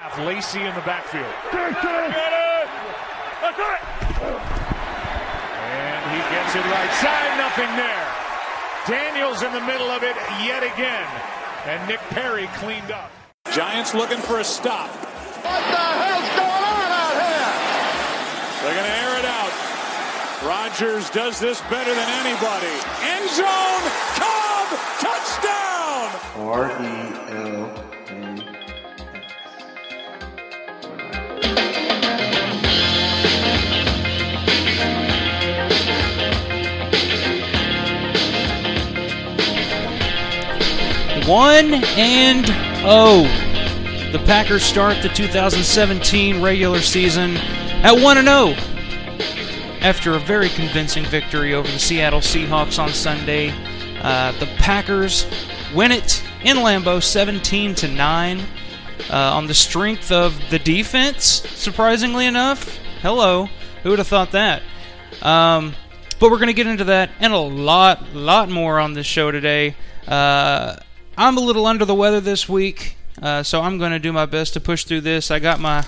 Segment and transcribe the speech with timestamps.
[0.00, 1.24] Lacy in the backfield.
[1.52, 1.76] Get it!
[1.80, 2.68] Get it!
[3.40, 3.80] That's it!
[5.60, 8.08] And he gets it right side, nothing there.
[8.86, 11.06] Daniels in the middle of it yet again.
[11.66, 13.10] And Nick Perry cleaned up.
[13.52, 14.88] Giants looking for a stop.
[14.88, 17.52] What the hell's going on out here?
[18.60, 19.52] They're going to air it out.
[20.44, 22.72] Rodgers does this better than anybody.
[23.04, 23.84] End zone,
[24.16, 24.68] Cobb,
[25.00, 26.08] touchdown!
[26.36, 28.29] R-E-L-N.
[41.30, 43.22] 1 and 0.
[44.10, 48.54] The Packers start the 2017 regular season at 1 and 0
[49.80, 53.54] after a very convincing victory over the Seattle Seahawks on Sunday.
[54.02, 55.24] Uh, the Packers
[55.72, 58.44] win it in Lambeau 17 to 9 uh,
[59.12, 62.76] on the strength of the defense, surprisingly enough.
[63.02, 63.48] Hello.
[63.84, 64.62] Who would have thought that?
[65.22, 65.76] Um,
[66.18, 69.30] but we're going to get into that and a lot, lot more on this show
[69.30, 69.76] today.
[70.08, 70.74] Uh,
[71.20, 74.24] I'm a little under the weather this week, uh, so I'm going to do my
[74.24, 75.30] best to push through this.
[75.30, 75.84] I got my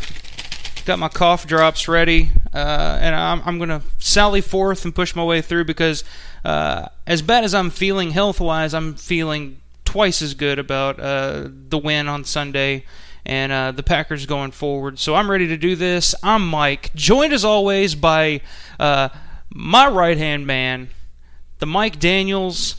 [0.84, 5.16] got my cough drops ready, uh, and I'm, I'm going to sally forth and push
[5.16, 6.04] my way through because,
[6.44, 11.48] uh, as bad as I'm feeling health wise, I'm feeling twice as good about uh,
[11.48, 12.84] the win on Sunday
[13.24, 14.98] and uh, the Packers going forward.
[14.98, 16.14] So I'm ready to do this.
[16.22, 18.42] I'm Mike, joined as always by
[18.78, 19.08] uh,
[19.48, 20.90] my right hand man,
[21.58, 22.76] the Mike Daniels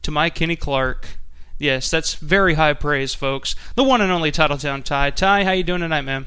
[0.00, 1.18] to my Kenny Clark.
[1.62, 3.54] Yes, that's very high praise, folks.
[3.76, 5.10] The one and only Titletown Ty.
[5.10, 6.26] Ty, how you doing tonight, man?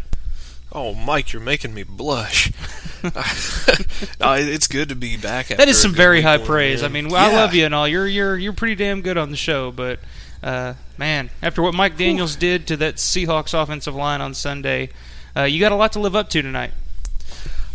[0.71, 2.53] Oh, Mike, you're making me blush.
[3.03, 3.11] no,
[4.21, 5.47] it's good to be back.
[5.47, 6.83] That is some very high praise.
[6.83, 7.85] I mean, I love you and all.
[7.85, 9.99] You're you're you're pretty damn good on the show, but
[10.41, 14.89] uh, man, after what Mike Daniels did to that Seahawks offensive line on Sunday,
[15.35, 16.71] uh, you got a lot to live up to tonight.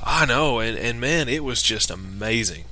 [0.03, 2.64] I know, and and man, it was just amazing.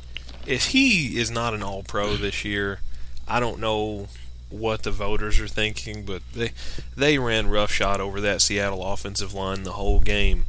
[0.46, 2.80] If he is not an All Pro this year,
[3.28, 4.08] I don't know
[4.50, 6.52] what the voters are thinking, but they
[6.96, 10.44] they ran roughshod over that Seattle offensive line the whole game.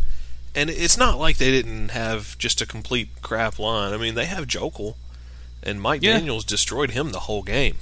[0.55, 3.93] And it's not like they didn't have just a complete crap line.
[3.93, 4.95] I mean, they have Joeckel,
[5.61, 6.17] and Mike Yeah.
[6.17, 7.75] Daniels destroyed him the whole game.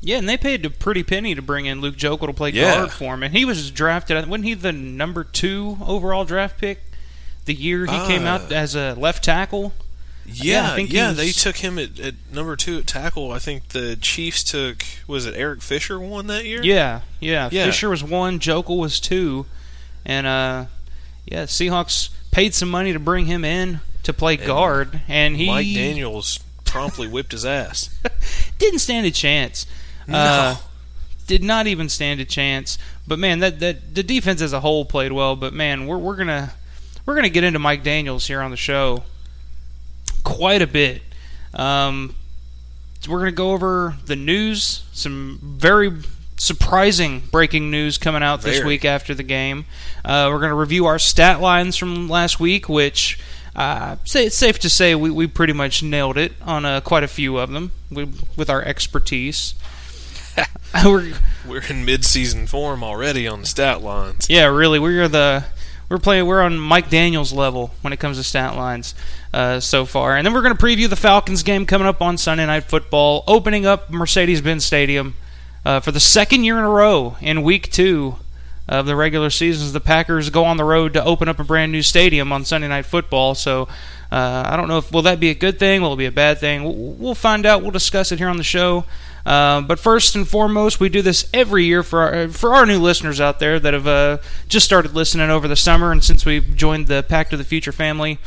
[0.00, 2.76] Yeah, and they paid a pretty penny to bring in Luke Joeckel to play Yeah.
[2.76, 4.16] guard for him, and he was drafted.
[4.26, 6.80] Wasn't he the number two overall draft pick
[7.44, 9.74] the year he came out Uh, as a left tackle?
[10.32, 13.32] Yeah, yeah, he was- they took him at, at number two at tackle.
[13.32, 16.62] I think the Chiefs took was it Eric Fisher won that year?
[16.62, 17.48] Yeah, yeah.
[17.52, 17.66] Yeah.
[17.66, 19.46] Fisher was one, Joeckel was two,
[20.04, 20.66] and uh,
[21.26, 25.66] yeah, Seahawks paid some money to bring him in to play guard, and he Mike
[25.66, 27.90] Daniels promptly whipped his ass.
[28.58, 29.66] didn't stand a chance.
[30.06, 30.16] No.
[30.18, 30.56] Uh,
[31.26, 32.78] did not even stand a chance.
[33.06, 35.36] But man, that that the defense as a whole played well.
[35.36, 36.52] But man, we're we're gonna
[37.06, 39.02] we're gonna get into Mike Daniels here on the show
[40.30, 41.02] quite a bit.
[41.54, 42.14] Um,
[43.08, 45.90] we're gonna go over the news, some very
[46.36, 48.68] surprising breaking news coming out this Very.
[48.68, 49.64] week after the game.
[50.04, 53.18] Uh, we're gonna review our stat lines from last week, which.
[53.56, 57.02] Uh, say it's safe to say we, we pretty much nailed it on uh, quite
[57.02, 58.04] a few of them we,
[58.36, 59.54] with our expertise.
[60.84, 61.14] we're,
[61.46, 64.30] We're in mid-season form already on the stat lines.
[64.30, 65.44] yeah, really, we're the
[65.90, 68.94] we're playing we're on Mike Daniels level when it comes to stat lines
[69.34, 72.16] uh, so far, and then we're going to preview the Falcons game coming up on
[72.16, 75.14] Sunday Night Football, opening up Mercedes-Benz Stadium
[75.64, 78.16] uh, for the second year in a row in Week Two
[78.70, 79.72] of the regular seasons.
[79.72, 82.68] The Packers go on the road to open up a brand new stadium on Sunday
[82.68, 83.34] Night Football.
[83.34, 83.62] So
[84.12, 86.12] uh, I don't know if will that be a good thing, will it be a
[86.12, 86.98] bad thing?
[86.98, 87.62] We'll, find out.
[87.62, 88.84] We'll discuss it here on the show.
[89.26, 92.78] Uh, but first and foremost, we do this every year for our, for our new
[92.78, 96.56] listeners out there that have uh, just started listening over the summer, and since we've
[96.56, 98.18] joined the Pack to the Future family.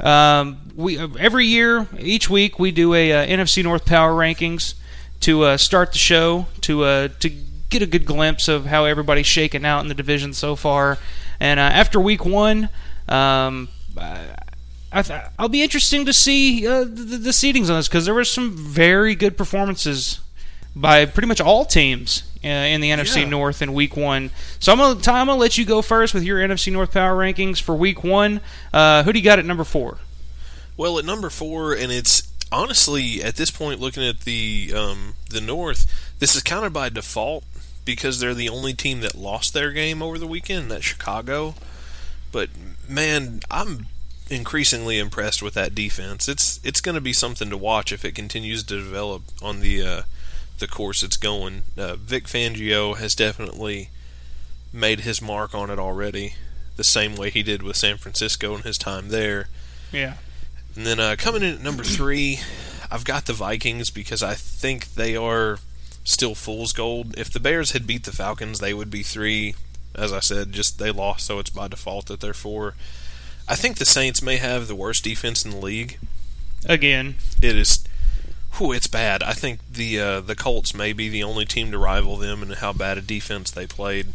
[0.00, 4.74] Um, we every year, each week, we do a uh, NFC North Power Rankings
[5.20, 7.30] to uh, start the show to uh, to
[7.70, 10.98] get a good glimpse of how everybody's shaking out in the division so far.
[11.40, 12.68] And uh, after Week One,
[13.08, 13.68] um,
[14.92, 18.14] I th- I'll be interesting to see uh, the, the seedings on this because there
[18.14, 20.20] were some very good performances
[20.76, 23.28] by pretty much all teams uh, in the NFC Yeah.
[23.28, 24.30] North in Week One.
[24.60, 27.16] So I'm gonna Ty, I'm gonna let you go first with your NFC North power
[27.16, 28.40] rankings for Week One.
[28.72, 29.98] Uh, who do you got at number four?
[30.76, 35.40] Well, at number four, and it's honestly at this point looking at the um, the
[35.40, 35.86] North,
[36.20, 37.44] this is kind of by default
[37.84, 40.70] because they're the only team that lost their game over the weekend.
[40.70, 41.54] That's Chicago.
[42.32, 42.50] But
[42.88, 43.86] man, I'm
[44.30, 46.28] increasingly impressed with that defense.
[46.28, 49.82] It's it's going to be something to watch if it continues to develop on the
[49.82, 50.02] uh,
[50.58, 51.62] the course it's going.
[51.76, 53.90] Uh, Vic Fangio has definitely
[54.72, 56.34] made his mark on it already,
[56.76, 59.48] the same way he did with San Francisco in his time there.
[59.92, 60.14] Yeah.
[60.74, 62.40] And then uh, coming in at number three,
[62.90, 65.58] I've got the Vikings because I think they are
[66.04, 67.18] still fool's gold.
[67.18, 69.54] If the Bears had beat the Falcons, they would be three.
[69.94, 72.74] As I said, just they lost, so it's by default that they're four.
[73.48, 75.98] I think the Saints may have the worst defense in the league.
[76.66, 77.84] Again, It is,
[78.54, 79.22] whew, it's bad.
[79.22, 82.50] I think the uh, the Colts may be the only team to rival them in
[82.50, 84.08] how bad a defense they played.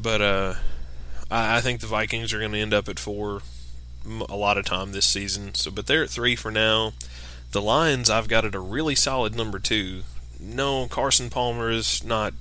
[0.00, 0.54] But uh,
[1.30, 3.42] I, I think the Vikings are going to end up at four
[4.28, 5.54] a lot of time this season.
[5.54, 6.92] So, but they're at three for now.
[7.52, 10.02] The Lions, I've got at a really solid number two.
[10.40, 12.34] No, Carson Palmer is not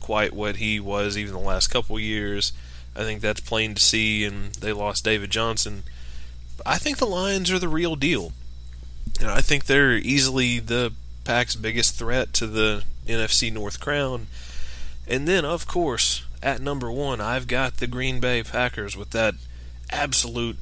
[0.00, 2.52] quite what he was even the last couple years.
[2.96, 5.84] I think that's plain to see, and they lost David Johnson.
[6.66, 8.32] I think the Lions are the real deal.
[9.20, 10.92] And I think they're easily the
[11.24, 14.26] Pack's biggest threat to the NFC North crown.
[15.06, 19.34] And then, of course, at number one, I've got the Green Bay Packers with that
[19.90, 20.56] absolute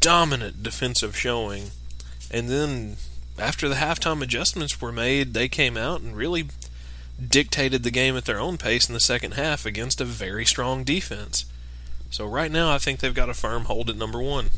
[0.00, 1.70] dominant defensive showing.
[2.30, 2.96] And then,
[3.38, 6.46] after the halftime adjustments were made, they came out and really
[7.26, 10.84] dictated the game at their own pace in the second half against a very strong
[10.84, 11.44] defense.
[12.10, 14.50] So, right now, I think they've got a firm hold at number one.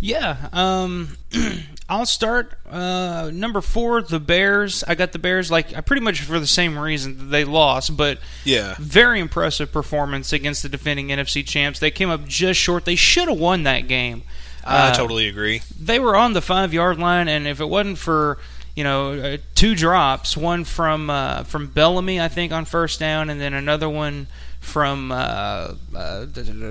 [0.00, 1.16] Yeah, um,
[1.88, 4.02] I'll start uh, number four.
[4.02, 4.84] The Bears.
[4.86, 7.96] I got the Bears like I pretty much for the same reason that they lost,
[7.96, 8.76] but Yeah.
[8.78, 11.80] very impressive performance against the defending NFC champs.
[11.80, 12.84] They came up just short.
[12.84, 14.22] They should have won that game.
[14.64, 15.62] I Uh, totally agree.
[15.80, 18.38] They were on the five yard line, and if it wasn't for
[18.74, 23.30] you know uh, two drops, one from uh, from Bellamy, I think on first down,
[23.30, 24.26] and then another one
[24.60, 26.26] from uh, uh,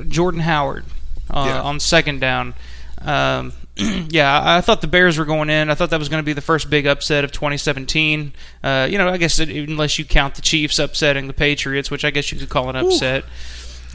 [0.07, 0.85] Jordan Howard
[1.29, 1.61] uh, Yeah.
[1.61, 2.55] on second down.
[3.01, 5.69] Um, yeah, I I thought the Bears were going in.
[5.69, 8.31] I thought that was going to be the first big upset of 2017.
[8.63, 12.05] Uh, you know, I guess it, unless you count the Chiefs upsetting the Patriots, which
[12.05, 13.23] I guess you could call an upset.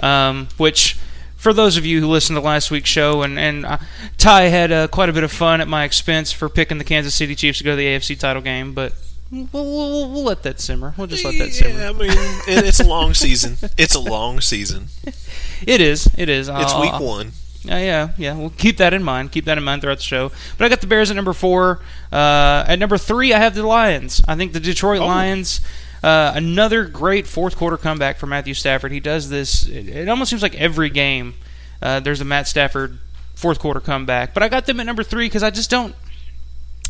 [0.01, 0.97] Um, which,
[1.39, 3.79] for those of you who listened to last week's show, and and uh,
[4.19, 7.15] Ty had uh, quite a bit of fun at my expense for picking the Kansas
[7.15, 8.93] City Chiefs to go to the AFC title game, but.
[9.31, 10.95] We'll, we'll, we'll let that simmer.
[10.97, 11.79] We'll just let that simmer.
[11.79, 12.09] Yeah, I mean,
[12.49, 13.59] it's a long season.
[13.77, 14.87] It's a long season.
[15.67, 16.09] It is.
[16.17, 16.49] It is.
[16.49, 17.27] It's I'll- week I'll- one.
[17.69, 18.35] Uh, yeah, yeah.
[18.35, 19.33] We'll keep that in mind.
[19.33, 20.31] Keep that in mind throughout the show.
[20.57, 21.81] But I got the Bears at number four.
[22.11, 24.23] Uh, at number three, I have the Lions.
[24.27, 25.07] I think the Detroit Oh.
[25.07, 25.61] Lions.
[26.03, 28.93] Uh, another great fourth quarter comeback for Matthew Stafford.
[28.93, 29.67] He does this.
[29.67, 31.35] It, it almost seems like every game
[31.83, 32.99] uh, there's a Matt Stafford
[33.35, 34.35] fourth quarter comeback.
[34.35, 35.95] But I got them at number three because I just don't.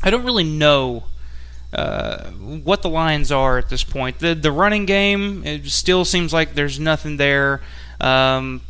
[0.02, 1.04] I don't really know
[1.72, 4.18] uh, what the Lions are at this point.
[4.18, 7.60] The the running game it still seems like there's nothing there.
[8.00, 8.62] Um,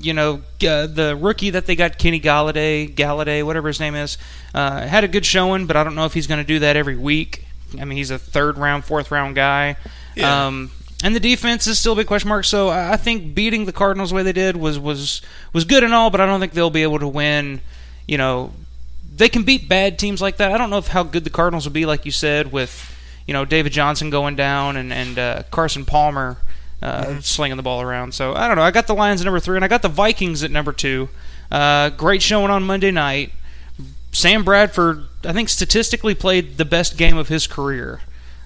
[0.00, 4.16] you know, uh, the rookie that they got, Kenny Galladay, Galladay, whatever his name is,
[4.54, 6.76] uh, had a good showing, but I don't know if he's going to do that
[6.76, 7.44] every week.
[7.80, 9.76] I mean, he's a third round, fourth round guy.
[10.14, 10.46] Yeah.
[10.46, 10.70] Um,
[11.02, 12.44] and the defense is still a big question mark.
[12.44, 15.22] So I think beating the Cardinals the way they did was was
[15.52, 17.60] was good and all, but I don't think they'll be able to win.
[18.06, 18.52] You know,
[19.14, 20.52] they can beat bad teams like that.
[20.52, 23.34] I don't know if how good the Cardinals will be, like you said, with you
[23.34, 26.38] know David Johnson going down and and uh, Carson Palmer
[26.82, 28.14] uh, slinging the ball around.
[28.14, 28.62] So I don't know.
[28.62, 31.08] I got the Lions at number three, and I got the Vikings at number two.
[31.50, 33.32] Uh, great showing on Monday night.
[34.12, 38.00] Sam Bradford, I think, statistically played the best game of his career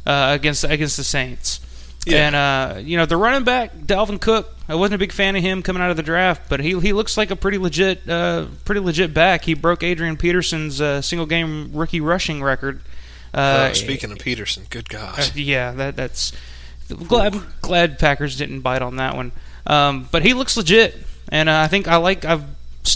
[0.06, 1.60] uh, against against the Saints.
[2.06, 2.26] Yeah.
[2.26, 4.48] And uh, you know the running back Dalvin Cook.
[4.68, 6.92] I wasn't a big fan of him coming out of the draft, but he he
[6.92, 9.44] looks like a pretty legit uh, pretty legit back.
[9.44, 12.80] He broke Adrian Peterson's uh, single game rookie rushing record.
[13.34, 15.36] Uh, Uh, speaking of Peterson, good uh, God.
[15.36, 16.32] yeah, that that's
[17.06, 19.30] glad I'm glad Packers didn't bite on that one.
[19.66, 20.96] Um, but he looks legit,
[21.28, 22.42] and uh, I think I like I've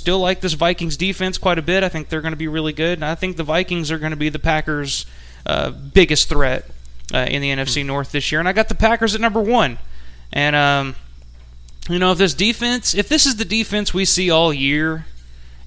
[0.06, 1.82] still like this Vikings defense quite a bit.
[1.82, 2.98] I think they're going to be really good.
[2.98, 5.04] And I think the Vikings are going to be the Packers'
[5.44, 6.70] uh, biggest threat
[7.12, 8.38] uh, in the NFC North this year.
[8.38, 9.78] And I got the Packers at number one.
[10.32, 10.94] And um,
[11.88, 15.06] you know, if this defense, if this is the defense we see all year,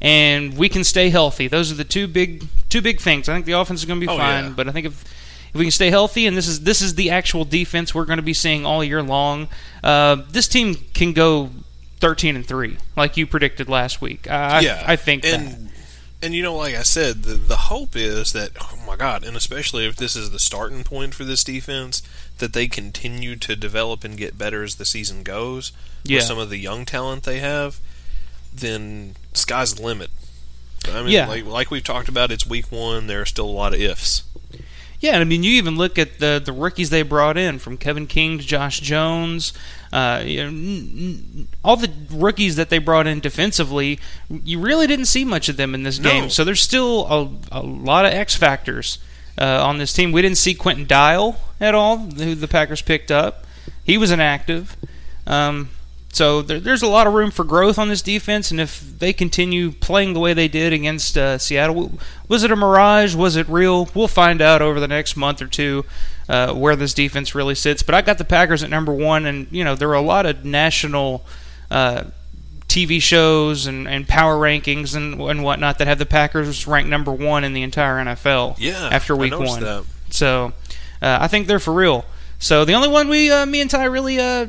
[0.01, 3.27] and we can stay healthy, those are the two big two big things.
[3.27, 4.49] I think the offense is going to be Oh, fine, yeah.
[4.55, 5.03] but I think if
[5.49, 8.17] if we can stay healthy, and this is this is the actual defense we're going
[8.17, 9.49] to be seeing all year long,
[9.83, 11.49] uh, this team can go
[11.99, 14.29] thirteen and three, like you predicted last week.
[14.29, 15.59] I, yeah, I, I think and that.
[16.21, 19.35] and you know, like I said, the the hope is that oh my God, and
[19.37, 22.01] especially if this is the starting point for this defense,
[22.37, 25.71] that they continue to develop and get better as the season goes.
[26.03, 26.17] Yeah.
[26.17, 27.79] With some of the young talent they have,
[28.53, 30.09] then sky's the limit.
[30.87, 31.27] I mean, Yeah.
[31.27, 33.07] like like we've talked about, it's week one.
[33.07, 34.23] There are still a lot of ifs.
[35.01, 37.77] Yeah, and I mean, you even look at the the rookies they brought in, from
[37.77, 39.53] Kevin King to Josh Jones.
[39.91, 44.85] Uh, you know, n- n- all the rookies that they brought in defensively, you really
[44.85, 46.09] didn't see much of them in this No.
[46.11, 46.29] game.
[46.29, 47.07] So there's still
[47.51, 48.99] a, a lot of X factors
[49.39, 50.11] uh, on this team.
[50.11, 53.45] We didn't see Quinton Dial at all, who the Packers picked up.
[53.83, 54.77] He was inactive.
[55.25, 55.69] Um,
[56.13, 59.11] so there, there's a lot of room for growth on this defense, and if they
[59.13, 61.93] continue playing the way they did against uh, Seattle,
[62.27, 63.15] was it a mirage?
[63.15, 63.89] Was it real?
[63.95, 65.83] We'll find out over the next month or two
[66.29, 67.83] uh, where this defense really sits.
[67.83, 70.25] But I got the Packers at number one, and you know there were a lot
[70.25, 71.25] of national.
[71.69, 72.05] Uh,
[72.67, 77.11] TV shows and, and power rankings and, and whatnot that have the Packers ranked number
[77.11, 78.57] one in the entire NFL.
[78.59, 79.61] Yeah, after week one.
[79.61, 79.85] that.
[80.11, 80.53] So
[81.01, 82.05] uh, I think they're for real.
[82.37, 84.47] So the only one we, uh, me and Ty really uh,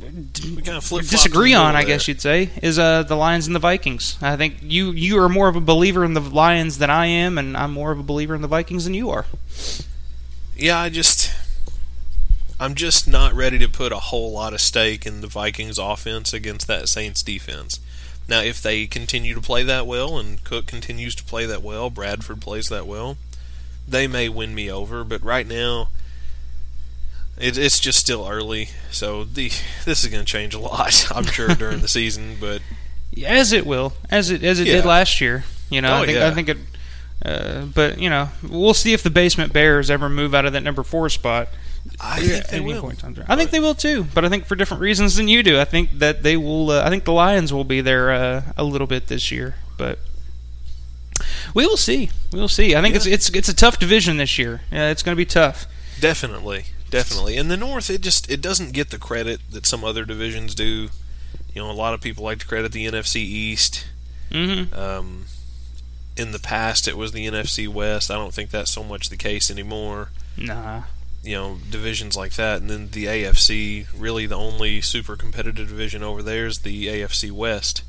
[0.00, 3.60] We kind of disagree on, I guess you'd say, is uh, the Lions and the
[3.60, 4.16] Vikings.
[4.22, 7.36] I think you you are more of a believer in the Lions than I am,
[7.36, 9.26] and I'm more of a believer in the Vikings than you are.
[10.58, 11.30] Yeah, I just
[12.60, 16.32] I'm just not ready to put a whole lot of stake in the Vikings offense
[16.32, 17.80] against that Saints defense.
[18.28, 21.88] Now, if they continue to play that well and Cook continues to play that well,
[21.88, 23.16] Bradford plays that well,
[23.86, 25.88] they may win me over, but right now
[27.38, 29.50] it, it's just still early, so the
[29.84, 32.60] this is going to change a lot, I'm sure during the season, but
[33.24, 34.74] As it will, as it as it Yeah.
[34.76, 35.44] did last year.
[35.70, 36.26] You know, Oh, I think yeah.
[36.28, 36.56] I think it.
[37.28, 40.62] Uh, but you know, we'll see if the basement Bears ever move out of that
[40.62, 41.48] number four spot.
[42.00, 42.92] I think they will.
[43.28, 45.58] I think they will too, but I think for different reasons than you do.
[45.58, 46.70] I think that they will.
[46.70, 49.98] Uh, I think the Lions will be there uh, a little bit this year, but
[51.54, 52.10] we will see.
[52.32, 52.74] We will see.
[52.76, 54.62] I think it's it's it's a tough division this year.
[54.70, 55.66] Yeah, it's going to be tough.
[56.00, 57.36] Definitely, definitely.
[57.36, 60.88] In the North, it just it doesn't get the credit that some other divisions do.
[61.54, 63.86] You know, a lot of people like to credit the NFC East.
[64.30, 65.24] hmm Um,
[66.18, 68.10] in the past, it was the NFC West.
[68.10, 70.10] I don't think that's so much the case anymore.
[70.36, 70.82] Nah.
[71.22, 73.86] You know, divisions like that, and then the AFC.
[73.96, 77.82] Really, the only super competitive division over there is the AFC West.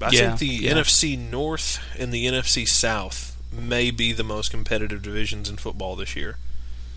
[0.00, 0.72] I Yeah, think the yeah.
[0.74, 6.14] NFC North and the NFC South may be the most competitive divisions in football this
[6.14, 6.36] year.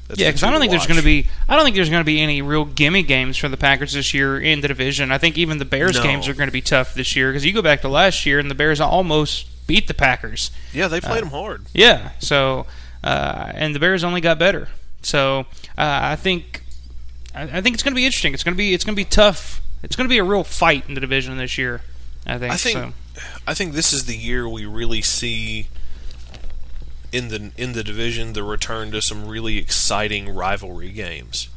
[0.07, 1.27] That's Yeah, because I don't think there's going to be.
[1.47, 4.13] I don't think there's going to be any real gimme games for the Packers this
[4.13, 5.11] year in the division.
[5.11, 6.03] I think even the Bears No.
[6.03, 8.39] games are going to be tough this year because you go back to last year
[8.39, 10.51] and the Bears almost beat the Packers.
[10.73, 11.67] Yeah, they Uh, played them hard.
[11.73, 12.11] Yeah.
[12.19, 12.65] So,
[13.03, 14.67] uh, and the Bears only got better.
[15.03, 15.45] So,
[15.77, 16.63] uh, I think,
[17.33, 18.33] I, I think it's going to be interesting.
[18.33, 19.61] It's going to be, it's going to be tough.
[19.83, 21.81] It's going to be a real fight in the division this year.
[22.27, 22.53] I think.
[22.53, 22.93] I think so.
[23.47, 25.67] I think this is the year we really see
[27.11, 31.47] in the in the division the return to some really exciting rivalry games.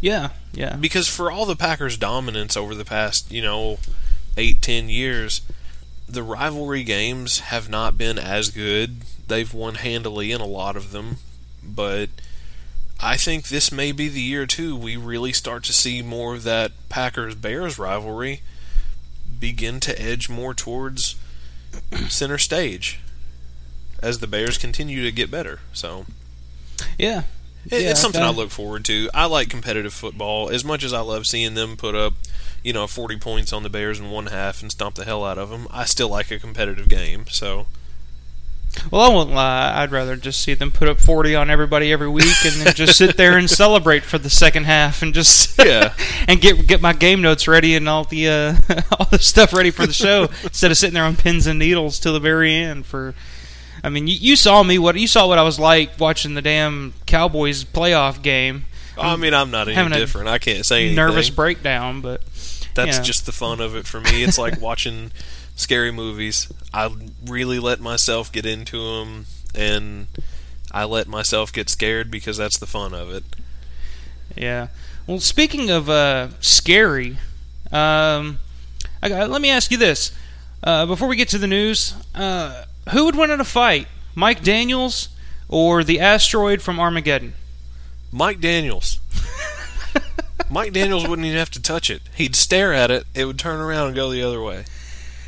[0.00, 0.30] Yeah.
[0.52, 0.76] Yeah.
[0.76, 3.78] Because for all the Packers' dominance over the past, you know,
[4.36, 5.40] eight, ten years,
[6.08, 9.02] the rivalry games have not been as good.
[9.26, 11.16] They've won handily in a lot of them,
[11.62, 12.10] but
[13.00, 16.42] I think this may be the year too we really start to see more of
[16.44, 18.42] that Packers Bears rivalry
[19.38, 21.16] begin to edge more towards
[22.08, 23.00] center stage
[24.02, 25.60] as the Bears continue to get better.
[25.72, 26.06] So
[26.98, 27.24] Yeah.
[27.70, 29.08] It, Yeah, it's something I look forward to.
[29.14, 32.14] I like competitive football as much as I love seeing them put up,
[32.62, 35.38] you know, 40 points on the Bears in one half and stomp the hell out
[35.38, 35.66] of them.
[35.70, 37.26] I still like a competitive game.
[37.28, 37.66] So
[38.90, 39.72] Well, I won't lie.
[39.82, 42.96] I'd rather just see them put up 40 on everybody every week and then just
[42.98, 45.94] sit there and celebrate for the second half and just Yeah.
[46.28, 48.56] and get get my game notes ready and all the uh,
[48.98, 51.98] all the stuff ready for the show instead of sitting there on pins and needles
[52.00, 53.14] till the very end for.
[53.84, 56.40] I mean, you, you saw me what you saw what I was like watching the
[56.40, 58.64] damn Cowboys playoff game.
[58.96, 60.28] I mean, I'm not any different.
[60.28, 60.96] I can't say anything.
[60.96, 62.22] Nervous breakdown, but
[62.74, 63.02] That's yeah.
[63.02, 64.24] just the fun of it for me.
[64.24, 65.12] It's like watching
[65.54, 66.50] scary movies.
[66.72, 66.94] I
[67.26, 70.06] really let myself get into them, and
[70.72, 73.24] I let myself get scared because that's the fun of it.
[74.34, 74.68] Yeah.
[75.06, 77.18] Well, speaking of uh, scary,
[77.70, 78.38] um,
[79.02, 80.12] got, let me ask you this:
[80.62, 84.42] uh, before we get to the news, uh, who would win in a fight, Mike
[84.42, 85.08] Daniels
[85.48, 87.34] or the asteroid from Armageddon?
[88.12, 89.00] Mike Daniels.
[90.50, 92.02] Mike Daniels wouldn't even have to touch it.
[92.14, 93.04] He'd stare at it.
[93.14, 94.64] It would turn around and go the other way.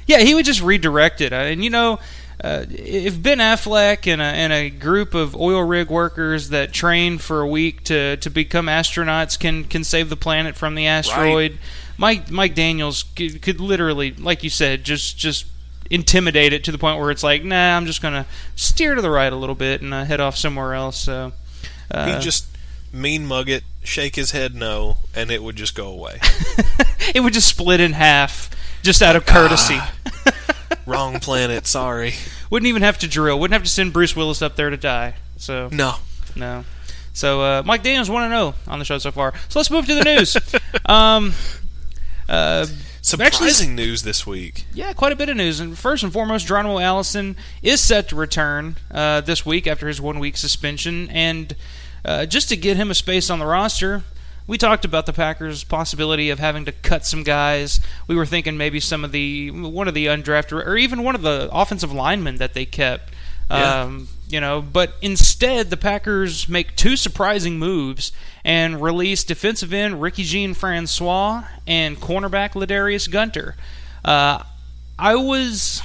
[0.06, 1.32] Yeah, he would just redirect it.
[1.32, 1.98] And you know,
[2.42, 7.18] uh, if Ben Affleck and a, and a group of oil rig workers that train
[7.18, 11.58] for a week to, to become astronauts can, can save the planet from the asteroid,
[11.98, 15.46] Mike Mike Daniels could, could literally, like you said, just just
[15.90, 19.10] intimidate it to the point where it's like, nah, I'm just gonna steer to the
[19.10, 20.98] right a little bit and uh, head off somewhere else.
[20.98, 21.32] So.
[21.90, 22.46] Uh, He'd just
[22.92, 26.20] mean mug it, shake his head no, and it would just go away.
[27.14, 28.50] it would just split in half,
[28.82, 29.78] just out of courtesy.
[30.86, 32.14] Wrong planet, sorry.
[32.50, 33.38] Wouldn't even have to drill.
[33.38, 35.14] Wouldn't have to send Bruce Willis up there to die.
[35.36, 35.94] So No.
[36.34, 36.64] No.
[37.12, 39.32] So uh, Mike Daniels one to zero on the show so far.
[39.48, 40.36] So let's move to the news.
[40.86, 41.32] um,
[42.28, 42.66] uh,
[43.06, 44.64] Surprising news this week.
[44.74, 45.60] yeah, quite a bit of news.
[45.60, 50.00] And first and foremost, Geronimo Allison is set to return uh, this week after his
[50.00, 51.08] one week suspension.
[51.10, 51.54] And
[52.04, 54.02] uh, just to get him a space on the roster,
[54.48, 57.80] we talked about the Packers' possibility of having to cut some guys.
[58.08, 61.22] We were thinking maybe some of the one of the undrafted or even one of
[61.22, 63.12] the offensive linemen that they kept.
[63.48, 63.82] Yeah.
[63.82, 68.10] Um, you know, but instead the Packers make two surprising moves
[68.46, 73.56] and release defensive end Ricky Jean Francois and cornerback Ladarius Gunter.
[74.04, 74.44] Uh,
[74.96, 75.82] I was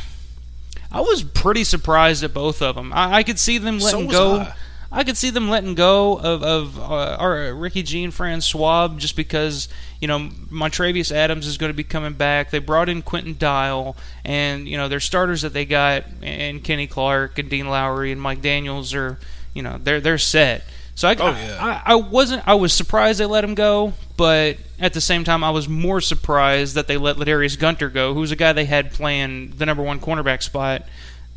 [0.92, 2.94] I was pretty surprised at both of them.
[2.94, 4.36] I, I could see them letting was go.
[4.42, 4.56] I.
[4.94, 9.70] I could see them letting go of, of uh, our Ricky Jean Francois just because
[10.02, 12.52] you know Montravius Adams is going to be coming back.
[12.52, 16.88] They brought in Quinton Dial, and you know their starters that they got, and Kenny
[16.88, 19.18] Clark and Dean Lowry and Mike Daniels are
[19.54, 20.64] you know they're they're set.
[20.96, 21.82] So I, Oh, yeah.
[21.86, 25.44] I, I wasn't I was surprised they let him go, but at the same time
[25.44, 28.92] I was more surprised that they let Ladarius Gunter go, who's a guy they had
[28.92, 30.86] playing the number one cornerback spot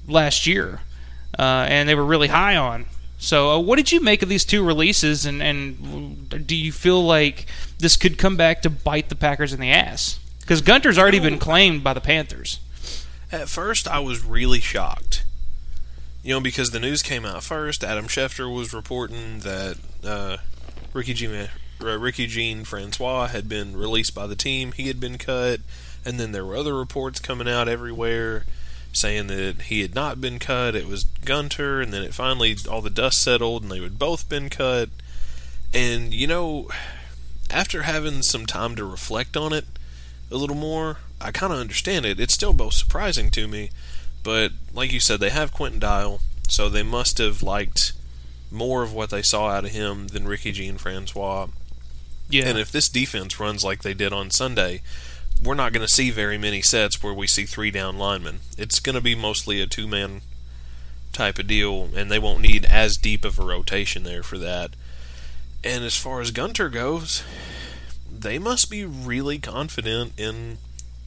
[0.09, 0.81] last year,
[1.39, 2.87] uh, and they were really high on.
[3.19, 7.03] So, uh, what did you make of these two releases, and, and do you feel
[7.03, 7.47] like
[7.79, 10.19] this could come back to bite the Packers in the ass?
[10.41, 12.59] Because Gunter's already been claimed by the Panthers.
[13.33, 15.24] At first, I was really shocked.
[16.25, 17.85] You know, because the news came out first.
[17.85, 20.39] Adam Schefter was reporting that uh,
[20.95, 21.49] Ricky uh,
[21.99, 24.73] Ricky Jean Francois had been released by the team.
[24.73, 25.61] He had been cut,
[26.03, 28.47] and then there were other reports coming out everywhere
[28.91, 30.75] saying that he had not been cut.
[30.75, 34.27] It was Gunter, and then it finally all the dust settled, and they had both
[34.29, 34.89] been cut.
[35.75, 36.69] And you know,
[37.51, 39.67] after having some time to reflect on it
[40.31, 42.19] a little more, I kind of understand it.
[42.19, 43.71] It's still both surprising to me,
[44.25, 47.93] but like you said, they have Quinton Dial, so they must have liked
[48.51, 51.49] more of what they saw out of him than Ricky Jean Francois.
[52.29, 54.81] Yeah, And if this defense runs like they did on Sunday,
[55.43, 58.41] we're not going to see very many sets where we see three down linemen.
[58.57, 60.23] It's going to be mostly a two man
[61.13, 64.71] type of deal, and they won't need as deep of a rotation there for that.
[65.63, 67.23] And as far as Gunter goes,
[68.11, 70.59] they must be really confident in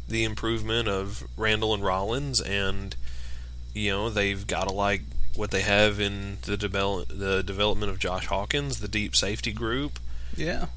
[0.07, 2.95] the improvement of Randall and Rollins, and
[3.77, 5.01] you know they've got to like
[5.35, 9.99] what they have in the develop the development of Josh Hawkins, the deep safety group.
[10.35, 10.67] yeah,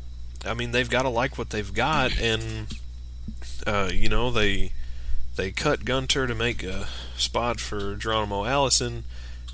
[0.44, 2.66] I mean, they've got to like what they've got, and
[3.66, 4.72] uh, you know they
[5.36, 9.04] they cut Gunter to make a spot for Geronimo Allison.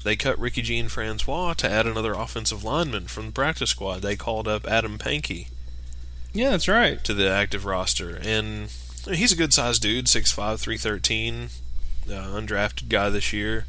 [0.05, 4.03] They cut Ricky Jean Francois to add another offensive lineman from the practice squad.
[4.03, 5.49] They called up Adam Pankey
[6.37, 7.03] yeah, that's right.
[7.05, 8.71] to the active roster, and
[9.09, 11.49] he's a good sized dude, 6'5", 313,
[12.09, 13.64] uh, undrafted guy this year.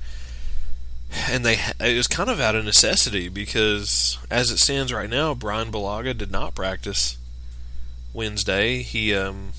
[1.29, 5.33] And they it was kind of out of necessity because as it stands right now,
[5.33, 7.17] Bryan Bulaga did not practice
[8.13, 8.81] Wednesday.
[8.81, 9.53] He um,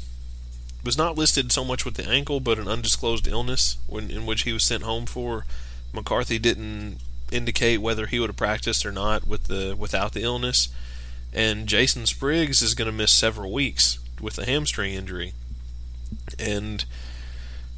[0.85, 4.43] was not listed so much with the ankle, but an undisclosed illness when, in which
[4.43, 5.47] he was sent home for.
[5.93, 6.99] McCarthy didn't
[7.33, 10.69] indicate whether he would have practiced or not with the without the illness.
[11.33, 15.33] And Jason Spriggs is going to miss several weeks with a hamstring injury.
[16.39, 16.85] And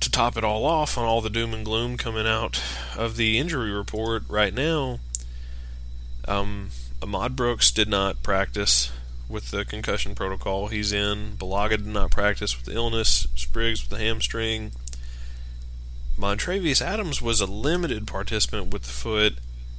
[0.01, 2.61] to top it all off, on all the doom and gloom coming out
[2.97, 4.99] of the injury report right now,
[6.27, 6.71] um,
[7.03, 8.91] Ahmad Brooks did not practice
[9.29, 10.69] with the concussion protocol.
[10.69, 11.37] He's in.
[11.37, 13.27] Bulaga did not practice with the illness.
[13.35, 14.73] Spriggs with the hamstring.
[16.19, 19.35] Montravius Adams was a limited participant with the foot,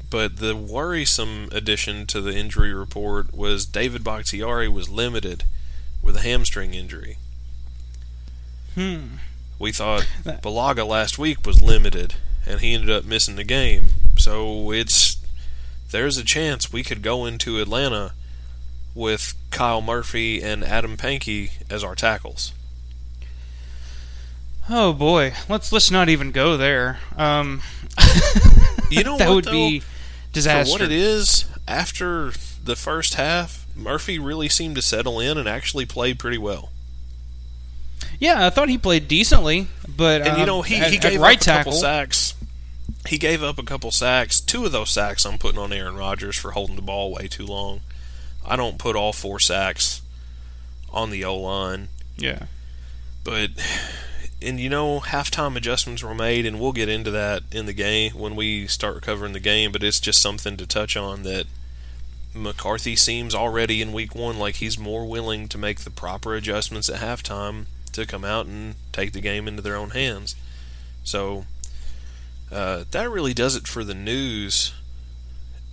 [0.09, 5.43] but the worrisome addition to the injury report was David Bakhtiari was limited
[6.01, 7.17] with a hamstring injury.
[8.73, 9.17] Hmm.
[9.61, 12.15] We thought Bulaga last week was limited,
[12.47, 13.87] and he ended up missing the game.
[14.17, 15.17] So it's
[15.91, 18.13] there's a chance we could go into Atlanta
[18.95, 22.53] with Kyle Murphy and Adam Pankey as our tackles.
[24.69, 26.99] Oh boy, let's let's not even go there.
[27.17, 27.61] Um,
[28.89, 29.51] You know that what, would though?
[29.51, 29.87] be For
[30.33, 30.71] disaster.
[30.71, 32.31] what it is, after
[32.63, 36.69] the first half, Murphy really seemed to settle in and actually played pretty well.
[38.19, 41.19] Yeah, I thought he played decently, but And you um, know, he, at, he gave
[41.19, 41.71] right up a tackle.
[41.71, 42.35] couple sacks.
[43.07, 44.39] He gave up a couple sacks.
[44.39, 47.45] Two of those sacks I'm putting on Aaron Rodgers for holding the ball way too
[47.45, 47.81] long.
[48.45, 50.01] I don't put all four sacks
[50.93, 51.87] on the O line,
[52.17, 52.45] Yeah,
[53.23, 53.49] but
[54.41, 58.11] and you know, halftime adjustments were made, and we'll get into that in the game
[58.13, 59.71] when we start recovering the game.
[59.71, 61.45] But it's just something to touch on that
[62.33, 66.89] McCarthy seems already in week one like he's more willing to make the proper adjustments
[66.89, 70.35] at halftime to come out and take the game into their own hands.
[71.03, 71.45] So
[72.51, 74.73] uh, that really does it for the news.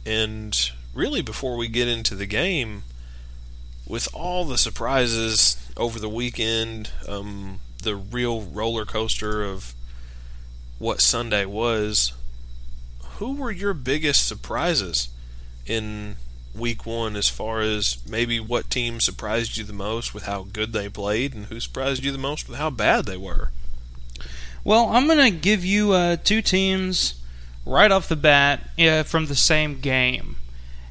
[0.07, 2.85] And really, before we get into the game,
[3.87, 9.75] with all the surprises over the weekend, um, the real roller coaster of
[10.79, 12.13] what Sunday was,
[13.17, 15.09] who were your biggest surprises
[15.67, 16.17] in
[16.55, 20.73] week one as far as maybe what team surprised you the most with how good
[20.73, 23.51] they played and who surprised you the most with how bad they were?
[24.65, 27.15] Well, I'm going to give you uh, two teams
[27.65, 30.37] right off the bat uh, from the same game.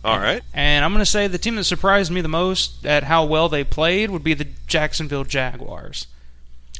[0.03, 0.41] All right.
[0.53, 3.49] And I'm going to say the team that surprised me the most at how well
[3.49, 6.07] they played would be the Jacksonville Jaguars.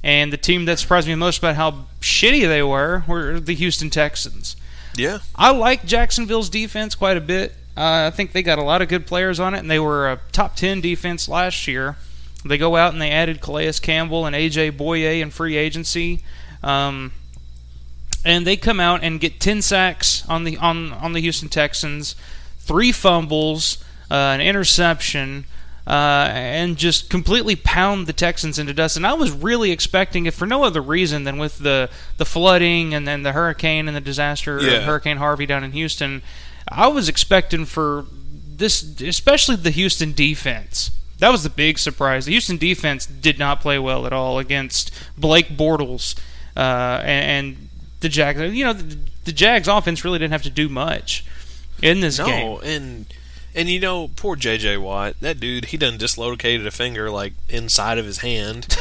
[0.04, 3.56] And the team that surprised me the most about how shitty they were were the
[3.56, 4.56] Houston Texans.
[4.96, 5.20] Yeah.
[5.36, 7.56] I like Jacksonville's defense quite a bit.
[7.78, 10.12] Uh, I think they got a lot of good players on it, and they were
[10.12, 11.96] a top 10 defense last year.
[12.44, 14.72] They go out and they added Calais Campbell and A.J.
[14.72, 16.24] Bouye in free agency.
[16.64, 17.12] Um,
[18.26, 22.16] and they come out and get 10 sacks on the on, on the Houston Texans,
[22.60, 25.46] three fumbles, uh, an interception,
[25.86, 28.98] uh, and just completely pound the Texans into dust.
[28.98, 32.94] And I was really expecting it for no other reason than with the, the flooding
[32.94, 34.80] and then the hurricane and the disaster, Yeah.
[34.82, 36.22] Hurricane Harvey down in Houston.
[36.70, 38.06] I was expecting for
[38.56, 40.92] this, especially the Houston defense.
[41.20, 42.26] That was the big surprise.
[42.26, 46.18] The Houston defense did not play well at all against Blake Bortles
[46.56, 47.70] uh, and, and
[48.02, 48.40] the Jags.
[48.56, 51.26] You know, the, the Jags offense really didn't have to do much
[51.82, 52.60] in this No, game.
[52.64, 53.06] and
[53.56, 57.98] and you know, poor JJ Watt, that dude, he done dislocated a finger like inside
[57.98, 58.78] of his hand.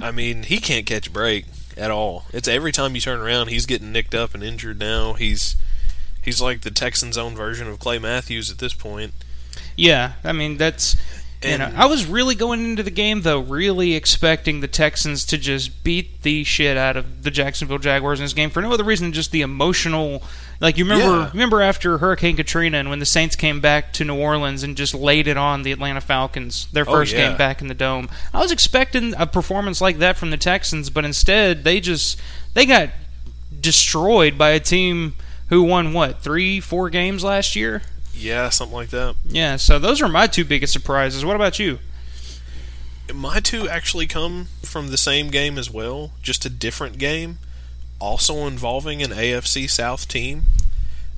[0.00, 1.44] I mean, he can't catch a break
[1.76, 2.24] at all.
[2.32, 5.12] It's every time you turn around, he's getting nicked up and injured now.
[5.12, 5.54] He's
[6.24, 9.12] he's like the Texans' own version of Clay Matthews at this point.
[9.76, 10.96] Yeah, I mean that's
[11.42, 15.24] you know And- I was really going into the game though, really expecting the Texans
[15.26, 18.72] to just beat the shit out of the Jacksonville Jaguars in this game for no
[18.72, 20.22] other reason than just the emotional.
[20.60, 21.30] Like you remember, Yeah.
[21.32, 24.94] remember after Hurricane Katrina and when the Saints came back to New Orleans and just
[24.94, 27.28] laid it on the Atlanta Falcons, their Oh, first yeah.
[27.28, 28.08] game back in the dome.
[28.32, 32.18] I was expecting a performance like that from the Texans, but instead they just
[32.54, 32.90] they got
[33.60, 35.14] destroyed by a team
[35.48, 37.82] who won what three, four games last year.
[38.12, 39.16] Yeah, something like that.
[39.26, 41.24] Yeah, so those are my two biggest surprises.
[41.24, 41.78] What about you?
[43.12, 47.38] My two actually come from the same game as well, just a different game,
[47.98, 50.44] also involving an AFC South team,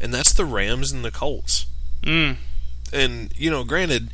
[0.01, 1.67] and that's the Rams and the Colts.
[2.03, 2.37] Mm.
[2.93, 4.11] And you know, granted,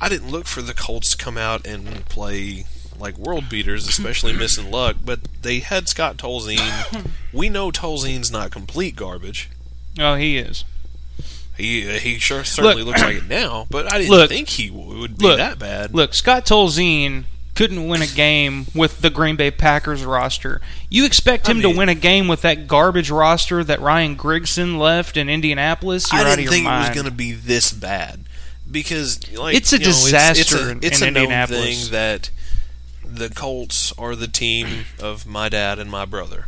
[0.00, 2.66] I didn't look for the Colts to come out and play
[2.98, 7.10] like world beaters, especially missing luck, but they had Scott Tolzien.
[7.32, 9.50] we know Tolzien's not complete garbage.
[9.98, 10.64] Oh, he is.
[11.56, 14.28] He he sure certainly Look- looks like it now, but I didn't Look.
[14.30, 15.38] think he would be Look.
[15.38, 15.92] that bad.
[15.94, 17.24] Look, Scott Tolzien
[17.56, 20.60] couldn't win a game with the Green Bay Packers roster.
[20.88, 24.16] You expect I him mean- to win a game with that garbage roster that Ryan
[24.16, 26.12] Grigson left in Indianapolis?
[26.12, 26.84] You're I out of didn't your think mind.
[26.84, 28.20] it was going to be this bad
[28.70, 31.82] because like It's a know, disaster It's, in- a, it's in a Indianapolis.
[31.88, 32.30] thing that
[33.08, 36.46] the Colts are the team of my dad and my brother.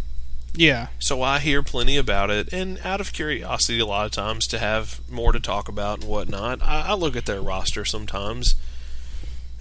[0.54, 0.88] yeah.
[0.98, 4.58] So I hear plenty about it, and out of curiosity, a lot of times to
[4.58, 8.56] have more to talk about and whatnot, I, I look at their roster sometimes,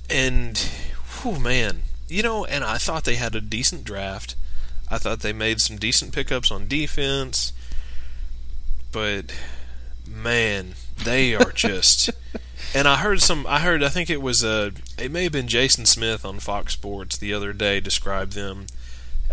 [0.10, 0.58] and
[1.22, 4.36] whew, man, you know, and I thought they had a decent draft.
[4.92, 7.54] I thought they made some decent pickups on defense,
[8.92, 9.26] but
[10.08, 12.10] man, they are just.
[12.74, 13.46] and I heard some.
[13.48, 13.84] I heard.
[13.84, 14.72] I think it was a.
[14.98, 18.68] It may have been Jason Smith on Fox Sports the other day described them.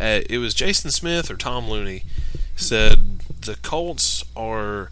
[0.01, 2.03] Uh, it was Jason Smith or Tom Looney
[2.55, 4.91] said the Colts are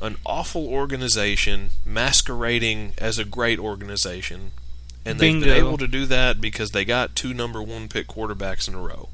[0.00, 4.50] an awful organization masquerading as a great organization,
[5.04, 8.66] and they've been able to do that because they got two number one pick quarterbacks
[8.66, 9.08] in a row.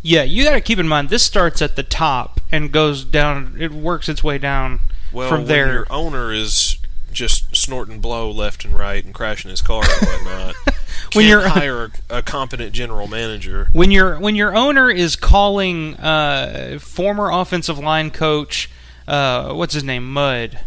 [0.00, 3.56] Yeah, you got to keep in mind this starts at the top and goes down.
[3.58, 4.80] It works its way down
[5.12, 5.72] Well, from there.
[5.72, 6.78] your owner is
[7.10, 10.54] just snorting blow left and right and crashing his car and whatnot,
[11.14, 13.68] When can't you're- hire a, a competent general manager.
[13.72, 18.70] when your when your owner is calling uh, former offensive line coach,
[19.08, 20.60] uh, what's his name, Mudd.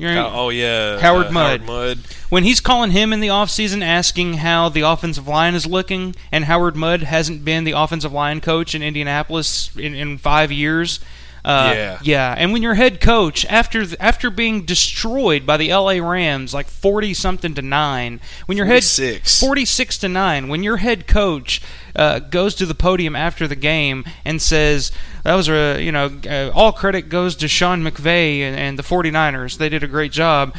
[0.00, 1.60] Oh, oh, yeah, Howard uh, Mudd.
[1.60, 1.98] Howard Mudd.
[2.28, 6.46] when he's calling him in the offseason asking how the offensive line is looking, and
[6.46, 10.98] Howard Mudd hasn't been the offensive line coach in Indianapolis in, in five years.
[11.44, 11.98] Uh, Yeah.
[12.02, 16.00] yeah, and when your head coach, after after being destroyed by the L.A.
[16.00, 19.98] Rams, like forty something to nine, when your head 46.
[19.98, 21.60] to nine, when your head coach
[21.96, 24.92] uh, goes to the podium after the game and says
[25.24, 28.84] that was a you know uh, all credit goes to Sean McVay and, and the
[28.84, 30.54] 49ers, they did a great job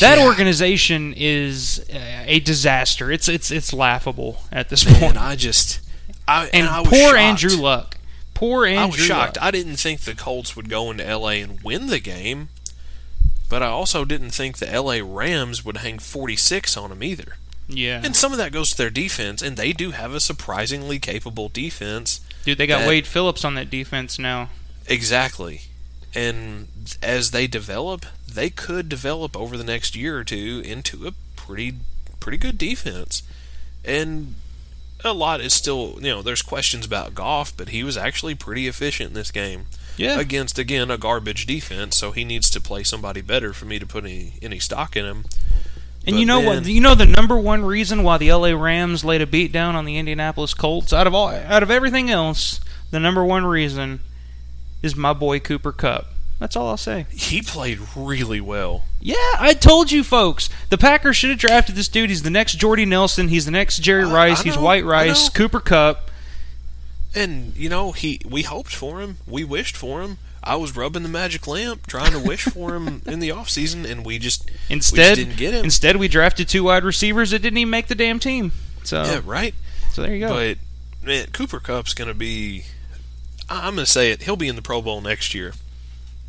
[0.00, 0.24] that Yeah.
[0.26, 3.10] organization is uh, a disaster.
[3.10, 5.16] It's it's it's laughable at this Man, point.
[5.16, 5.80] I just,
[6.28, 7.18] I and I poor shocked.
[7.18, 7.95] Andrew Luck.
[8.36, 8.82] Poor Andrew.
[8.82, 9.36] I was shocked.
[9.36, 9.44] Luck.
[9.46, 12.48] I didn't think the Colts would go into LA and win the game,
[13.48, 17.36] but I also didn't think the LA Rams would hang 46 on them either.
[17.68, 20.98] yeah, And some of that goes to their defense, and they do have a surprisingly
[20.98, 22.20] capable defense.
[22.44, 24.50] dude, they got that- Wade Phillips on that defense now.
[24.86, 25.62] Exactly.
[26.14, 26.68] And
[27.02, 31.74] as they develop, they could develop over the next year or two into a pretty
[32.20, 33.22] pretty good defense.
[33.84, 34.34] And
[35.04, 38.66] a lot is still, you know, there's questions about Goff, but he was actually pretty
[38.66, 39.66] efficient in this game.
[39.96, 40.18] Yeah.
[40.18, 43.86] Against again a garbage defense, so he needs to play somebody better for me to
[43.86, 45.24] put any any stock in him.
[46.06, 46.66] And But you know what?
[46.66, 49.86] You know the number one reason why the LA Rams laid a beat down on
[49.86, 54.00] the Indianapolis Colts out of all out of everything else, the number one reason
[54.82, 56.06] is my boy Cooper Kupp.
[56.38, 57.06] That's all I'll say.
[57.10, 58.84] He played really well.
[59.00, 60.48] Yeah, I told you folks.
[60.70, 62.10] The Packers should have drafted this dude.
[62.10, 63.28] He's the next Jordy Nelson.
[63.28, 64.42] He's the next Jerry I- Rice.
[64.42, 65.28] He's know, White Rice.
[65.28, 66.10] Cooper Kupp.
[67.14, 69.18] And you know, he we hoped for him.
[69.26, 70.18] We wished for him.
[70.42, 73.84] I was rubbing the magic lamp trying to wish for him in the off season,
[73.86, 75.64] and we just Instead, we just didn't get him.
[75.64, 78.52] instead we drafted two wide receivers that didn't even make the damn team.
[78.84, 79.54] So, yeah, right.
[79.90, 80.28] so there you go.
[80.28, 80.58] But
[81.04, 82.64] man, Cooper Kupp's going to be.
[83.48, 84.22] I'm going to say it.
[84.22, 85.52] He'll be in the Pro Bowl next year.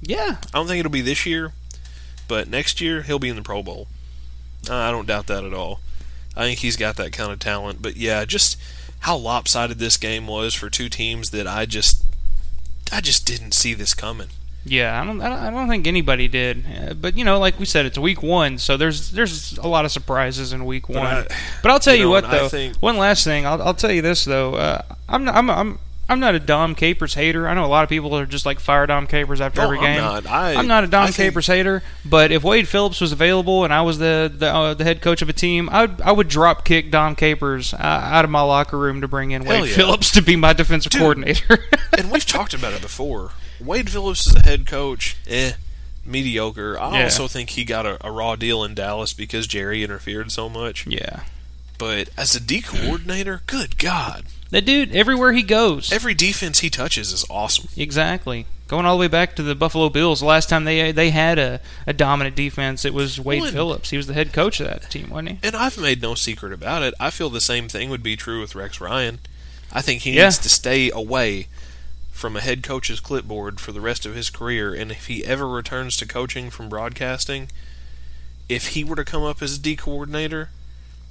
[0.01, 1.53] yeah, I don't think it'll be this year,
[2.27, 3.87] but next year he'll be in the Pro Bowl.
[4.69, 5.79] I don't doubt that at all.
[6.35, 7.81] I think he's got that kind of talent.
[7.81, 8.57] But yeah, just
[8.99, 12.03] how lopsided this game was for two teams that I just,
[12.91, 14.27] I just didn't see this coming.
[14.65, 16.65] Yeah, I don't, I don't, think anybody did.
[16.65, 19.85] Uh, but you know, like we said, it's week one, so there's there's a lot
[19.85, 21.05] of surprises in week one.
[21.05, 21.27] I-
[21.61, 22.49] but I'll tell you you, know, what though.
[22.49, 24.55] think- one last thing, I'll, I'll tell you this though.
[24.55, 27.49] Uh, I'm not, I'm I'm I'm not a Dom Capers hater.
[27.49, 29.77] I know a lot of people are just like fire Dom Capers after No, every
[29.79, 29.97] I'm game.
[29.97, 30.25] not.
[30.25, 31.83] I- am not a Dom I think- Capers hater.
[32.05, 35.21] But if Wade Phillips was available and I was the the, uh, the head coach
[35.21, 38.41] of a team, I would I would drop kick Dom Capers uh, out of my
[38.41, 39.75] locker room to bring in Hell Wade yeah.
[39.75, 41.01] Phillips to be my defensive Dude.
[41.01, 41.59] coordinator.
[41.97, 43.31] and we've talked about it before.
[43.59, 45.53] Wade Phillips is a head coach, eh,
[46.05, 46.79] mediocre.
[46.79, 47.03] I Yeah.
[47.05, 50.85] also think he got a, a raw deal in Dallas because Jerry interfered so much.
[50.87, 51.21] yeah,
[51.77, 55.91] But as a D coordinator, good God, that dude everywhere he goes.
[55.91, 57.67] every defense he touches is awesome.
[57.77, 58.45] Exactly.
[58.67, 61.39] Going all the way back to the Buffalo Bills, the last time they they had
[61.39, 63.89] a, a dominant defense, it was Wade Well, Phillips.
[63.91, 65.39] He was the head coach of that team, wasn't he?
[65.43, 66.93] And I've made no secret about it.
[66.99, 69.19] I feel the same thing would be true with Rex Ryan.
[69.71, 70.25] I think he Yeah.
[70.25, 71.47] needs to stay away
[72.11, 74.73] from a head coach's clipboard for the rest of his career.
[74.73, 77.49] And if he ever returns to coaching from broadcasting,
[78.49, 80.49] if he were to come up as a D coordinator,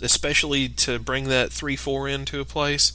[0.03, 2.92] especially to bring that three four into a place,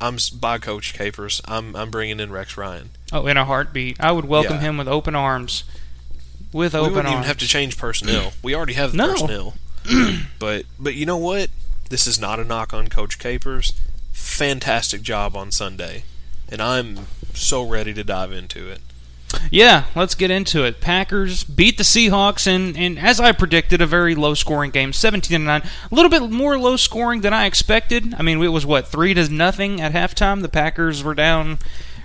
[0.00, 1.40] I'm by Coach Capers.
[1.46, 2.90] I'm I'm bringing in Rex Ryan.
[3.12, 3.96] Oh, in a heartbeat.
[4.00, 4.60] I would welcome Yeah.
[4.60, 5.64] him with open arms.
[6.52, 7.14] With open arms, we wouldn't arms.
[7.14, 8.32] even have to change personnel.
[8.42, 9.12] We already have the No.
[9.12, 9.54] personnel.
[10.38, 11.50] but but you know what?
[11.90, 13.72] This is not a knock on Coach Capers.
[14.12, 16.04] Fantastic job on Sunday,
[16.48, 18.80] and I'm so ready to dive into it.
[19.50, 20.80] Yeah, let's get into it.
[20.80, 25.38] Packers beat the Seahawks, and, and as I predicted, a very low scoring game, 17
[25.38, 25.62] to 9.
[25.62, 28.14] A little bit more low scoring than I expected.
[28.18, 30.42] I mean, it was what, 3 to nothing at halftime?
[30.42, 31.58] The Packers were down,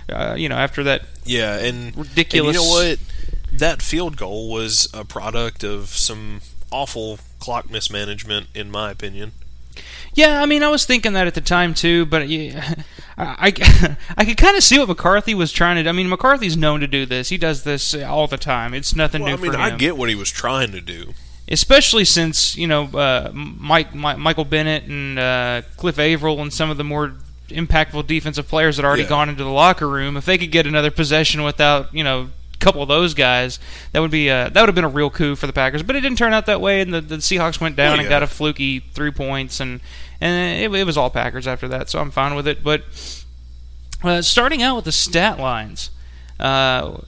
[0.08, 1.06] uh, you know, after that.
[1.24, 2.56] Yeah, and Ridiculous.
[2.56, 2.98] And you know what?
[3.52, 9.32] That field goal was a product of some awful clock mismanagement, in my opinion.
[10.14, 12.74] Yeah, I mean, I was thinking that at the time too, but yeah,
[13.18, 15.88] I, I, I could kind of see what McCarthy was trying to do.
[15.88, 17.28] I mean, McCarthy's known to do this.
[17.28, 18.74] He does this all the time.
[18.74, 21.14] It's nothing Well, new I mean, I get what he was trying to do.
[21.48, 26.70] especially since you know uh, Mike, Mike Michael Bennett and uh, Cliff Avril and some
[26.70, 27.14] of the more
[27.48, 29.08] impactful defensive players that already Yeah.
[29.10, 30.16] gone into the locker room.
[30.16, 33.58] If they could get another possession without you know couple of those guys,
[33.92, 35.82] that would be a, that would have been a real coup for the Packers.
[35.82, 38.08] But it didn't turn out that way, and the, the Seahawks went down Well, and
[38.08, 39.80] got a fluky three points, and
[40.20, 41.90] and it, it was all Packers after that.
[41.90, 42.62] So I'm fine with it.
[42.62, 42.84] But
[44.02, 45.90] uh, starting out with the stat lines.
[46.38, 46.98] Uh,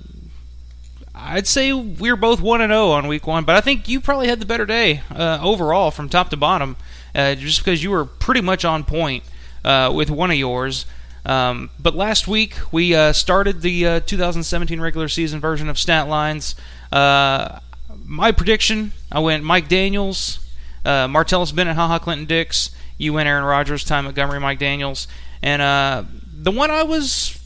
[1.19, 4.01] I'd say we were both one and zero on week one, but I think you
[4.01, 6.77] probably had the better day uh, overall from top to bottom,
[7.15, 9.25] uh, just because you were pretty much on point
[9.65, 10.85] uh, with one of yours.
[11.27, 16.09] Um, but last week we uh, started the uh, 2017 regular season version of stat
[16.09, 16.55] lines.
[16.93, 17.59] Uh,
[18.05, 20.39] my prediction: I went Mike Daniels,
[20.85, 22.71] uh, Martellus Bennett, Ha Ha Clinton Dix.
[22.97, 25.09] You went Aaron Rodgers, Ty Montgomery, Mike Daniels,
[25.43, 27.39] and uh, the one I was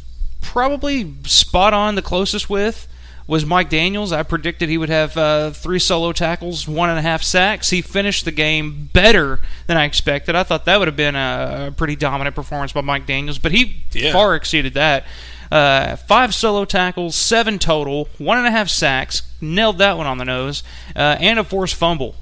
[0.43, 2.87] probably spot on the closest with
[3.31, 4.11] was Mike Daniels.
[4.11, 7.71] I predicted he would have uh, three solo tackles, one and a half sacks.
[7.71, 9.39] He finished the game better
[9.69, 10.35] than I expected.
[10.35, 13.85] I thought that would have been a, pretty dominant performance by Mike Daniels, but he
[13.93, 14.13] Yeah.
[14.13, 15.07] far exceeded that.
[15.49, 20.19] Uh, five solo tackles, seven total, one and a half sacks, nailed that one on
[20.19, 20.65] the nose,
[20.97, 22.17] uh, and a forced fumble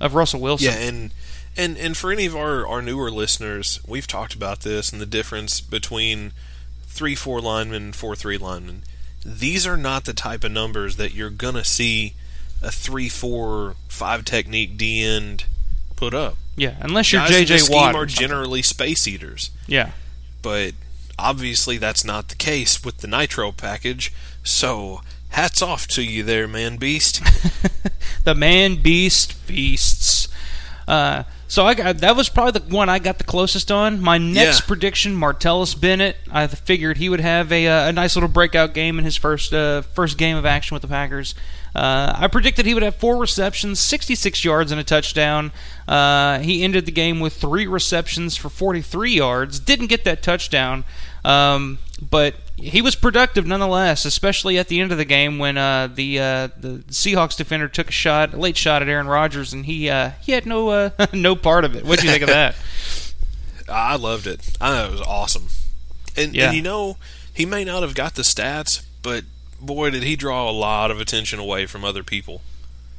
[0.00, 0.68] of Russell Wilson.
[0.72, 1.10] Yeah, and
[1.58, 5.06] and and for any of our our newer listeners, we've talked about this and the
[5.06, 6.32] difference between
[6.86, 8.82] three four linemen, four three linemen.
[9.24, 12.14] These are not the type of numbers that you're gonna see
[12.62, 15.44] a three four five technique D end
[15.96, 16.36] put up.
[16.56, 17.58] Yeah, unless you're Guys in J.J.
[17.58, 17.94] scheme Watt.
[17.94, 19.90] are generally space eaters, yeah.
[20.40, 20.72] but
[21.18, 24.12] obviously that's not the case with the nitro package.
[24.44, 27.22] So hats off to you there, man beast.
[28.24, 30.28] the man beast feasts.
[30.86, 34.00] Uh, so I got that was probably the one I got the closest on.
[34.00, 34.66] My next Yeah.
[34.66, 36.16] prediction, Martellus Bennett.
[36.30, 39.52] I figured he would have a, uh, a nice little breakout game in his first
[39.52, 41.34] uh, first game of action with the Packers.
[41.74, 45.50] Uh, I predicted he would have four receptions, 66 yards, and a touchdown.
[45.88, 49.58] Uh, he ended the game with three receptions for 43 yards.
[49.58, 50.84] Didn't get that touchdown,
[51.24, 55.88] um, but he was productive nonetheless, especially at the end of the game when uh,
[55.92, 59.66] the uh, the Seahawks defender took a shot, a late shot at Aaron Rodgers, and
[59.66, 61.84] he uh, he had no uh, no part of it.
[61.84, 62.54] What do you think of that?
[63.68, 64.56] I loved it.
[64.60, 65.48] I know it was awesome.
[66.16, 66.48] And, Yeah.
[66.48, 66.96] and you know,
[67.32, 69.24] he may not have got the stats, but
[69.60, 72.42] boy, did he draw a lot of attention away from other people.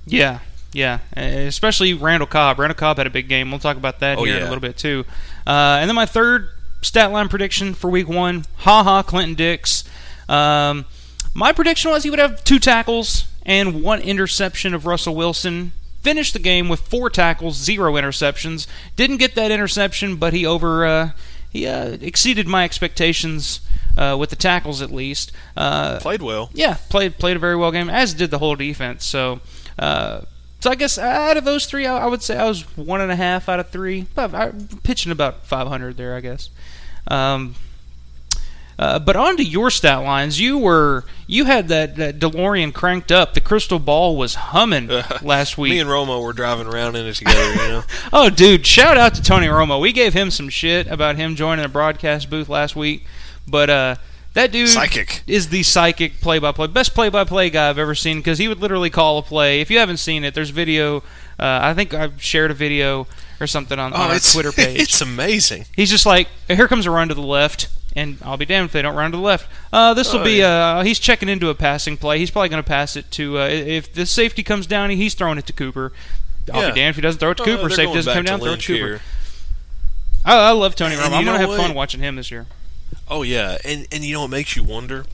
[0.07, 0.39] Yeah,
[0.73, 2.59] yeah, especially Randall Cobb.
[2.59, 3.49] Randall Cobb had a big game.
[3.51, 5.05] We'll talk about that Oh, here in a little bit too.
[5.47, 6.49] Uh, and then my third
[6.85, 9.83] stat line prediction for Week One: Ha Ha, Clinton Dix.
[10.29, 10.85] Um,
[11.33, 15.73] my prediction was he would have two tackles and one interception of Russell Wilson.
[16.01, 18.67] Finished the game with four tackles, zero interceptions.
[18.95, 21.11] Didn't get that interception, but he over uh,
[21.51, 23.59] he uh, exceeded my expectations
[23.97, 25.31] uh, with the tackles at least.
[25.57, 26.51] Uh, Played well.
[26.53, 29.03] yeah, played played a very well game, as did the whole defense.
[29.03, 29.39] So,
[29.79, 30.21] uh,
[30.59, 33.15] so I guess out of those three, I, would say I was one and a
[33.15, 34.07] half out of three.
[34.15, 34.51] But I,
[34.83, 36.49] pitching about 500 there, I guess.
[37.07, 37.55] Um,
[38.77, 40.39] uh, but on to your stat lines.
[40.39, 43.33] You were you had that, that DeLorean cranked up.
[43.33, 44.87] The crystal ball was humming
[45.21, 45.71] last week.
[45.71, 47.83] Me and Romo were driving around in it together, you know.
[48.13, 48.65] Oh, dude!
[48.65, 49.79] Shout out to Tony Romo.
[49.79, 53.05] We gave him some shit about him joining the broadcast booth last week,
[53.47, 53.95] but uh,
[54.35, 55.23] that dude Psychic.
[55.27, 59.17] is the psychic play-by-play, best play-by-play guy I've ever seen because he would literally call
[59.17, 59.59] a play.
[59.61, 60.97] If you haven't seen it, there's video.
[61.39, 63.07] Uh, I think I've shared a video
[63.41, 64.79] or something on, on Oh, our Twitter page.
[64.81, 65.65] It's amazing.
[65.75, 68.71] He's just like, here comes a run to the left, and I'll be damned if
[68.71, 69.47] they don't run to the left.
[69.73, 70.35] Uh, this will Oh, be.
[70.37, 70.77] yeah.
[70.77, 72.19] Uh, he's checking into a passing play.
[72.19, 73.39] He's probably going to pass it to.
[73.39, 75.91] Uh, if the safety comes down, he's throwing it to Cooper.
[76.53, 76.69] I'll Yeah.
[76.71, 77.69] be damned if he doesn't throw it to Oh, Cooper.
[77.69, 79.01] Safety doesn't come down, throw it to Cooper.
[80.23, 81.05] I, I love Tony Romo.
[81.05, 82.45] I'm gonna know have fun watching him this year.
[83.07, 85.05] Oh yeah, and and you know what makes you wonder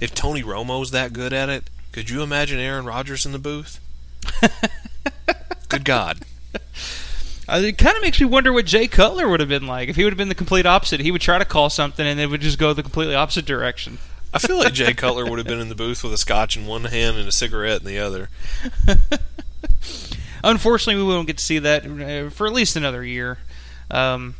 [0.00, 1.70] if Tony Romo's that good at it?
[1.92, 3.80] Could you imagine Aaron Rodgers in the booth?
[5.68, 6.20] good God.
[7.50, 9.96] Uh, it kind of makes me wonder what Jay Cutler would have been like if
[9.96, 11.00] he would have been the complete opposite.
[11.00, 13.96] He would try to call something and it would just go the completely opposite direction.
[14.34, 16.66] I feel like Jay Cutler would have been in the booth with a scotch in
[16.66, 18.28] one hand and a cigarette in the other.
[20.44, 23.38] Unfortunately, we won't get to see that uh, for at least another year.
[23.90, 24.34] Um,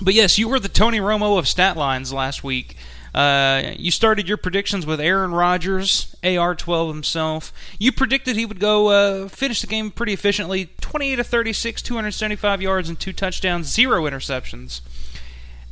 [0.00, 2.76] but yes, you were the Tony Romo of stat lines last week.
[3.14, 7.52] Uh, you started your predictions with Aaron Rodgers, AR12 himself.
[7.78, 12.62] You predicted he would go uh, finish the game pretty efficiently 28 to 36, 275
[12.62, 14.82] yards, and two touchdowns, zero interceptions.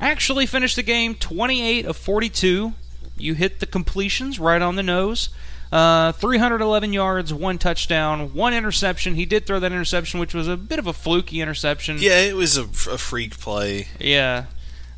[0.01, 2.75] Actually finished the game 28 of 42.
[3.17, 5.31] You hit the completions right on the nose.
[5.73, 9.17] Uh, 311 yards, one touchdown, one interception.
[9.17, 11.97] He did throw that interception, which was a bit of a fluky interception.
[11.99, 13.89] Yeah, it was a, a freak play.
[13.99, 14.45] Yeah.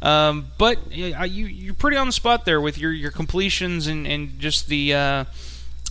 [0.03, 4.39] Um, but you you're pretty on the spot there with your, your completions and, and
[4.39, 5.25] just the uh,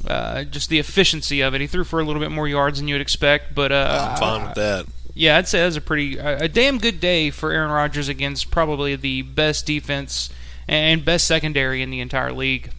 [0.08, 1.62] uh, just the efficiency of it.
[1.62, 4.18] He threw for a little bit more yards than you would expect, but uh, I'm
[4.18, 4.86] fine with that.
[5.14, 8.50] yeah, I'd say that was a pretty a damn good day for Aaron Rodgers against
[8.52, 10.30] probably the best defense
[10.70, 12.72] and best secondary in the entire league.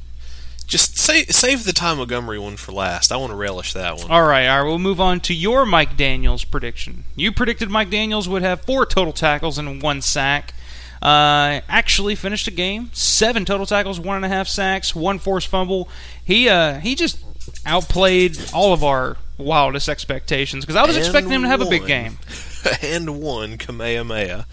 [0.69, 3.11] Just save save the Ty Montgomery one for last.
[3.11, 4.11] I want to relish that one.
[4.11, 4.69] All right, all right.
[4.69, 7.05] We'll move on to your Mike Daniels prediction.
[7.17, 10.53] You predicted Mike Daniels would have four total tackles and one sack.
[11.01, 15.49] Uh, actually finished the game seven total tackles, one and a half sacks, one forced
[15.49, 15.89] fumble.
[16.23, 17.19] He uh, he just
[17.65, 21.67] outplayed all of our wildest expectations because I was And expecting him to have a
[21.71, 22.19] big game.
[22.83, 24.47] and one Kamehameha.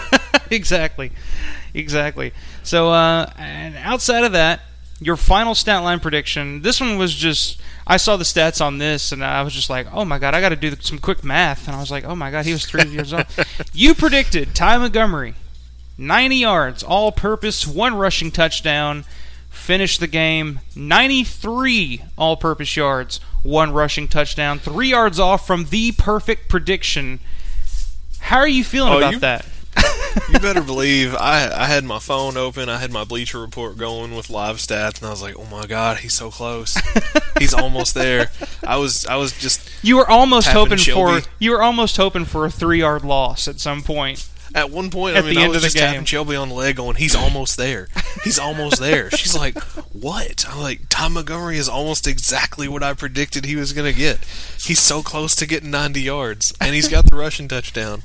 [0.50, 1.12] exactly,
[1.72, 2.32] exactly.
[2.62, 4.60] So, uh, and outside of that,
[5.04, 6.62] your final stat line prediction.
[6.62, 9.86] This one was just I saw the stats on this, and I was just like,
[9.92, 12.14] oh my god, I got to do some quick math, and I was like, oh
[12.14, 13.26] my god, he was three years old.
[13.72, 15.34] You predicted Ty Montgomery,
[15.98, 19.04] 90 yards, all-purpose, one rushing touchdown.
[19.50, 26.48] Finished the game 93 all-purpose yards, one rushing touchdown, three yards off from the perfect
[26.48, 27.20] prediction.
[28.20, 29.46] How are you feeling Oh, about you- that?
[30.30, 32.68] You better believe I I had my phone open.
[32.68, 35.66] I had my Bleacher Report going with live stats, and I was like, "Oh my
[35.66, 36.76] god, he's so close.
[37.38, 38.30] he's almost there."
[38.66, 41.22] I was I was just You were almost hoping Shelby.
[41.22, 44.26] for you were almost hoping for a three yard loss at some point.
[44.54, 45.16] at one point.
[45.16, 45.86] At I mean, the I end was of the just game.
[45.92, 47.88] tapping Shelby on the leg, going, "He's almost there.
[48.22, 49.58] He's almost there." She's like,
[49.92, 53.98] "What?" I'm like, "Tom Montgomery is almost exactly what I predicted he was going to
[53.98, 54.18] get.
[54.60, 58.02] He's so close to getting 90 yards, and he's got the rushing touchdown."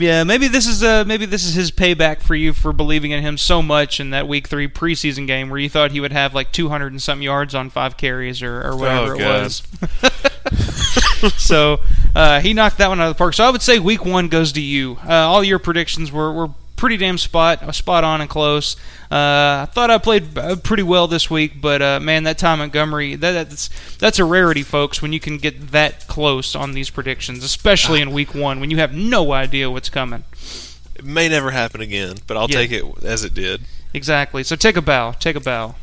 [0.00, 3.22] Yeah, maybe this is uh, maybe this is his payback for you for believing in
[3.22, 6.34] him so much in that Week Three preseason game where you thought he would have
[6.34, 9.62] like 200 and some yards on five carries or, or whatever Oh, it was.
[11.36, 11.80] so
[12.14, 13.34] uh, he knocked that one out of the park.
[13.34, 14.98] So I would say Week One goes to you.
[15.06, 16.48] Uh, all your predictions were, were
[16.80, 18.74] pretty damn spot spot on and close.
[19.10, 22.56] Uh, I thought I played uh, pretty well this week, but uh, man, that Ty
[22.56, 23.68] Montgomery that, that's
[23.98, 25.02] that's a rarity, folks.
[25.02, 28.78] When you can get that close on these predictions, especially in Week One when you
[28.78, 30.24] have no idea what's coming.
[30.96, 32.56] It may never happen again, but I'll Yeah.
[32.56, 33.62] take it as it did.
[33.92, 34.42] Exactly.
[34.42, 35.12] So take a bow.
[35.12, 35.74] Take a bow.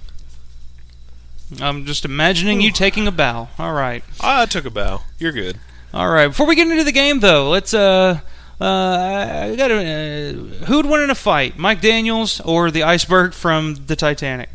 [1.61, 3.49] I'm just imagining you taking a bow.
[3.57, 4.03] All right.
[4.19, 5.01] I took a bow.
[5.17, 5.59] You're good.
[5.93, 6.27] All right.
[6.27, 8.19] Before we get into the game, though, let's uh.
[8.59, 13.75] Uh, I got uh, who'd win in a fight, Mike Daniels or the iceberg from
[13.85, 14.49] the Titanic?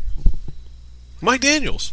[1.20, 1.92] Mike Daniels.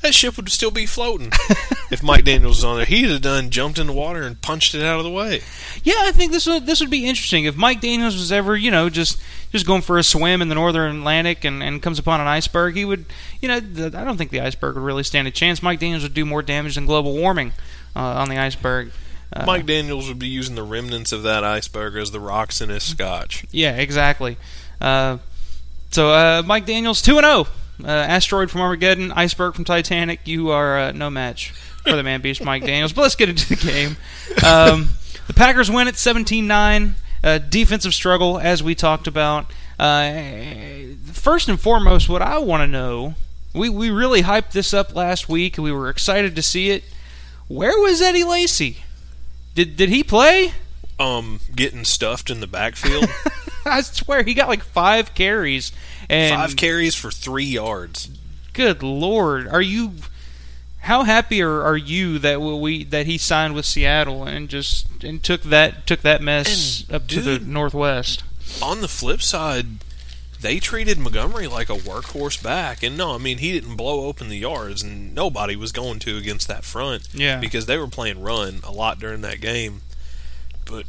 [0.00, 1.32] That ship would still be floating
[1.90, 2.86] if Mike Daniels was on there.
[2.86, 5.40] He'd have done jumped in the water and punched it out of the way.
[5.82, 8.70] Yeah, I think this would this would be interesting if Mike Daniels was ever you
[8.70, 12.20] know just just going for a swim in the northern Atlantic and, and comes upon
[12.20, 12.76] an iceberg.
[12.76, 13.06] He would
[13.40, 15.60] you know the, I don't think the iceberg would really stand a chance.
[15.64, 17.52] Mike Daniels would do more damage than global warming
[17.96, 18.92] uh, on the iceberg.
[19.32, 22.70] Uh, Mike Daniels would be using the remnants of that iceberg as the rocks in
[22.70, 23.44] his scotch.
[23.50, 24.36] Yeah, exactly.
[24.80, 25.18] Uh,
[25.90, 27.46] so uh, Mike Daniels two and zero.
[27.82, 30.26] Uh, asteroid from Armageddon, iceberg from Titanic.
[30.26, 32.92] You are uh, no match for the man beast Mike Daniels.
[32.92, 33.96] But let's get into the game.
[34.44, 34.88] Um,
[35.28, 36.94] the Packers win at 17-9.
[37.22, 39.46] Uh, defensive struggle, as we talked about.
[39.78, 40.22] Uh,
[41.12, 43.14] first and foremost, what I want to know,
[43.54, 45.56] we we really hyped this up last week.
[45.56, 46.84] We were excited to see it.
[47.46, 48.78] Where was Eddie Lacy?
[49.58, 50.52] Did did he play?
[51.00, 53.10] Um, getting stuffed in the backfield.
[53.66, 55.72] I swear he got like five carries
[56.08, 58.08] and Five carries for three yards.
[58.52, 59.94] good lord, are you?
[60.82, 65.20] How happy are, are you that we that he signed with Seattle and just and
[65.24, 68.22] took that took that mess And, up to the northwest?
[68.62, 69.82] On the flip side,
[70.40, 72.82] they treated Montgomery like a workhorse back.
[72.82, 76.16] And no, I mean, he didn't blow open the yards, and nobody was going to
[76.16, 77.08] against that front.
[77.12, 77.38] Yeah.
[77.38, 79.82] Because they were playing run a lot during that game.
[80.64, 80.86] But,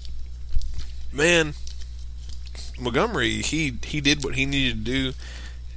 [1.12, 1.54] man,
[2.80, 5.14] Montgomery, he, he did what he needed to do.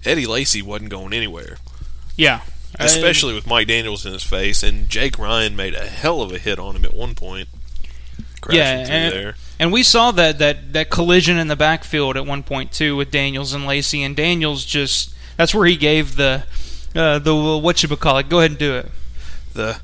[0.04, 1.58] Eddie Lacy wasn't going anywhere,
[2.16, 2.40] Yeah,
[2.78, 6.38] especially with Mike Daniels in his face, and Jake Ryan made a hell of a
[6.38, 7.48] hit on him at one point.
[8.40, 9.34] Crashing yeah, through and, there.
[9.62, 13.12] And we saw that, that that collision in the backfield at one point too with
[13.12, 16.42] Daniels and Lacy, and Daniels just that's where he gave the
[16.96, 17.32] uh, the
[17.62, 18.28] what you call it.
[18.28, 18.90] Go ahead and do it.
[19.54, 19.80] The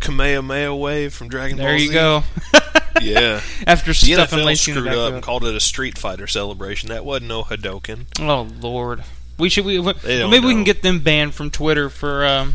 [0.00, 1.66] Kamehameha wave from Dragon Ball.
[1.66, 1.94] There you Z.
[1.94, 2.24] go.
[3.00, 3.40] Yeah.
[3.68, 6.26] After The stuffing NFL Lacy in the screwed up and called it a Street Fighter
[6.26, 6.88] celebration.
[6.88, 8.06] That wasn't no Hadoken.
[8.18, 9.04] Oh Lord,
[9.38, 12.54] we should we, we- maybe we can get them banned from Twitter for um,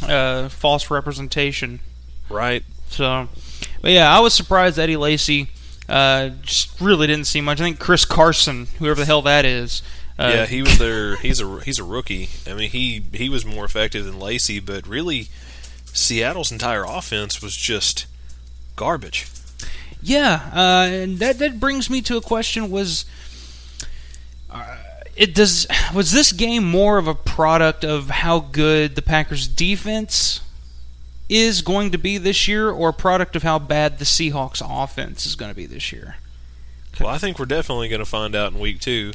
[0.00, 1.80] uh, false representation.
[2.30, 2.62] Right?
[2.88, 3.28] So,
[3.82, 5.48] but yeah, I was surprised Eddie Lacy
[5.88, 7.60] uh, just really didn't see much.
[7.60, 9.82] I think Chris Carson, whoever the hell that is,
[10.18, 11.16] uh, yeah, he was there.
[11.16, 12.28] He's a he's a rookie.
[12.46, 15.28] I mean, he he was more effective than Lacy, but really,
[15.86, 18.06] Seattle's entire offense was just
[18.76, 19.26] garbage.
[20.00, 23.04] Yeah, uh, and that that brings me to a question: Was
[24.50, 24.76] uh,
[25.16, 30.40] it does was this game more of a product of how good the Packers defense
[31.28, 35.26] is going to be this year, or a product of how bad the Seahawks offense
[35.26, 36.16] is going to be this year?
[37.00, 39.12] Well, I think we're definitely going to find out in week two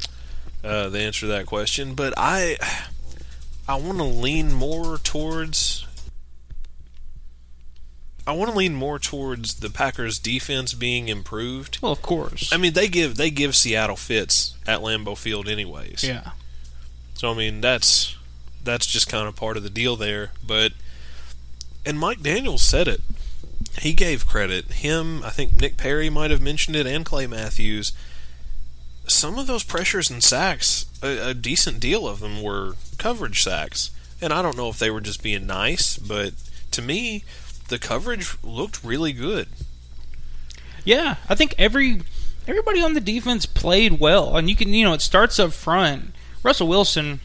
[0.62, 1.94] uh, the answer to that question.
[1.94, 2.58] But I
[3.68, 5.86] I want to lean more towards.
[8.26, 11.78] I want to lean more towards the Packers' defense being improved.
[11.80, 12.52] Well, of course.
[12.52, 16.04] I mean, they give they give Seattle fits at Lambeau Field, anyways.
[16.04, 16.32] yeah.
[17.14, 18.16] So I mean, that's
[18.62, 20.32] that's just kind of part of the deal there.
[20.46, 20.72] But
[21.84, 23.00] and Mike Daniels said it.
[23.78, 24.72] He gave credit.
[24.72, 27.92] Him, I think Nick Perry might have mentioned it, and Clay Matthews.
[29.06, 33.90] Some of those pressures and sacks, a, a decent deal of them were coverage sacks.
[34.20, 36.34] And I don't know if they were just being nice, but
[36.72, 37.24] to me,
[37.68, 39.48] the coverage looked really good.
[40.84, 42.02] Yeah, I think every
[42.46, 46.12] everybody on the defense played well, and you can you know it starts up front.
[46.42, 47.20] Russell Wilson,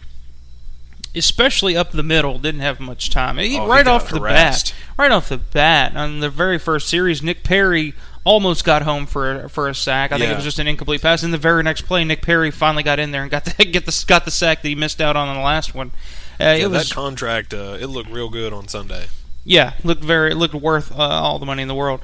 [1.15, 3.37] especially up the middle, didn't have much time.
[3.37, 6.87] He, Oh, right got off the bat, right off the bat, on the very first
[6.87, 7.93] series, Nick Perry
[8.23, 10.11] almost got home for a, for a sack.
[10.11, 11.21] I think it was just an incomplete pass.
[11.23, 13.85] In the very next play, Nick Perry finally got in there and got the get
[13.85, 15.91] the got the sack that he missed out on in the last one.
[16.39, 19.07] Uh, Yeah, it was that contract, uh, it looked real good on Sunday.
[19.43, 22.01] yeah, looked very looked worth uh, all the money in the world.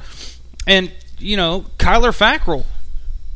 [0.68, 2.66] And you know, Kyler Fackrell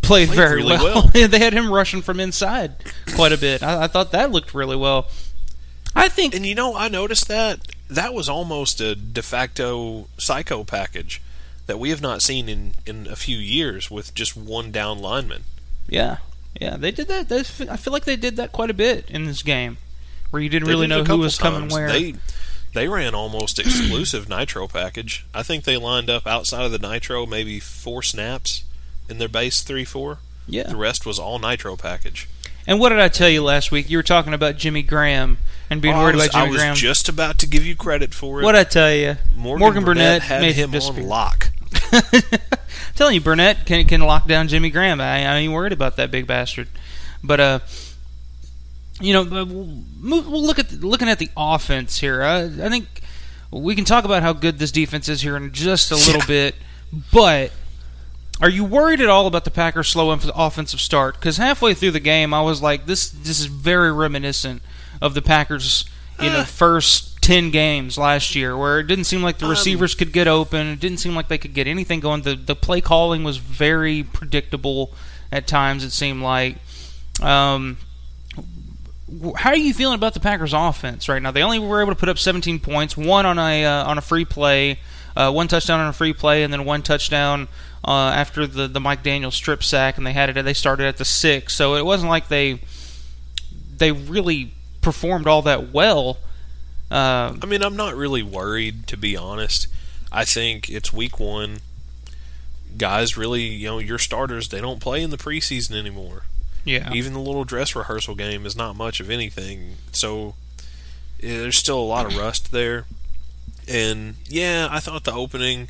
[0.02, 1.10] played, Played very really well.
[1.14, 1.28] well.
[1.28, 2.76] they had him rushing from inside
[3.16, 3.64] quite a bit.
[3.64, 5.08] I, I thought that looked really well.
[5.96, 10.64] I think And you know, I noticed that that was almost a de facto psycho
[10.64, 11.22] package.
[11.68, 15.44] that we have not seen in, in a few years with just one down lineman.
[15.88, 16.18] Yeah,
[16.60, 17.30] yeah, they did that.
[17.30, 19.78] They, I feel like they did that quite a bit in this game,
[20.32, 21.88] where you didn't They really did know who couple was coming where.
[21.88, 22.16] They
[22.74, 25.26] they ran almost exclusive nitro package.
[25.34, 28.64] I think they lined up outside of the nitro maybe four snaps
[29.10, 30.20] in their base three four.
[30.48, 30.68] yeah.
[30.68, 32.28] The rest was all nitro package.
[32.68, 33.90] And what did I tell you last week?
[33.90, 35.38] You were talking about Jimmy Graham
[35.70, 36.76] and being Oh, worried was, about Jimmy I was Graham.
[36.76, 38.44] just about to give you credit for it.
[38.44, 39.18] what I tell you?
[39.36, 41.04] Morgan, Burnett, had made him disappear.
[41.04, 41.50] on lock.
[42.96, 45.02] telling you, Burnett can can lock down Jimmy Graham.
[45.02, 46.68] I, I ain't worried about that big bastard.
[47.24, 47.60] But uh,
[49.02, 52.22] you know, we'll, we'll look at the, looking at the offense here.
[52.24, 52.88] I, I think
[53.52, 56.26] we can talk about how good this defense is here in just a little Yeah.
[56.28, 56.56] bit.
[57.12, 57.52] But
[58.42, 61.16] are you worried at all about the Packers' slow offensive start?
[61.16, 64.62] Because halfway through the game, I was like, this this is very reminiscent
[65.02, 65.86] of the Packers,
[66.20, 66.46] in Uh.
[66.46, 70.28] first ten games last year, where it didn't seem like the Um, receivers could get
[70.28, 70.68] open.
[70.68, 72.22] It didn't seem like they could get anything going.
[72.22, 74.94] The the play calling was very predictable
[75.32, 75.84] at times.
[75.84, 76.58] It seemed like.
[77.22, 77.78] Um,
[79.38, 81.32] how are you feeling about the Packers' offense right now?
[81.32, 84.02] They only were able to put up 17 points, one on a uh, on a
[84.02, 84.80] free play,
[85.16, 87.48] uh, one touchdown on a free play, and then one touchdown
[87.88, 90.44] uh, after the the Mike Daniels strip sack, and they had it.
[90.44, 92.60] They started at the six, so it wasn't like they
[93.78, 94.54] they really
[94.86, 96.20] performed all that well.
[96.92, 99.68] Uh, I mean, I'm not really worried to be honest.
[100.12, 101.58] I think it's week one.
[102.78, 106.24] Guys, really, you know, your starters they don't play in the preseason anymore.
[106.64, 109.78] yeah, Even the little dress rehearsal game is not much of anything.
[109.92, 110.36] So
[111.20, 112.86] yeah, there's still a lot of rust there.
[113.68, 115.70] And yeah, I thought the opening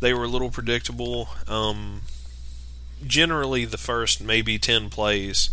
[0.00, 1.28] they were a little predictable.
[1.46, 2.02] Um,
[3.06, 5.50] generally, the first maybe ten plays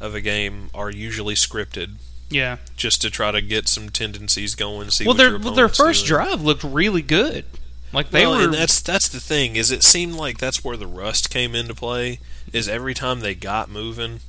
[0.00, 1.96] of a game are usually scripted,
[2.30, 2.56] yeah.
[2.76, 4.90] just to try to get some tendencies going.
[4.90, 6.22] See Well, their their first doing.
[6.22, 7.44] drive looked really good.
[7.92, 8.44] Like they well, were.
[8.44, 11.74] and that's that's the thing is it seemed like that's where the rust came into
[11.74, 12.20] play.
[12.52, 14.20] Is every time they got moving,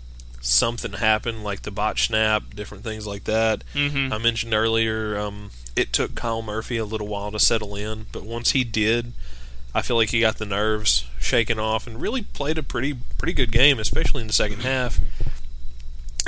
[0.42, 3.64] something happened, like the bot snap, different things like that.
[3.76, 4.12] Mhm.
[4.12, 8.24] I mentioned earlier, um, it took Kyle Murphy a little while to settle in, but
[8.26, 9.14] once he did,
[9.74, 13.34] I feel like he got the nerves shaken off and really played a pretty pretty
[13.34, 15.00] good game, especially in the second half.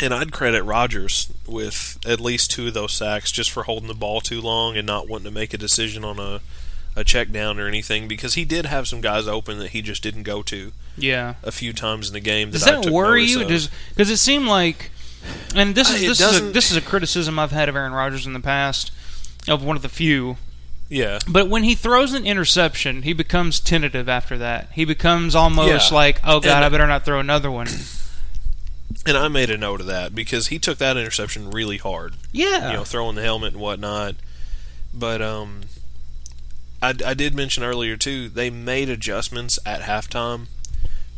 [0.01, 3.93] And I'd credit Rodgers with at least two of those sacks just for holding the
[3.93, 6.41] ball too long and not wanting to make a decision on a
[6.95, 10.03] a check down or anything because he did have some guys open that he just
[10.03, 11.35] didn't go to yeah.
[11.43, 12.51] a few times in the game.
[12.51, 13.43] That Does I that worry you?
[13.45, 14.91] Does because it seemed like,
[15.55, 18.27] and this is this is a, this is a criticism I've had of Aaron Rodgers
[18.27, 18.91] in the past,
[19.47, 20.37] of one of the few.
[20.89, 24.69] yeah, But when he throws an interception, he becomes tentative after that.
[24.73, 25.95] He becomes almost Yeah.
[25.95, 27.67] like, oh god, And- I better not throw another one.
[29.05, 32.15] and I made a note of that because he took that interception really hard.
[32.31, 34.15] Yeah, you know, throwing the helmet and whatnot.
[34.93, 35.61] But um,
[36.81, 38.29] I, I did mention earlier too.
[38.29, 40.47] They made adjustments at halftime,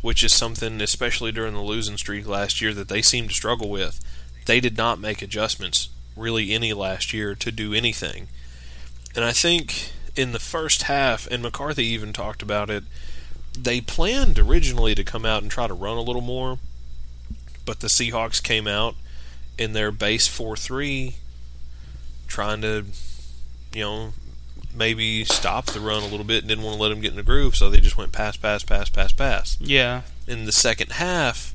[0.01, 3.69] which is something, especially during the losing streak last year, that they seemed to struggle
[3.69, 3.99] with.
[4.45, 8.27] They did not make adjustments really any last year to do anything,
[9.15, 12.83] and I think in the first half, and McCarthy even talked about it.
[13.57, 16.59] They planned originally to come out and try to run a little more,
[17.65, 18.95] but the Seahawks came out
[19.57, 21.15] in their base 4 3,
[22.27, 22.85] trying to,
[23.73, 24.13] you know,
[24.73, 27.17] maybe stop the run a little bit and didn't want to let them get in
[27.17, 29.57] the groove, so they just went pass, pass, pass, pass, pass.
[29.61, 31.53] yeah, In the second half,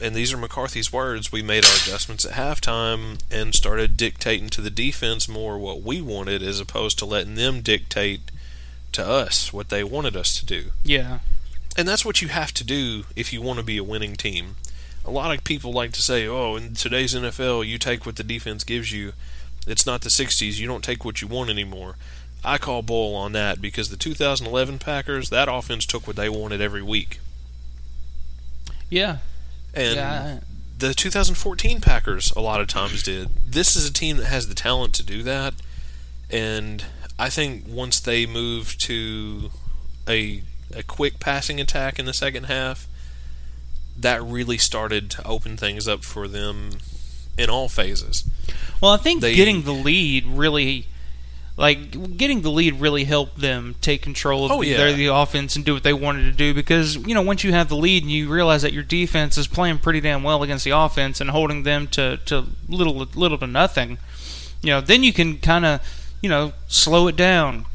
[0.00, 4.60] and these are McCarthy's words, we made our adjustments at halftime and started dictating to
[4.60, 8.32] the defense more what we wanted as opposed to letting them dictate
[8.90, 10.70] to us what they wanted us to do.
[10.82, 11.20] yeah,
[11.76, 14.56] And that's what you have to do if you want to be a winning team.
[15.04, 18.22] A lot of people like to say, oh, in today's NFL, you take what the
[18.22, 19.12] defense gives you.
[19.66, 20.58] It's not the 60s.
[20.58, 21.96] You don't take what you want anymore.
[22.44, 26.60] I call bull on that because the 2011 Packers, that offense took what they wanted
[26.60, 27.20] every week.
[28.90, 29.18] yeah,
[29.72, 30.40] And yeah.
[30.76, 33.28] the 2014 Packers a lot of times did.
[33.46, 35.54] This is a team that has the talent to do that,
[36.30, 36.84] and
[37.18, 39.50] I think once they move to
[40.08, 40.42] a
[40.76, 42.86] a quick passing attack in the second half,
[43.98, 46.70] that really started to open things up for them
[47.38, 48.24] in all phases.
[48.80, 50.86] Well, I think They- getting the lead really,
[51.56, 54.76] like getting the lead, really helped them take control of Oh, the, yeah.
[54.78, 56.54] their, the offense and do what they wanted to do.
[56.54, 59.46] Because you know, once you have the lead and you realize that your defense is
[59.46, 63.46] playing pretty damn well against the offense and holding them to, to little little to
[63.46, 63.98] nothing,
[64.62, 65.80] you know, then you can kind of
[66.22, 67.66] you know slow it down.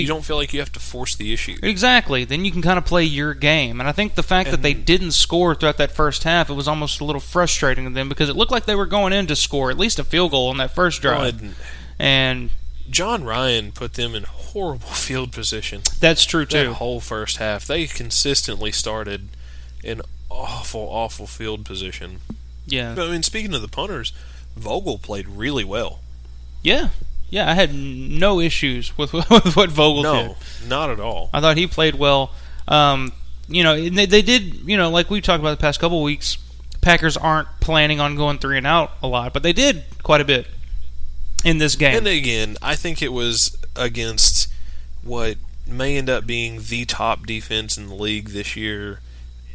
[0.00, 1.56] You don't feel like you have to force the issue.
[1.62, 2.24] Exactly.
[2.24, 3.78] Then you can kind of play your game.
[3.80, 6.66] And I think the fact that they didn't score throughout that first half, it was
[6.68, 9.36] almost a little frustrating to them because it looked like they were going in to
[9.36, 11.40] score at least a field goal on that first drive.
[11.42, 11.54] And
[11.98, 12.50] And
[12.90, 15.82] Jon Ryan put them in horrible field position.
[16.00, 16.72] That's true That too.
[16.74, 19.28] whole first half, they consistently started
[19.84, 22.20] in awful, awful field position.
[22.66, 24.12] Yeah, But, I mean, speaking of the punters,
[24.56, 26.00] Vogel played really well.
[26.62, 26.88] yeah,
[27.32, 27.50] yeah.
[27.50, 30.26] I had no issues with, with what Vogel did.
[30.28, 30.36] No,
[30.68, 31.30] not at all.
[31.32, 32.30] I thought he played well.
[32.68, 33.12] Um,
[33.48, 34.54] you know, they, they did.
[34.68, 36.38] You know, like we talked about the past couple weeks,
[36.80, 40.24] Packers aren't planning on going three and out a lot, but they did quite a
[40.24, 40.46] bit
[41.44, 41.96] in this game.
[41.96, 44.52] And again, I think it was against
[45.02, 49.00] what may end up being the top defense in the league this year,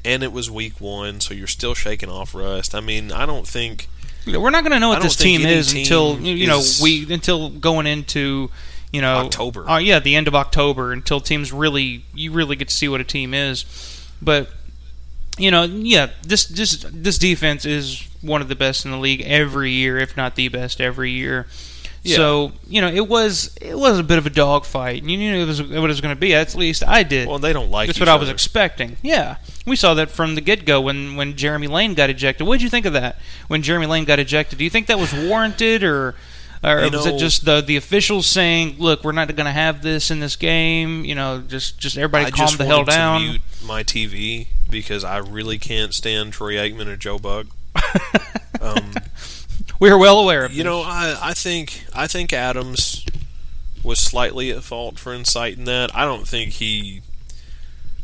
[0.03, 2.73] and it was week one, so you're still shaking off rust.
[2.73, 3.87] I mean, I don't think
[4.27, 7.49] We're not going to know what this team is until team you know we until
[7.49, 8.49] going into
[8.91, 9.69] you know October.
[9.69, 13.01] Uh, yeah, the end of October until teams really you really get to see what
[13.01, 13.65] a team is.
[14.21, 14.49] But
[15.37, 19.21] you know, yeah, this this this defense is one of the best in the league
[19.21, 21.47] every year, if not the best every year.
[22.07, 22.15] Yeah.
[22.17, 25.01] So you know, it was it was a bit of a dogfight.
[25.01, 26.33] and You knew it was what it was going to be.
[26.33, 27.27] At least I did.
[27.27, 27.85] well they don't like.
[27.85, 27.87] It.
[27.89, 28.97] That's what I was expecting.
[29.01, 32.47] Yeah, we saw that from the get go when when Jeremy Lane got ejected.
[32.47, 34.57] What did you think of that when Jeremy Lane got ejected?
[34.57, 36.15] Do you think that was warranted or?
[36.63, 39.51] Or You was know- it just the the officials saying, "Look, we're not going to
[39.51, 41.05] have this in this game"?
[41.05, 43.21] You know, just just everybody I calm just the hell down.
[43.21, 47.45] To mute my TV because I really can't stand Troy Aikman or Joe Buck.
[48.61, 48.93] um,
[49.79, 50.51] we are well aware of.
[50.51, 50.65] you this.
[50.65, 53.05] know, I, I think I think Adams
[53.83, 55.95] was slightly at fault for inciting that.
[55.95, 57.01] I don't think he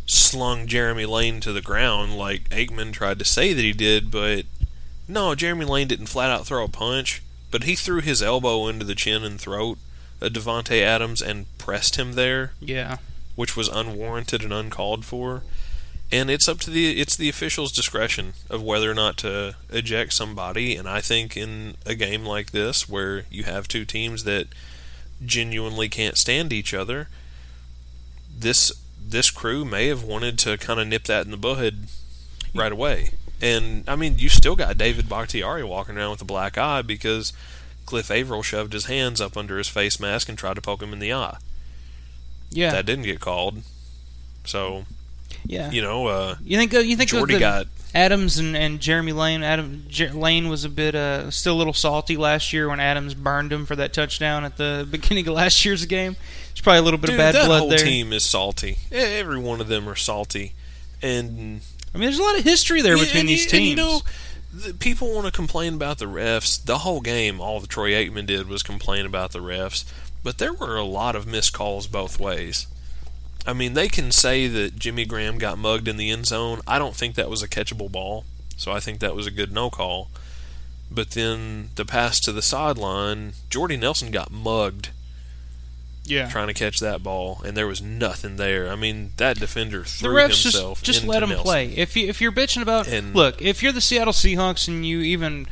[0.06, 4.46] slung Jeremy Lane to the ground like Aikman tried to say that he did, but
[5.08, 7.22] no, Jeremy Lane didn't flat out throw a punch,
[7.52, 9.78] but he threw his elbow into the chin and throat
[10.22, 12.98] of Davante Adams and pressed him there yeah,
[13.36, 15.44] which was unwarranted and uncalled for.
[16.14, 20.14] And it's up to the it's the official's discretion of whether or not to eject
[20.14, 20.76] somebody.
[20.76, 24.45] And I think in a game like this, where you have two teams that
[25.26, 27.07] genuinely can't stand each other,
[28.32, 28.72] this
[29.03, 31.88] this crew may have wanted to kind of nip that in the bud
[32.53, 33.09] right away.
[33.41, 37.34] And I mean, you still got David Bakhtiari walking around with a black eye because
[37.88, 40.93] Cliff Avril shoved his hands up under his face mask and tried to poke him
[40.93, 41.38] in the eye.
[42.51, 43.64] yeah, That didn't get called.
[44.45, 44.86] So
[45.46, 45.72] yeah.
[45.72, 49.44] you know, uh, You think uh, you think Jordy got Adams and, and Jeremy Lane.
[49.44, 53.14] Adam Jer- Lane was a bit uh, still a little salty last year when Adams
[53.14, 56.16] burned him for that touchdown at the beginning of last year's game.
[56.50, 57.16] There's probably a little bit dude.
[57.16, 57.78] of bad that blood whole there.
[57.80, 58.78] team is salty.
[58.91, 60.54] Every one of them are salty,
[61.02, 61.62] and
[61.94, 63.70] I mean, there's a lot of history there Yeah, between and these teams.
[63.70, 64.02] You know,
[64.80, 66.64] people want to complain about the refs.
[66.64, 69.84] The whole game, all the Troy Aikman did was complain about the refs.
[70.24, 72.68] But there were a lot of missed calls both ways.
[73.46, 76.62] I mean, they can say that Jimmy Graham got mugged in the end zone.
[76.66, 78.26] I don't think that was a catchable ball,
[78.56, 80.10] so I think that was a good no call.
[80.89, 84.89] But then the pass to the sideline, Jordy Nelson got mugged
[86.06, 88.70] yeah, trying to catch that ball, and there was nothing there.
[88.70, 91.44] I mean, that defender the threw refs himself just just let him Nelson.
[91.46, 91.68] play.
[91.76, 95.00] If you if you're bitching about And- look, if you're the Seattle Seahawks and you
[95.00, 95.48] even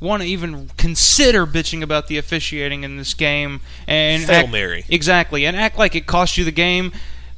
[0.00, 4.84] want to even consider bitching about the officiating in this game and Fail act- Mary.
[4.90, 6.92] exactly and act like it cost you the game,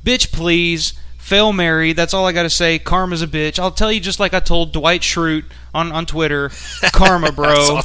[0.07, 0.95] bitch please.
[1.19, 2.79] Fail Mary, that's all I gotta say.
[2.79, 3.59] Karma's a bitch.
[3.59, 5.45] I'll tell you just like I told Dwight Schrute
[5.75, 6.53] on, on Twitter.
[6.93, 7.49] Karma, bro.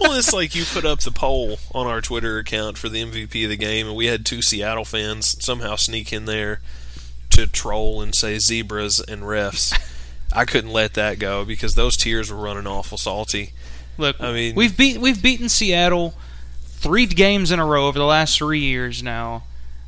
[0.00, 3.42] well, it's like you put up the poll on our Twitter account for the MVP
[3.42, 6.60] of the game, and we had two Seattle fans somehow sneak in there
[7.30, 9.76] to troll and say zebras and refs.
[10.32, 13.52] I couldn't let that go because those tears were running awful salty.
[13.98, 16.14] Look, I mean- we've beat we've beaten Seattle
[16.62, 19.42] three games in a row over the last three years now.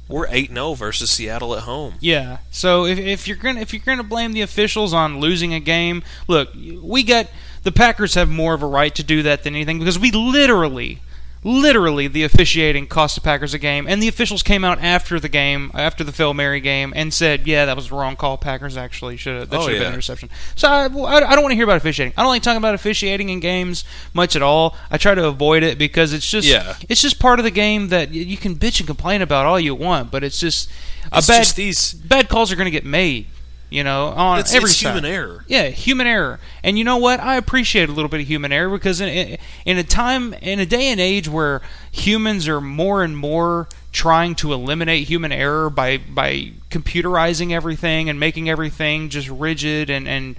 [0.08, 1.94] We're eight 0 versus Seattle at home.
[2.00, 2.38] Yeah.
[2.50, 6.02] So if, if you're gonna if you're gonna blame the officials on losing a game,
[6.28, 7.26] look, we got
[7.64, 11.00] the Packers have more of a right to do that than anything because we literally,
[11.44, 15.28] literally, the officiating cost the Packers a game, and the officials came out after the
[15.28, 18.36] game, after the Fail Mary game, and said, "Yeah, that was the wrong call.
[18.36, 19.88] Packers actually should have that Oh, should have been yeah.
[19.88, 22.14] an interception." So I, I, I don't want to hear about officiating.
[22.16, 23.84] I don't like talking about officiating in games
[24.14, 24.76] much at all.
[24.90, 26.76] I try to avoid it because it's just Yeah.
[26.88, 29.74] it's just part of the game that you can bitch and complain about all you
[29.74, 30.68] want, but it's just
[31.12, 31.92] a It's bad just these.
[31.94, 33.26] bad calls are going to get made.
[33.68, 35.44] You know, on It's, every it's human error.
[35.48, 36.38] Yeah, human error.
[36.62, 37.18] And you know what?
[37.18, 40.66] I appreciate a little bit of human error because in, in a time, in a
[40.66, 45.96] day and age where humans are more and more trying to eliminate human error by
[45.98, 50.36] by computerizing everything and making everything just rigid and and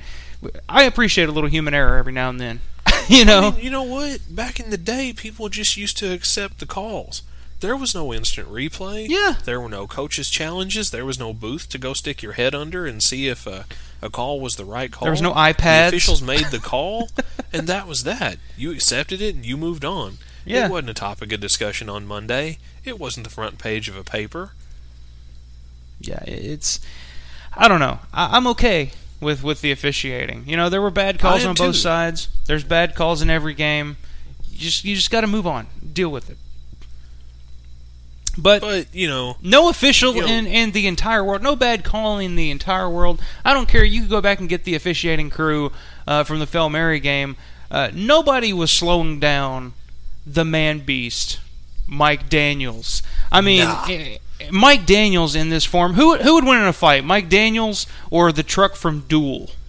[0.69, 2.61] I appreciate a little human error every now and then.
[3.09, 4.19] you know, I mean, you know what?
[4.34, 7.23] Back in the day, people just used to accept the calls.
[7.60, 9.08] There was no instant replay.
[9.08, 9.36] Yeah.
[9.43, 10.91] There were no coaches' challenges.
[10.91, 13.66] There was no booth to go stick your head under and see if a,
[14.01, 15.05] a call was the right call.
[15.05, 15.86] There was no iPad.
[15.86, 17.10] The officials made the call,
[17.53, 18.38] and that was that.
[18.55, 20.18] You accepted it and you moved on.
[20.45, 20.68] Yeah.
[20.68, 22.60] It wasn't a topic of discussion on Monday.
[22.86, 24.51] It wasn't the front page of a paper.
[25.99, 26.80] Yeah, it's.
[27.53, 27.99] I don't know.
[28.14, 30.43] I, I'm okay with with the officiating.
[30.45, 32.30] You know, there were bad calls am on both sides.
[32.45, 33.97] There's bad calls in every game.
[34.51, 36.38] You just you just got to move on, deal with it.
[38.38, 41.83] But, But, you know, no official you know- in in the entire world, no bad
[41.83, 43.19] calling in the entire world.
[43.43, 43.83] I don't care.
[43.83, 45.71] You could go back and get the officiating crew
[46.07, 47.35] uh, from the Fail Mary game.
[47.71, 49.73] Uh, nobody was slowing down
[50.25, 51.39] the man beast,
[51.88, 53.01] Mike Daniels.
[53.31, 53.85] I mean, Nah.
[53.89, 54.17] eh,
[54.51, 55.93] Mike Daniels in this form.
[55.95, 59.49] Who who would win in a fight, Mike Daniels or the truck from Duel?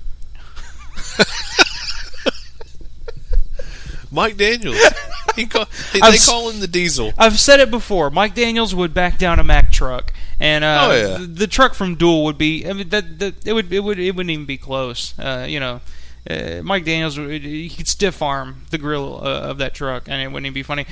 [4.11, 4.76] Mike Daniels.
[5.36, 7.12] he call, they, they call him the Diesel.
[7.18, 8.11] I've said it before.
[8.11, 11.16] Mike Daniels would back down a Mack truck, and uh, Oh, yeah.
[11.18, 12.66] the, the truck from Duel would be.
[12.68, 15.18] I mean, that, that it would it would it wouldn't even be close.
[15.18, 15.80] Uh, you know,
[16.28, 20.20] uh, Mike Daniels would he could stiff arm the grill uh, of that truck, and
[20.22, 20.86] it wouldn't even be funny.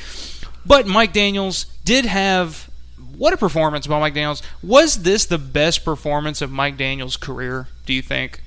[0.65, 2.69] But Mike Daniels did have
[3.17, 4.43] what a performance by Mike Daniels.
[4.63, 7.69] Was this the best performance of Mike Daniels' career?
[7.87, 8.43] Do you think?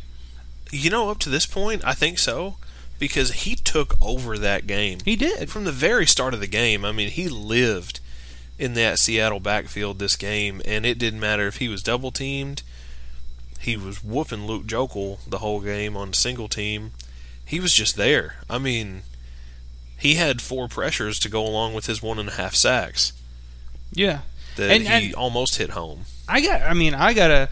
[0.72, 2.58] You know, up to this point, I think so.
[3.00, 5.00] Because he took over that game.
[5.06, 5.50] He did.
[5.50, 8.00] From the very start of the game, I mean, he lived
[8.60, 12.62] in that Seattle backfield this game, and it didn't matter if he was double teamed.
[13.60, 16.92] He was whooping Luke Joeckel the whole game on single team.
[17.46, 18.36] He was just there.
[18.50, 19.04] I mean,
[19.98, 23.14] he had four pressures to go along with his one and a half sacks
[23.94, 24.20] Yeah.
[24.58, 26.06] that And- he and- almost hit home.
[26.28, 26.62] I got.
[26.62, 27.50] I mean, I gotta.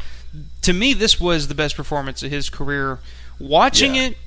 [0.64, 3.00] To me, this was the best performance of his career.
[3.39, 4.04] Watching Yeah.
[4.08, 4.18] it,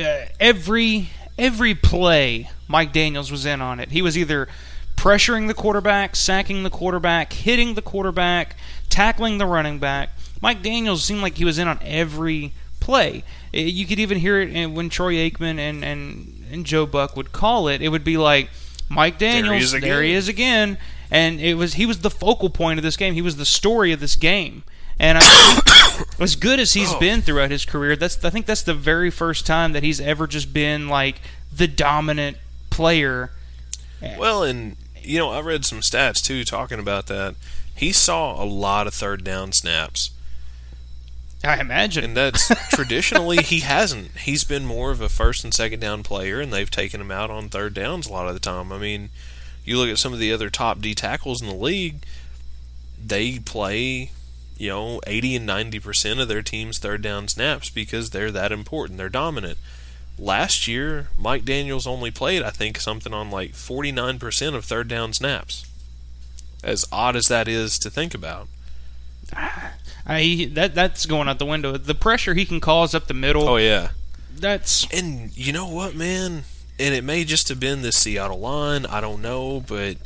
[0.00, 3.90] uh, every every play, Mike Daniels was in on it.
[3.90, 4.48] He was either
[4.96, 8.56] pressuring the quarterback, sacking the quarterback, hitting the quarterback,
[8.88, 10.10] tackling the running back.
[10.40, 13.22] Mike Daniels seemed like he was in on every play.
[13.54, 17.32] Uh, You could even hear it when Troy Aikman and, and, and Joe Buck would
[17.32, 17.82] call it.
[17.82, 18.50] It would be like
[18.88, 20.78] Mike Daniels, is there he again." is again,
[21.10, 23.14] and it was he was the focal point of this game.
[23.14, 24.64] He was the story of this game,
[24.98, 26.98] and I, as good as he's Oh.
[27.00, 30.26] been throughout his career, that's I think that's the very first time that he's ever
[30.26, 31.20] just been like
[31.54, 32.36] the dominant
[32.70, 33.30] player.
[34.18, 37.34] Well, and you know, I read some stats too talking about that.
[37.74, 40.10] He saw a lot of third down snaps,
[41.44, 42.02] I imagine.
[42.04, 44.16] and that's traditionally he hasn't.
[44.18, 47.30] He's been more of a first and second down player, and they've taken him out
[47.30, 48.72] on third downs a lot of the time.
[48.72, 49.10] I mean,
[49.64, 52.02] you look at some of the other top D tackles in the league;
[53.00, 54.10] they play,
[54.58, 58.52] you know, eighty and ninety percent of their team's third down snaps because they're that
[58.52, 58.98] important.
[58.98, 59.58] They're dominant.
[60.18, 65.12] Last year, Mike Daniels only played, I think, something on like 49% of third down
[65.12, 65.64] snaps.
[66.64, 68.48] As odd as that is to think about.
[70.06, 71.76] I, that that's going out the window.
[71.76, 73.48] The pressure he can cause up the middle.
[73.48, 73.90] Oh, yeah.
[74.34, 76.44] That's And you know what, man?
[76.80, 79.98] And it may just have been the Seattle line, I don't know, but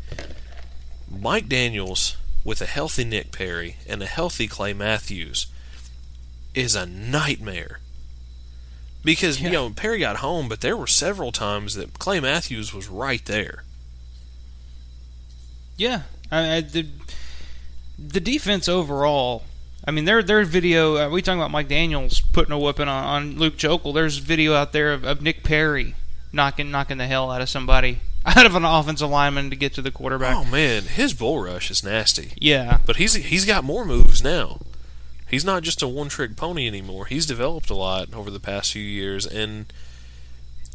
[1.11, 5.47] Mike Daniels with a healthy Nick Perry and a healthy Clay Matthews
[6.55, 7.79] is a nightmare.
[9.05, 9.47] Because, Yeah.
[9.49, 13.25] you know, Perry got home, but there were several times that Clay Matthews was right
[13.25, 13.65] there.
[15.77, 16.87] Yeah, I, I, the
[17.99, 19.45] the defense overall.
[19.85, 20.97] I mean, their their video.
[20.97, 23.95] Uh, we talking about Mike Daniels putting a whooping on, on Luke Joeckel.
[23.95, 25.95] There's video out there of, of Nick Perry
[26.33, 27.99] knocking knocking the hell out of somebody
[28.37, 30.37] out of an offensive lineman to get to the quarterback.
[30.37, 32.33] Oh man, his bull rush is nasty.
[32.37, 34.61] Yeah, But he's he's got more moves now.
[35.29, 37.07] He's not just a one trick pony anymore.
[37.07, 39.73] He's developed a lot over the past few years and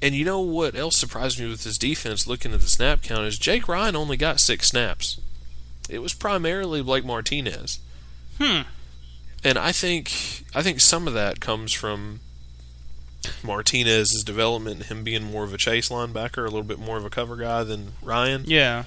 [0.01, 3.25] and you know what else surprised me with his defense looking at the snap count
[3.25, 5.19] is Jake Ryan only got six snaps.
[5.89, 7.79] It was primarily Blake Martinez.
[8.39, 8.61] Hmm.
[9.43, 12.19] And I think I think some of that comes from
[13.43, 17.09] Martinez's development, him being more of a chase linebacker, a little bit more of a
[17.09, 18.43] cover guy than Ryan.
[18.45, 18.83] yeah.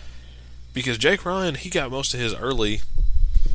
[0.73, 2.83] Because Jake Ryan, he got most of his early,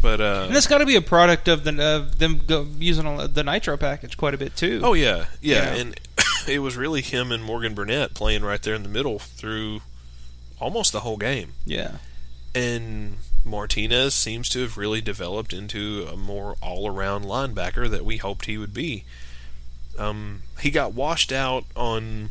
[0.01, 3.05] but uh, And that's got to be a product of the of them go, using
[3.05, 4.81] a- the nitro package quite a bit too.
[4.83, 5.81] Oh yeah, yeah, Yeah.
[5.81, 5.99] and
[6.47, 9.79] it was really him and Morgan Burnett playing right there in the middle through
[10.59, 11.53] almost the whole game.
[11.65, 11.97] yeah.
[12.53, 18.45] And Martinez seems to have really developed into a more all-around linebacker that we hoped
[18.45, 19.03] he would be.
[19.97, 22.29] Um, he got washed out on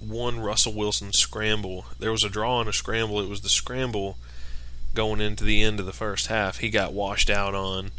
[0.00, 1.84] one Russell Wilson scramble.
[1.98, 3.20] There was a draw on a scramble.
[3.20, 4.16] It was the scramble
[4.94, 6.58] going into the end of the first half.
[6.58, 7.90] He got washed out on.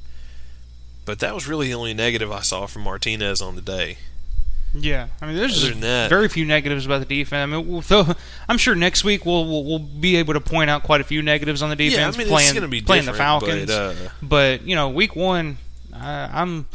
[1.05, 3.97] But that was really the only negative I saw from Martinez on the day.
[4.73, 7.41] Yeah, I mean, there's Other just than that- very few negatives about the defense.
[7.43, 8.05] I mean, we'll, so
[8.47, 11.21] I'm sure next week we'll, we'll we'll be able to point out quite a few
[11.21, 11.97] negatives on the defense.
[11.99, 14.75] yeah, I mean playing it's going to be playing the Falcons, But, uh, but you
[14.75, 15.57] know, week one,
[15.93, 16.67] I'm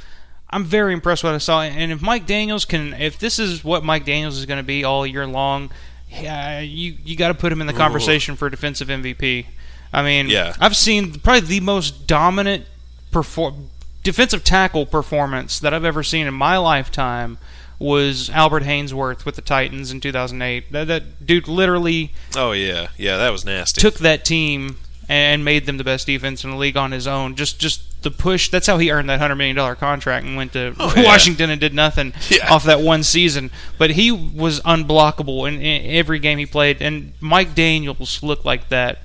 [0.51, 1.63] I'm very impressed with what I saw.
[1.63, 4.85] And if Mike Daniels can, if this is what Mike Daniels is going to be
[4.85, 5.71] all year long,
[6.09, 9.47] yeah, you you got to put him in the conversation for defensive MVP.
[9.93, 10.55] I mean, Yeah.
[10.61, 12.65] I've seen probably the most dominant
[13.11, 13.71] perform
[14.03, 17.39] defensive tackle performance that I've ever seen in my lifetime
[17.79, 20.71] was Albert Haynesworth with the Titans in 2008.
[20.73, 23.81] That, that dude literally Oh yeah, yeah, that was nasty.
[23.81, 24.77] took that team
[25.09, 27.35] and made them the best defense in the league on his own.
[27.37, 28.49] Just just the push.
[28.51, 31.03] That's how he earned that hundred million dollar contract and went to Oh, yeah.
[31.05, 32.49] Washington and did nothing Yeah.
[32.53, 33.51] off that one season.
[33.79, 36.81] But he was unblockable in, in every game he played.
[36.81, 38.99] And Mike Daniels looked like that,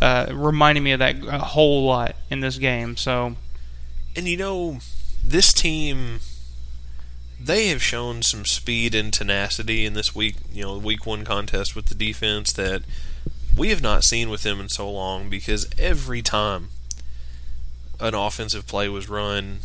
[0.00, 2.96] uh, reminding me of that a whole lot in this game.
[2.96, 3.34] So
[4.14, 4.78] And you know,
[5.24, 6.20] this team,
[7.40, 11.74] they have shown some speed and tenacity in this week, you know, week one contest
[11.76, 12.82] with the defense that
[13.56, 16.68] we have not seen with them in so long because every time
[18.00, 19.58] an offensive play was run,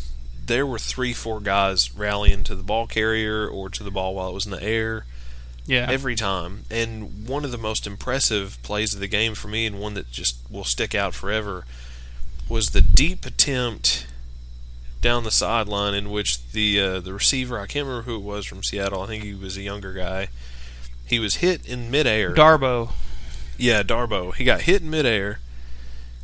[0.46, 4.30] there were three, four guys rallying to the ball carrier or to the ball while
[4.30, 5.06] it was in the air
[5.66, 6.64] yeah, every time.
[6.70, 10.12] And one of the most impressive plays of the game for me, and one that
[10.12, 11.66] just will stick out forever,
[12.50, 14.08] was the deep attempt
[15.00, 18.46] down the sideline in which the uh, the receiver I can't remember who it was
[18.46, 19.02] from Seattle.
[19.02, 20.28] I think he was a younger guy.
[21.06, 22.34] He was hit in midair.
[22.34, 22.92] Darboh
[23.62, 24.34] yeah, Darboh.
[24.34, 25.40] He got hit in midair,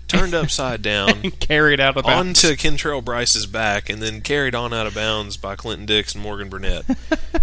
[0.07, 1.21] turned upside down.
[1.39, 2.43] carried out of bounds.
[2.43, 6.23] Onto Kentrell Brice's back, and then carried on out of bounds by Clinton Dix and
[6.23, 6.85] Morgan Burnett,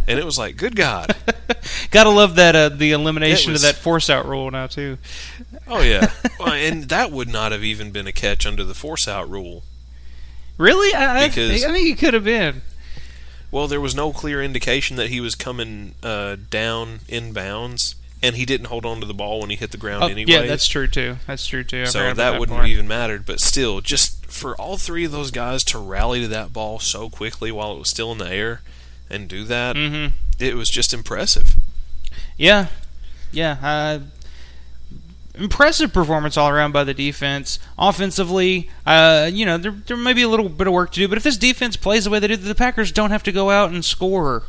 [0.07, 1.15] and it was like, good God!
[1.91, 4.99] Gotta love that uh, the elimination was- of that force out rule now too.
[5.69, 6.11] Oh yeah,
[6.41, 9.63] well, and that would not have even been a catch under the force out rule.
[10.59, 12.63] Really, I, Because- I think it could have been.
[13.51, 17.95] Well, there was no clear indication that he was coming uh, down in bounds,
[18.25, 20.33] and he didn't hold on to the ball when he hit the ground Oh, anyway.
[20.33, 21.17] yeah, that's true too.
[21.27, 21.83] That's true too.
[21.83, 22.69] I so that, that wouldn't part.
[22.69, 23.27] even mattered.
[23.27, 27.09] But still, just for all three of those guys to rally to that ball so
[27.11, 28.63] quickly while it was still in the air
[29.11, 30.13] and do that, Mhm.
[30.39, 31.55] it was just impressive.
[32.37, 32.67] Yeah,
[33.33, 33.59] yeah.
[33.63, 33.99] Uh,
[35.37, 37.59] impressive performance all around by the defense.
[37.79, 41.09] Offensively, uh, you know, there, there may be a little bit of work to do,
[41.09, 43.51] but if this defense plays the way they do, the Packers don't have to go
[43.51, 44.45] out and score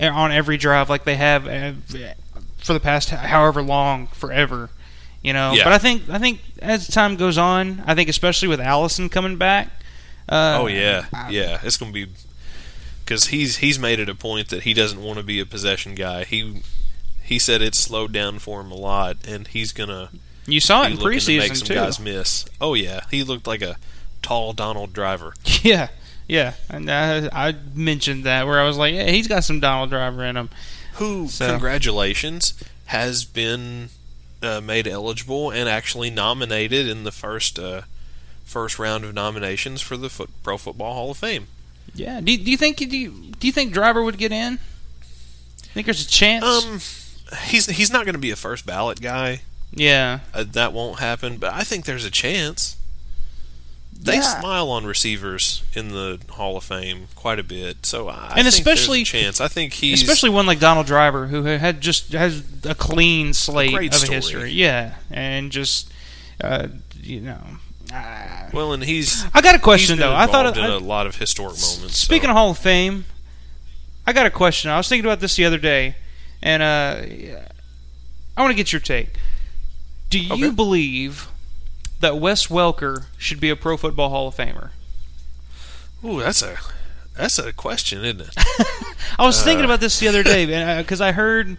[0.00, 1.72] on every drive like they have uh,
[2.62, 4.70] for the past however long, forever.
[5.22, 5.64] You know, Yeah.
[5.64, 9.36] but I think I think as time goes on, I think especially with Allison coming
[9.36, 9.68] back.
[10.28, 12.06] Uh, oh yeah, yeah, it's gonna be
[13.04, 15.94] because he's he's made it a point that he doesn't want to be a possession
[15.94, 16.24] guy.
[16.24, 16.62] He
[17.22, 20.10] he said it's slowed down for him a lot, and he's gonna
[20.46, 21.74] You saw it in looking to make preseason some too.
[21.74, 22.44] guys miss.
[22.60, 23.76] Oh yeah, he looked like a
[24.22, 25.34] tall Donald Driver.
[25.62, 25.88] Yeah,
[26.28, 29.90] yeah, and I, I mentioned that where I was like, yeah, he's got some Donald
[29.90, 30.48] Driver in him.
[31.00, 32.54] Who, So- congratulations,
[32.86, 33.88] has been
[34.42, 37.82] uh, made eligible and actually nominated in the first uh,
[38.44, 41.46] first round of nominations for the foot, Pro Football Hall of Fame.
[41.94, 42.20] Yeah.
[42.20, 44.52] Do, do you think do you, do you think Driver would get in?
[44.54, 46.44] You think there's a chance?
[46.44, 46.80] Um,
[47.46, 49.40] he's he's not going to be a first ballot guy.
[49.72, 50.20] yeah.
[50.34, 52.76] Uh, that won't happen, but I think there's a chance.
[54.02, 54.40] They Yeah.
[54.40, 58.46] smile on receivers in the Hall of Fame quite a bit, so I And think
[58.46, 59.42] especially- a chance.
[59.42, 63.72] I think he's Especially one like Donald Driver, who had just has a clean slate
[63.74, 64.14] great of story.
[64.16, 64.52] history.
[64.52, 65.88] Yeah, and just
[66.42, 66.68] uh,
[67.02, 67.42] you know.
[67.92, 70.16] uh, well, and he's I got a he's question been though.
[70.16, 71.98] I thought involved in I- a lot of historic moments.
[71.98, 73.04] so- Speaking of Hall of Fame,
[74.06, 74.70] I got a question.
[74.70, 75.94] I was thinking about this the other day,
[76.42, 77.02] and uh,
[78.34, 79.10] I want to get your take.
[80.08, 80.50] Do you Okay.
[80.54, 81.28] believe
[82.00, 84.70] that Wes Welker should be a Pro Football Hall of Famer?
[86.04, 86.56] Ooh, that's a
[87.16, 88.34] that's a question, isn't it?
[89.18, 89.44] I was Uh.
[89.44, 91.56] thinking about this the other day because I heard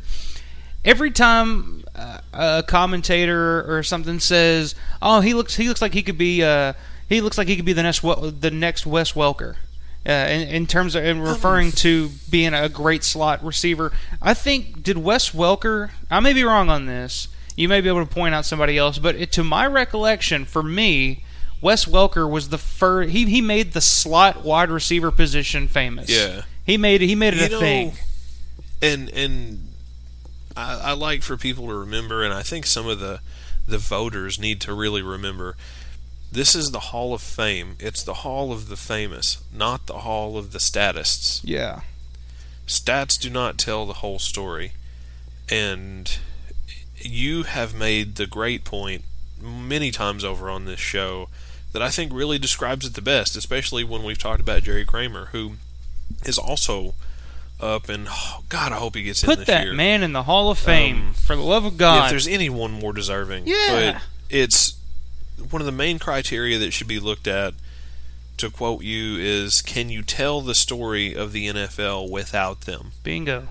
[0.84, 6.02] every time uh, a commentator or something says, "Oh, he looks he looks like he
[6.02, 6.74] could be uh,
[7.08, 9.56] he looks like he could be the next the next Wes Welker."
[10.04, 14.82] Uh, in, in terms of in referring to being a great slot receiver, I think
[14.82, 15.92] did Wes Welker?
[16.10, 17.28] I may be wrong on this.
[17.56, 20.64] You may be able to point out somebody else, but it, to my recollection, for
[20.64, 21.24] me,
[21.62, 23.12] Wes Welker was the first.
[23.12, 26.10] He he made the slot wide receiver position famous.
[26.10, 26.44] Yeah.
[26.66, 27.94] He made he made it you a know, thing.
[28.82, 29.68] and and
[30.56, 33.20] I, I like for people to remember, and I think some of the
[33.68, 35.56] the voters need to really remember.
[36.32, 37.76] This is the Hall of Fame.
[37.80, 41.42] It's the Hall of the Famous, not the Hall of the Statists.
[41.44, 41.82] Yeah.
[42.66, 44.72] Stats do not tell the whole story,
[45.50, 46.18] and
[47.06, 49.04] you have made the great point
[49.42, 51.30] many times over on this show
[51.74, 55.28] that I think really describes it the best, especially when we've talked about Jerry Kramer,
[55.28, 55.54] who
[56.26, 56.94] is also
[57.60, 59.74] up and oh, God, I hope he gets in Put this that year.
[59.74, 62.06] man in the Hall of Fame Um, for the love of God.
[62.06, 63.94] If there's anyone more deserving, Yeah.
[63.94, 64.76] but it's
[65.50, 67.54] one of the main criteria that should be looked at.
[68.38, 72.92] To quote you, is can you tell the story of the NFL without them?
[73.04, 73.50] Bingo.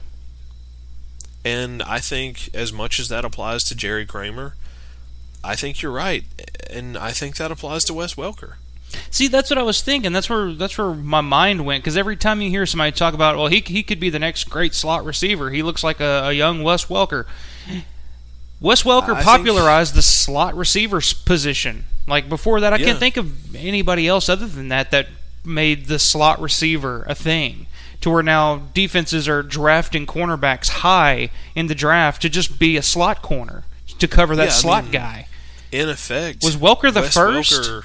[1.45, 4.55] And I think as much as that applies to Jerry Kramer,
[5.43, 6.25] I think you're right,
[6.69, 8.55] and I think that applies to Wes Welker.
[9.09, 10.13] See, that's what I was thinking.
[10.13, 11.83] That's where that's where my mind went.
[11.83, 14.45] Because every time you hear somebody talk about, well, he he could be the next
[14.51, 15.51] great slot receiver.
[15.51, 17.25] He looks like a, a young Wes Welker.
[18.61, 21.85] Wes Welker I popularized the slot receiver position.
[22.07, 22.87] Like before that, I Yeah.
[22.87, 25.07] can't think of anybody else other than that that
[25.45, 27.67] made the slot receiver a thing.
[28.03, 32.83] To where now defenses are drafting cornerbacks high in the draft to just be a
[32.83, 33.65] slot corner
[33.99, 35.27] to cover that Yeah, slot mean, guy.
[35.71, 37.53] In effect, Was Welker the Wes first?
[37.53, 37.85] Welker-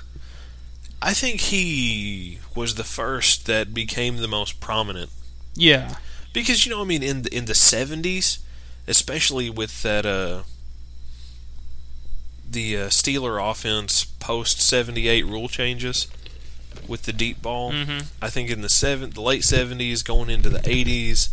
[1.01, 5.11] I think he was the first that became the most prominent
[5.53, 5.95] Yeah.
[6.33, 8.39] because you know, I mean, in the, in the '70s,
[8.87, 10.43] especially with that uh,
[12.49, 16.07] the uh, Steeler offense post '78 rule changes
[16.87, 17.71] with the deep ball.
[17.71, 18.05] Mhm.
[18.21, 21.29] I think in the seven, the late '70s, going into the '80s,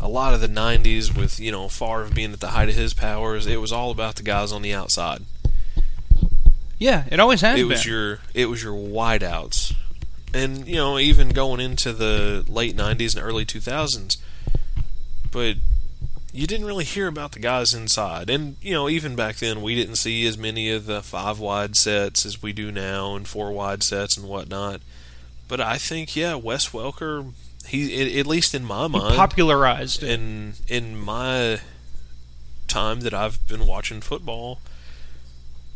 [0.00, 2.94] a lot of the '90s with you know Favre being at the height of his
[2.94, 5.22] powers, it was all about the guys on the outside.
[6.78, 7.68] Yeah, it always has it been.
[7.68, 9.74] was your it was your wideouts,
[10.34, 14.18] and you know even going into the late '90s and early 2000s,
[15.30, 15.56] but
[16.36, 19.74] you didn't really hear about the guys inside, and you know even back then we
[19.74, 23.52] didn't see as many of the five wide sets as we do now, and four
[23.52, 24.80] wide sets and whatnot.
[25.48, 27.32] But I think yeah, Wes Welker,
[27.66, 30.10] he at least in my He mind, popularized it.
[30.10, 31.60] in in my
[32.68, 34.60] time that I've been watching football,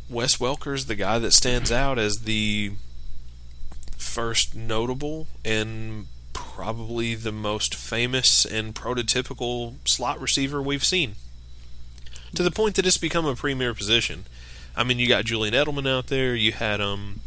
[0.09, 2.73] Wes Welker's the guy that stands out as the
[3.97, 11.15] first notable and probably the most famous and prototypical slot receiver we've seen.
[12.35, 14.25] To the point that it's become a premier position.
[14.77, 16.35] I mean, you got Julian Edelman out there.
[16.35, 17.21] You had um,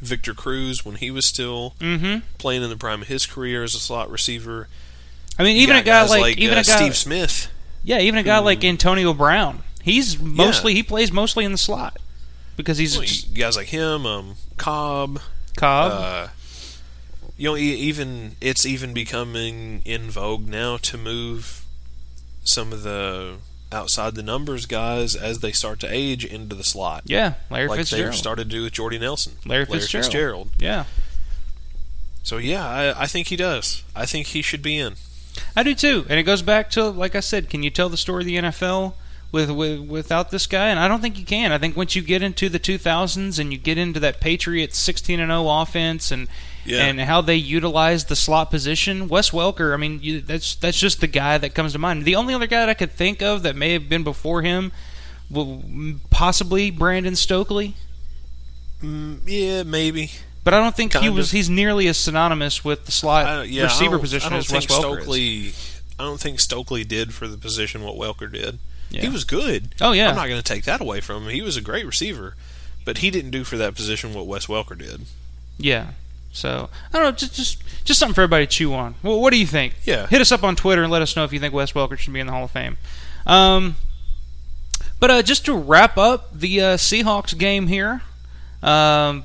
[0.00, 2.20] Victor Cruz when he was still Mm-hmm.
[2.38, 4.68] playing in the prime of his career as a slot receiver.
[5.38, 7.48] I mean, You even a guy guys like, even uh, a guy, Steve Smith.
[7.84, 9.62] yeah, even a guy who- like Antonio Brown.
[9.82, 11.96] He's mostly he plays mostly in the slot
[12.56, 15.20] because he's Well, guys like him, um, Cobb.
[15.56, 15.92] Cobb.
[15.92, 16.28] Uh,
[17.40, 21.64] you know, even it's even becoming in vogue now to move
[22.44, 23.36] some of the
[23.72, 27.78] outside the numbers guys as they start to age into the slot, yeah, Larry like
[27.78, 28.14] Fitzgerald.
[28.14, 30.50] started to do with Jordy Nelson, Larry Fitzgerald.
[30.58, 30.84] Yeah,
[32.22, 33.84] So yeah, I, I think he does.
[33.96, 34.96] I think he should be in.
[35.56, 36.04] I do too.
[36.10, 38.36] And it goes back to like I said, can you tell the story of the
[38.36, 38.92] NFL
[39.32, 40.68] with, with without this guy?
[40.68, 41.52] And I don't think you can.
[41.52, 45.18] I think once you get into the 2000s and you get into that Patriots 16
[45.20, 46.28] and 0 offense and
[46.64, 46.84] Yeah.
[46.84, 49.72] and how they utilize the slot position, Wes Welker.
[49.72, 52.04] I mean, you, that's that's just the guy that comes to mind.
[52.04, 54.72] The only other guy that I could think of that may have been before him,
[55.30, 55.62] well,
[56.10, 57.74] possibly Brandon Stokley.
[58.82, 60.10] Mm, yeah, maybe.
[60.42, 61.28] But I don't think he was.
[61.28, 61.32] of.
[61.32, 65.82] He's nearly as synonymous with the slot yeah, receiver position as Wes Welker is.
[65.98, 68.58] I don't think Stokely did for the position what Welker did.
[68.88, 69.02] Yeah.
[69.02, 69.74] He was good.
[69.80, 70.08] Oh, yeah.
[70.08, 71.28] I'm not going to take that away from him.
[71.28, 72.36] He was a great receiver,
[72.86, 75.02] but he didn't do for that position what Wes Welker did.
[75.58, 75.88] Yeah.
[76.32, 78.94] So I don't know, just just just something for everybody to chew on.
[79.02, 79.74] Well, what do you think?
[79.84, 80.06] Yeah.
[80.06, 82.12] Hit us up on Twitter and let us know if you think Wes Welker should
[82.12, 82.76] be in the Hall of Fame.
[83.26, 83.76] Um,
[85.00, 88.02] but uh, just to wrap up the uh, Seahawks game here,
[88.62, 89.24] um,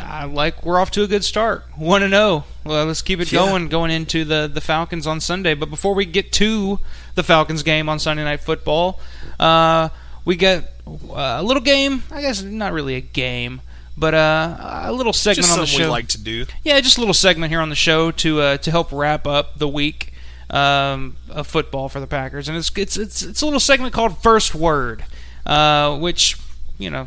[0.00, 1.64] I like we're off to a good start.
[1.76, 2.44] One to zero.
[2.64, 3.40] Well, let's keep it Yeah.
[3.40, 5.54] going going into the the Falcons on Sunday.
[5.54, 6.78] But before we get to
[7.14, 9.00] the Falcons game on Sunday Night Football,
[9.40, 9.90] uh,
[10.24, 12.04] we get uh, a little game.
[12.10, 13.60] I guess not really a game,
[13.96, 15.78] but uh, a little segment Just on the show.
[15.78, 16.46] we like to do.
[16.64, 19.58] Yeah, just a little segment here on the show to uh, to help wrap up
[19.58, 20.12] the week
[20.50, 24.22] um, of football for the Packers, and it's it's it's, it's a little segment called
[24.22, 25.04] First Word,
[25.46, 26.36] uh, which
[26.78, 27.06] you know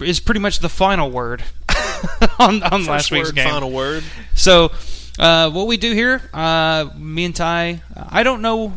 [0.00, 1.42] is pretty much the final word
[2.38, 3.48] on on First last week's word, game.
[3.48, 4.04] final word.
[4.34, 4.70] So,
[5.18, 8.72] uh, what we do here, uh, me and Ty, I don't know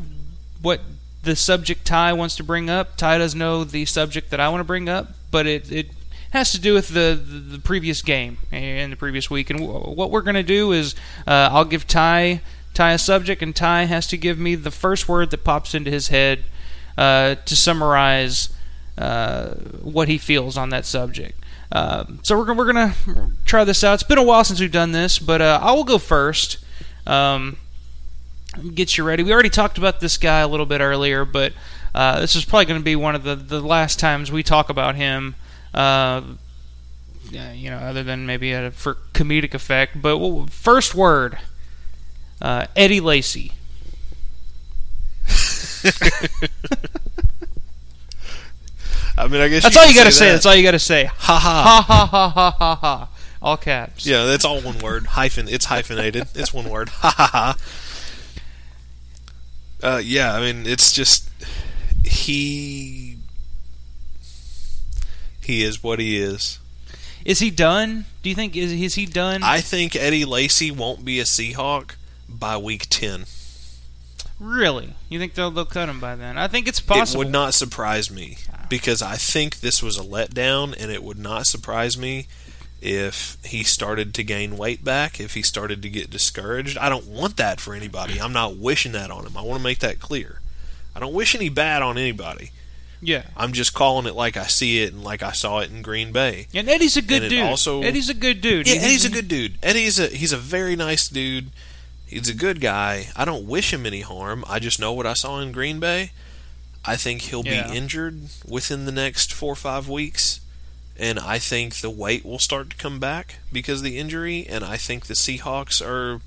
[0.62, 0.82] what
[1.24, 2.96] the subject Ty wants to bring up.
[2.96, 5.88] Ty does know the subject that I want to bring up, but it, it
[6.32, 9.50] has to do with the, the, the previous game and the previous week.
[9.50, 12.42] And w- what we're going to do is uh, I'll give Ty
[12.74, 15.92] Ty a subject, and Ty has to give me the first word that pops into
[15.92, 16.44] his head
[16.98, 18.50] uh, to summarize
[18.98, 21.38] uh, what he feels on that subject.
[21.72, 22.96] Um, so we're, we're gonna
[23.46, 23.96] try this out.
[23.96, 26.58] It's been a while since we've done this, but uh, I will go first.
[27.06, 27.58] Um,
[28.74, 29.24] get you ready.
[29.24, 31.54] We already talked about this guy a little bit earlier, but
[31.94, 34.70] uh, this is probably going to be one of the, the last times we talk
[34.70, 35.36] about him.
[35.74, 36.22] Uh,
[37.32, 40.02] you know, other than maybe uh for comedic effect.
[40.02, 41.38] But well, first word,
[42.42, 43.54] uh, Eddie Lacy.
[49.18, 50.28] I mean, I guess That's you all you got to say.
[50.28, 50.32] that.
[50.34, 51.06] That's all you got to say.
[51.06, 51.82] Ha Ha ha.
[51.82, 53.10] ha ha ha ha ha ha.
[53.42, 54.06] All caps.
[54.06, 55.08] Yeah, that's all one word.
[55.08, 55.48] Hyphen.
[55.48, 56.28] It's hyphenated.
[56.36, 56.90] It's one word.
[56.90, 57.58] Ha ha ha.
[59.82, 61.30] Uh, yeah, I mean, it's just
[62.04, 63.09] he
[65.50, 66.60] he is what he is.
[67.26, 68.06] Is he done?
[68.24, 69.44] Do you think is is he done?
[69.44, 71.96] I think Eddie Lacy won't be a Seahawk
[72.30, 73.26] by week ten.
[74.40, 74.94] really?
[75.10, 76.38] You think they'll they'll cut him by then?
[76.38, 77.22] I think it's possible.
[77.22, 78.38] It would not surprise me
[78.70, 82.28] because I think this was a letdown, and it would not surprise me
[82.82, 86.78] if he started to gain weight back, if he started to get discouraged.
[86.78, 88.22] I don't want that for anybody.
[88.22, 89.36] I'm not wishing that on him.
[89.36, 90.40] I want to make that clear.
[90.96, 92.52] I don't wish any bad on anybody.
[93.02, 93.24] Yeah.
[93.38, 96.12] I'm just calling it like I see it and like I saw it in Green
[96.12, 96.48] Bay.
[96.54, 97.40] And Eddie's a good dude.
[97.42, 98.68] also- Eddie's a good dude.
[98.68, 99.58] Yeah, Eddie's a good dude.
[99.64, 101.52] Eddie's a he's a very nice dude.
[102.06, 103.08] He's a good guy.
[103.16, 104.44] I don't wish him any harm.
[104.48, 106.12] I just know what I saw in Green Bay.
[106.84, 107.68] I think he'll Yeah.
[107.72, 110.40] be injured within the next four or five weeks,
[110.98, 114.46] and I think the weight will start to come back because of the injury.
[114.48, 116.22] And I think the Seahawks are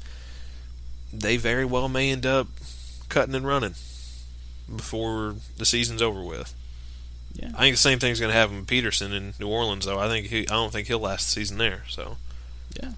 [1.13, 2.47] they very well may end up
[3.09, 3.75] cutting and running
[4.75, 6.55] before the season's over with.
[7.35, 7.51] Yeah.
[7.55, 9.99] I think the same thing's going to happen with Peterson in New Orleans, though.
[9.99, 11.85] I think he, I don't think he'll last the season there.
[11.89, 12.17] So.
[12.81, 12.91] Yeah.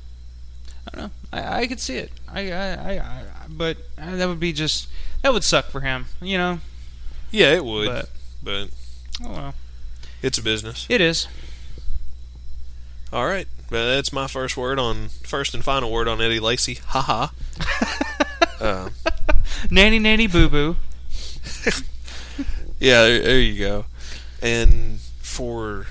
[0.87, 1.11] I don't know.
[1.33, 2.11] I, I could see it.
[2.33, 4.89] I, I, I, I but uh, that would be just
[5.23, 6.07] that would suck for him.
[6.21, 6.59] You know.
[7.31, 8.11] Yeah, it would, But
[8.43, 8.69] but
[9.25, 9.55] oh well,
[10.23, 10.87] it's a business.
[10.89, 11.27] it is.
[13.13, 16.75] All right, but that's my first word on first and final word on Eddie Lacy.
[16.87, 17.33] Ha ha.
[18.61, 18.91] uh,
[19.71, 20.77] Nanny nanny boo boo.
[22.79, 23.87] yeah, there, there you go.
[24.45, 25.87] And for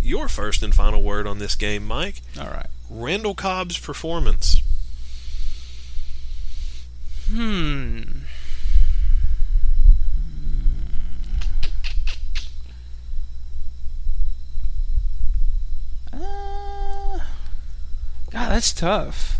[0.00, 2.68] your first and final word on this game, Mike, All right.
[2.88, 4.62] Randall Cobb's performance.
[7.30, 8.00] Hmm.
[16.14, 17.18] Uh,
[18.30, 19.38] God, that's tough.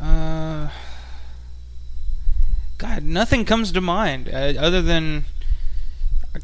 [0.00, 0.68] Uh,
[2.78, 5.24] God, nothing comes to mind uh, other than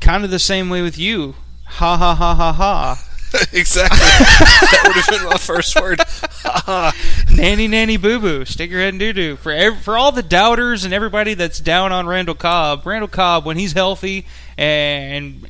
[0.01, 1.35] kind of the same way with you.
[1.65, 3.09] Ha ha ha ha ha.
[3.53, 3.99] exactly.
[3.99, 6.01] that would have been my first word.
[6.01, 6.93] Ha ha.
[7.35, 10.23] nanny nanny boo boo stick your head in doo doo for ev- for all the
[10.23, 14.27] doubters and everybody that's down on Randall Cobb Randall Cobb when he's healthy
[14.59, 15.47] and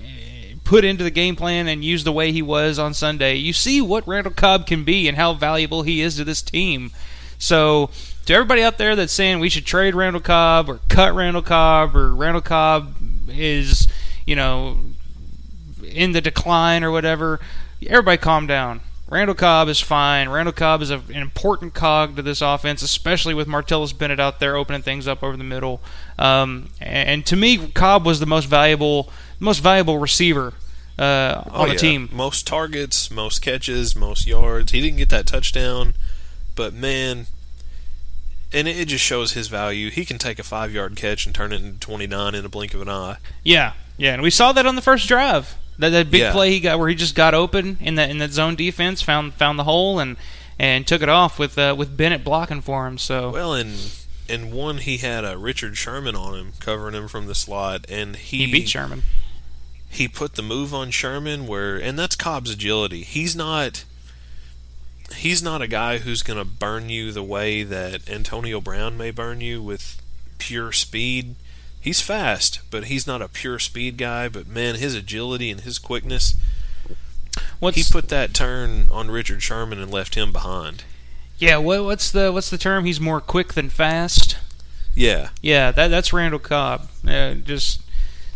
[0.62, 3.80] put into the game plan and used the way he was on Sunday you see
[3.80, 6.92] what Randall Cobb can be and how valuable he is to this team
[7.38, 7.90] so
[8.26, 11.96] to everybody out there that's saying we should trade Randall Cobb or cut Randall Cobb
[11.96, 12.94] or Randall Cobb
[13.28, 13.88] is
[14.26, 14.78] you know
[15.84, 17.40] in the decline or whatever,
[17.86, 18.80] everybody calm down.
[19.08, 20.30] Randall Cobb is fine.
[20.30, 24.40] Randall Cobb is a, an important cog to this offense, especially with Martellus Bennett out
[24.40, 25.82] there opening things up over the middle.
[26.18, 30.54] Um, and, and to me, Cobb was the most valuable, most valuable receiver
[30.98, 31.78] uh, Oh, on the yeah.
[31.80, 32.08] team.
[32.10, 34.72] Most targets, most catches, most yards.
[34.72, 35.92] He didn't get that touchdown,
[36.54, 37.26] but man,
[38.54, 39.90] and it, just shows his value.
[39.90, 42.74] He can take a five yard catch and turn it into 29 in a blink
[42.74, 43.16] of an eye.
[43.42, 45.54] Yeah, yeah, and we saw that on the first drive.
[45.78, 46.32] That, that big Yeah.
[46.32, 49.34] play he got where he just got open in that in that zone defense, found
[49.34, 50.16] found the hole and
[50.58, 52.98] and took it off with uh, with Bennett blocking for him.
[52.98, 53.90] So Well, and
[54.28, 58.16] and one he had a Richard Sherman on him, covering him from the slot, and
[58.16, 59.02] he, he beat Sherman.
[59.90, 63.02] he put the move on Sherman where and that's Cobb's agility.
[63.02, 63.84] He's not
[65.14, 69.10] he's not a guy who's going to burn you the way that Antonio Brown may
[69.10, 70.00] burn you with
[70.38, 71.36] pure speed.
[71.80, 75.78] He's fast, but he's not a pure speed guy, but man, his agility and his
[75.78, 76.36] quickness,
[77.60, 80.84] What's he put that turn on Richard Sherman and left him behind.
[81.38, 82.84] Yeah, what, what's the what's the term?
[82.84, 84.36] He's more quick than fast.
[84.94, 85.30] Yeah.
[85.40, 86.88] Yeah, that that's Randall Cobb.
[87.06, 87.80] Uh, just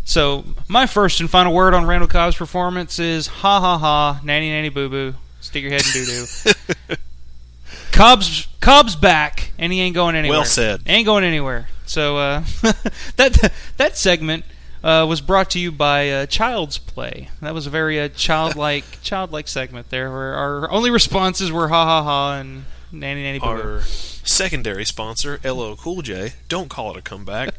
[0.05, 4.51] so my first and final word on Randall Cobb's performance is ha ha ha, nanny
[4.51, 6.53] nanny boo boo, stick your head in doo doo.
[7.93, 10.41] Cobb's Cobb's back, and he ain't going anywhere.
[10.41, 10.83] Well said.
[10.87, 11.69] Ain't going anywhere.
[11.87, 12.45] So uh,
[13.17, 14.45] that that segment
[14.85, 17.31] uh, was brought to you by uh, Child's Play.
[17.41, 21.85] That was a very uh, childlike childlike segment there, where our only responses were ha
[21.85, 23.47] ha ha and nanny nanny boo.
[23.47, 26.35] Our secondary sponsor, LL Cool J.
[26.49, 27.55] Don't call it a comeback.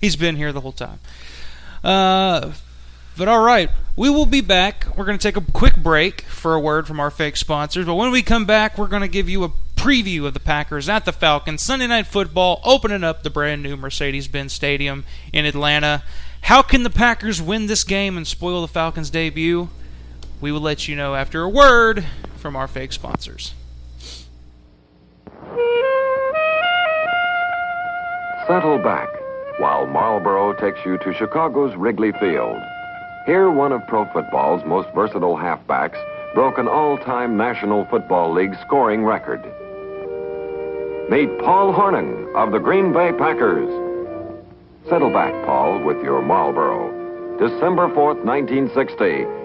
[0.00, 1.00] He's been here the whole time.
[3.18, 4.86] But all right, we will be back.
[4.96, 7.84] We're going to take a quick break for a word from our fake sponsors.
[7.84, 10.88] But when we come back, we're going to give you a preview of the Packers
[10.88, 16.04] at the Falcons Sunday Night Football, opening up the brand new Mercedes-Benz Stadium in Atlanta.
[16.42, 19.68] How can the Packers win this game and spoil the Falcons' debut?
[20.40, 23.52] We will let you know after a word from our fake sponsors.
[28.46, 29.08] Settle back
[29.58, 32.56] while Marlboro takes you to Chicago's Wrigley Field.
[33.28, 36.02] Here, one of pro football's most versatile halfbacks
[36.32, 39.42] broke an all time National Football League scoring record.
[41.10, 43.68] Meet Paul Hornung of the Green Bay Packers.
[44.88, 46.88] Settle back, Paul, with your Marlboro.
[47.38, 48.96] December 4th, 1960.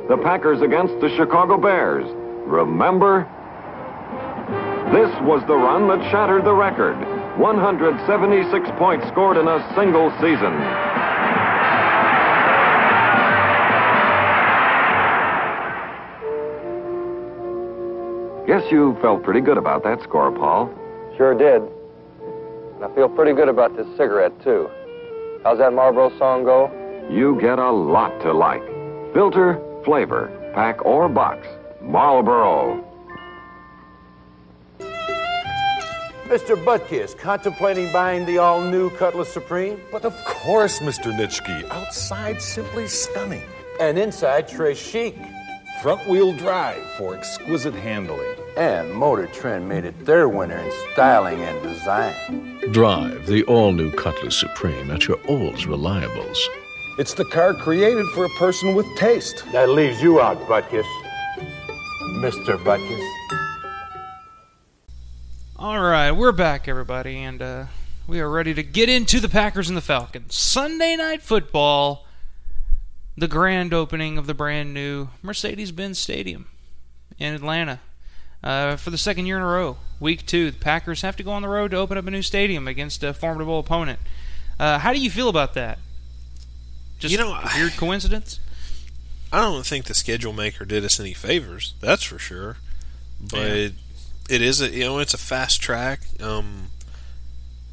[0.08, 2.06] The Packers against the Chicago Bears.
[2.48, 3.28] Remember?
[4.94, 6.96] This was the run that shattered the record
[7.38, 10.56] 176 points scored in a single season.
[18.46, 20.70] Guess you felt pretty good about that score, Paul.
[21.16, 21.62] Sure did.
[22.76, 24.70] And I feel pretty good about this cigarette, too.
[25.44, 26.70] How's that Marlboro song go?
[27.10, 28.64] You get a lot to like.
[29.14, 31.48] Filter, flavor, pack, or box.
[31.82, 32.84] Marlboro.
[36.26, 36.62] Mr.
[36.66, 39.80] Butkus, contemplating buying the all new Cutlass Supreme?
[39.90, 41.14] But of course, Mr.
[41.14, 41.70] Nitschke.
[41.70, 43.44] Outside, simply stunning.
[43.80, 45.16] And inside, très chic.
[45.84, 48.38] Front wheel drive for exquisite handling.
[48.56, 52.72] And Motor Trend made it their winner in styling and design.
[52.72, 56.38] Drive the all new Cutlass Supreme at your Olds Reliables.
[56.98, 59.44] It's the car created for a person with taste.
[59.52, 60.86] That leaves you out, Butkus.
[62.22, 62.58] Mr.
[62.64, 63.10] Butkus.
[65.60, 67.66] All right, we're back, everybody, and uh,
[68.08, 70.34] we are ready to get into the Packers and the Falcons.
[70.34, 72.03] Sunday night football,
[73.18, 76.48] the grand opening of the brand new Mercedes Benz Stadium
[77.18, 77.80] in Atlanta.
[78.44, 81.32] Uh, for the second year in a row, week two, the Packers have to go
[81.32, 84.00] on the road to open up a new stadium against a formidable opponent.
[84.60, 85.80] Uh, how do you feel about that?
[87.00, 88.40] Just You know, a weird coincidence?
[89.32, 91.74] I don't think the schedule maker did us any favors.
[91.80, 92.58] That's for sure.
[93.20, 93.72] But
[94.30, 96.02] it is a you know it's a fast track.
[96.22, 96.68] Um,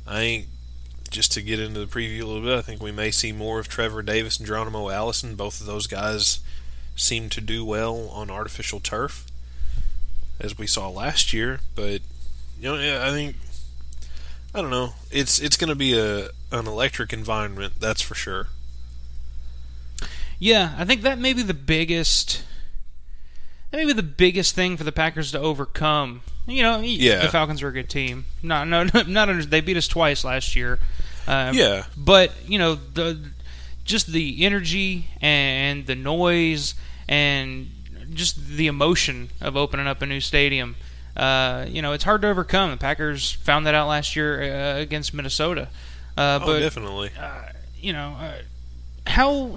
[0.06, 0.46] I think
[1.10, 3.58] just to get into the preview a little bit, I think we may see more
[3.58, 5.34] of Trevor Davis and Geronimo Allison.
[5.34, 6.40] Both of those guys
[6.94, 9.26] seem to do well on artificial turf,
[10.38, 11.60] as we saw last year.
[11.74, 12.00] But
[12.60, 13.36] you know, I think
[14.54, 14.94] I don't know.
[15.10, 17.74] It's it's going to be a an electric environment.
[17.80, 18.48] That's for sure.
[20.38, 22.42] Yeah, I think that may be the biggest.
[23.70, 26.22] That may be the biggest thing for the Packers to overcome.
[26.46, 27.22] You know, Yeah.
[27.22, 28.24] the Falcons are a good team.
[28.42, 30.78] Not, no, not under, they beat us twice last year.
[31.28, 31.84] Um, Yeah.
[31.96, 33.18] but you know the
[33.84, 36.74] just the energy and the noise
[37.08, 37.70] and
[38.14, 40.76] just the emotion of opening up a new stadium.
[41.16, 42.70] Uh, you know, it's hard to overcome.
[42.70, 45.68] The Packers found that out last year uh, against Minnesota.
[46.16, 47.10] Uh, oh, but definitely.
[47.80, 48.32] you know, uh,
[49.06, 49.56] how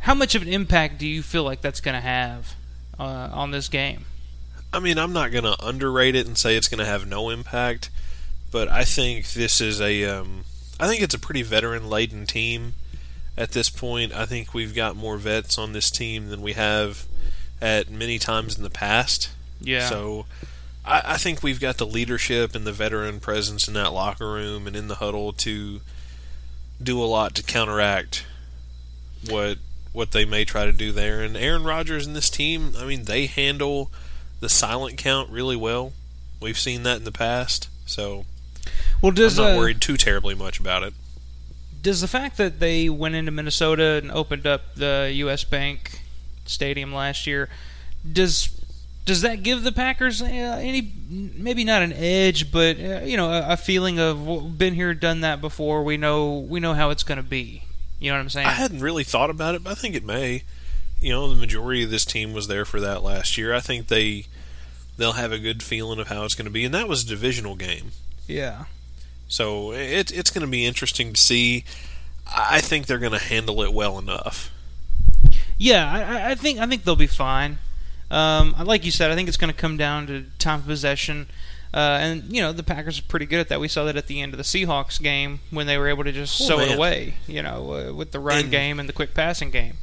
[0.00, 2.54] how much of an impact do you feel like that's going to have
[2.98, 4.04] uh, on this game?
[4.72, 7.30] I mean, I'm not going to underrate it and say it's going to have no
[7.30, 7.90] impact,
[8.50, 10.44] but I think this is a, um,
[10.78, 12.74] I think it's a pretty veteran laden team
[13.36, 14.12] at this point.
[14.12, 17.06] I think we've got more vets on this team than we have
[17.60, 19.30] at many times in the past.
[19.60, 19.88] Yeah.
[19.88, 20.26] So
[20.84, 24.66] I, I think we've got the leadership and the veteran presence in that locker room
[24.66, 25.80] and in the huddle to
[26.82, 28.24] do a lot to counteract
[29.28, 29.58] what
[29.92, 31.22] what they may try to do there.
[31.22, 33.90] And Aaron Rodgers and this team, I mean, they handle
[34.40, 35.92] the silent count really well.
[36.40, 38.24] We've seen that in the past, so
[39.02, 40.94] Well, does I'm not uh, worried too terribly much about it.
[41.82, 45.44] does the fact that they went into Minnesota and opened up the U.S.
[45.44, 46.00] Bank
[46.46, 47.48] Stadium last year
[48.10, 48.48] does
[49.04, 53.30] does that give the Packers uh, any maybe not an edge, but uh, you know
[53.30, 55.82] a, a feeling of been here, done that before.
[55.82, 57.64] We know we know how it's going to be.
[58.00, 58.46] You know what I'm saying?
[58.46, 60.42] I hadn't really thought about it, but I think it may.
[61.00, 63.54] You know, the majority of this team was there for that last year.
[63.54, 64.26] I think they
[64.96, 67.06] they'll have a good feeling of how it's going to be, and that was a
[67.06, 67.92] divisional game.
[68.26, 68.64] yeah.
[69.30, 71.64] So it, it's going to be interesting to see.
[72.26, 74.50] I think they're going to handle it well enough.
[75.58, 77.58] Yeah, I- I, think I think they'll be fine.
[78.10, 81.26] Um, like you said, I think it's going to come down to time of possession,
[81.74, 83.60] uh, and you know the Packers are pretty good at that.
[83.60, 86.12] We saw that at the end of the Seahawks game when they were able to
[86.12, 88.94] just Oh, sew it away, you know, uh, with the run And- game and the
[88.94, 89.74] quick passing game.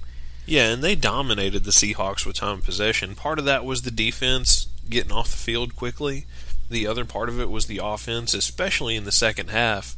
[0.46, 3.16] Yeah, and they dominated the Seahawks with time of possession.
[3.16, 6.26] Part of that was the defense getting off the field quickly.
[6.70, 9.96] The other part of it was the offense, especially in the second half,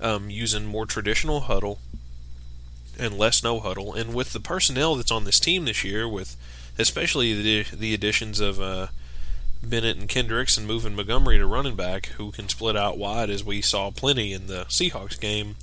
[0.00, 1.78] um, using more traditional huddle
[2.98, 3.94] and less no huddle.
[3.94, 6.36] And with the personnel that's on this team this year, with
[6.78, 8.88] especially the the additions of uh,
[9.62, 13.44] Bennett and Kendricks and moving Montgomery to running back, who can split out wide, as
[13.44, 15.56] we saw plenty in the Seahawks game.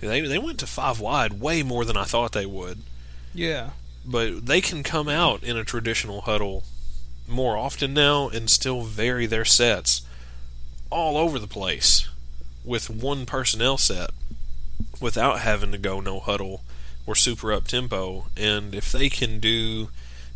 [0.00, 2.78] They they went to five wide, way more than I thought they would
[3.34, 3.70] Yeah.
[4.04, 6.64] but they can come out in a traditional huddle
[7.28, 10.02] more often now and still vary their sets
[10.90, 12.08] all over the place
[12.64, 14.10] with one personnel set
[15.00, 16.62] without having to go no huddle
[17.06, 19.88] or super up tempo and if they can do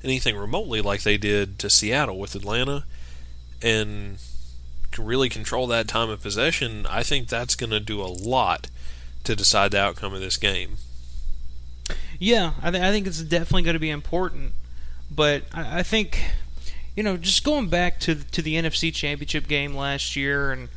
[0.02, 2.85] anything remotely like they did to Seattle with Atlanta
[3.62, 4.18] and
[4.90, 8.68] can really control that time of possession, I think that's going to do a lot
[9.24, 10.77] to decide the outcome of this game.
[12.19, 14.53] Yeah, I, th- I think it's definitely going to be important.
[15.11, 16.23] But I, I think,
[16.97, 20.69] you know, just going back to to the NFC Championship game last year, and,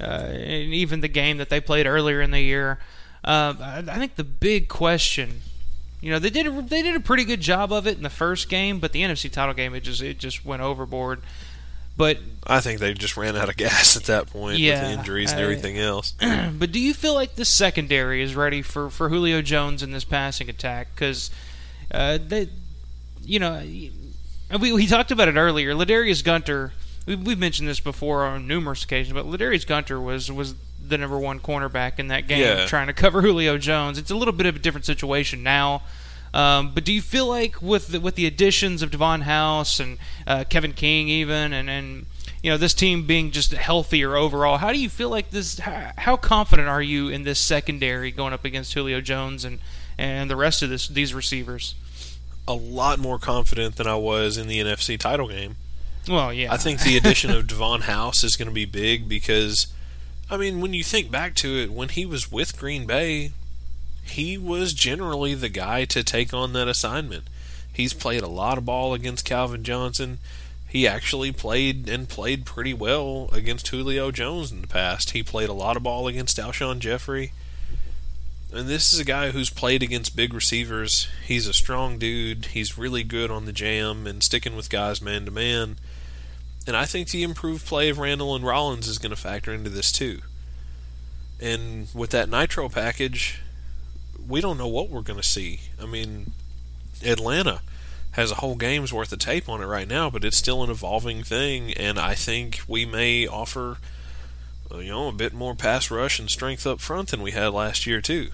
[0.00, 2.78] uh, and even the game that they played earlier in the year,
[3.24, 5.42] uh, I, I think the big question
[6.00, 8.10] you know they did a, they did a pretty good job of it in the
[8.10, 11.20] first game, but the NFC title game it just it just went overboard.
[12.00, 14.98] But I think they just ran out of gas at that point Yeah, with the
[14.98, 16.14] injuries and I- everything else.
[16.58, 20.04] but do you feel like the secondary is ready for, for Julio Jones in this
[20.04, 20.88] passing attack?
[20.94, 21.30] Because
[21.92, 22.48] uh, they,
[23.22, 23.62] you know,
[24.58, 25.74] we we talked about it earlier.
[25.74, 26.72] Ladarius Gunter,
[27.06, 31.18] we, we've mentioned this before on numerous occasions, but Ladarius Gunter was was the number
[31.18, 32.66] one cornerback in that game, Yeah.
[32.66, 33.98] trying to cover Julio Jones.
[33.98, 35.82] It's a little bit of a different situation now.
[36.32, 39.98] Um, but do you feel like with the, with the additions of Davon House and
[40.26, 42.06] uh, Kevin King, even and, and
[42.42, 45.58] you know this team being just healthier overall, how do you feel like this?
[45.58, 49.58] How, how confident are you in this secondary going up against Julio Jones and
[49.98, 51.74] and the rest of this these receivers?
[52.50, 55.56] a lot more confident than I was in the NFC title game.
[56.08, 59.68] Well, yeah, I think the addition of Davon House is going to be big because,
[60.28, 63.32] I mean, when you think back to it, when he was with Green Bay,
[64.10, 67.24] he was generally the guy to take on that assignment.
[67.72, 70.18] He's played a lot of ball against Calvin Johnson.
[70.68, 75.10] He actually played and played pretty well against Julio Jones in the past.
[75.10, 77.32] He played a lot of ball against Alshon Jeffery.
[78.52, 81.08] And this is a guy who's played against big receivers.
[81.24, 82.46] He's a strong dude.
[82.46, 85.76] He's really good on the jam and sticking with guys man to man.
[86.66, 89.70] And I think the improved play of Randall and Rollins is going to factor into
[89.70, 90.20] this too.
[91.40, 93.40] And with that Nitro package,
[94.28, 95.60] we don't know what we're going to see.
[95.80, 96.32] I mean,
[97.04, 97.60] Atlanta
[98.12, 100.70] has a whole game's worth of tape on it right now, but it's still an
[100.70, 101.72] evolving thing.
[101.74, 103.78] And I think we may offer,
[104.72, 107.52] uh, you know, a bit more pass rush and strength up front than we had
[107.52, 108.30] last year too.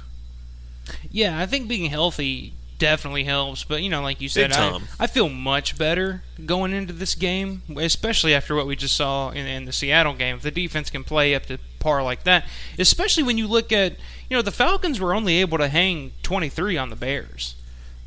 [1.10, 3.64] Yeah, I think being healthy definitely helps.
[3.64, 4.78] But you know, like you said, I.
[5.00, 9.46] I feel much better going into this game, especially after what we just saw in,
[9.46, 10.36] in the Seattle game.
[10.36, 12.46] If the defense can play up to par like that,
[12.78, 13.96] especially when you look at
[14.28, 17.55] you know the Falcons were only able to hang 23 on the Bears.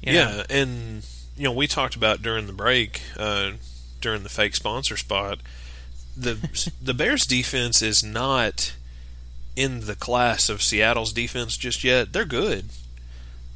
[0.01, 0.19] you know?
[0.19, 1.05] Yeah, and
[1.37, 3.51] you know we talked about during the break, uh,
[4.01, 5.39] during the fake sponsor spot,
[6.17, 8.73] the the Bears defense is not
[9.55, 12.13] in the class of Seattle's defense just yet.
[12.13, 12.65] They're good.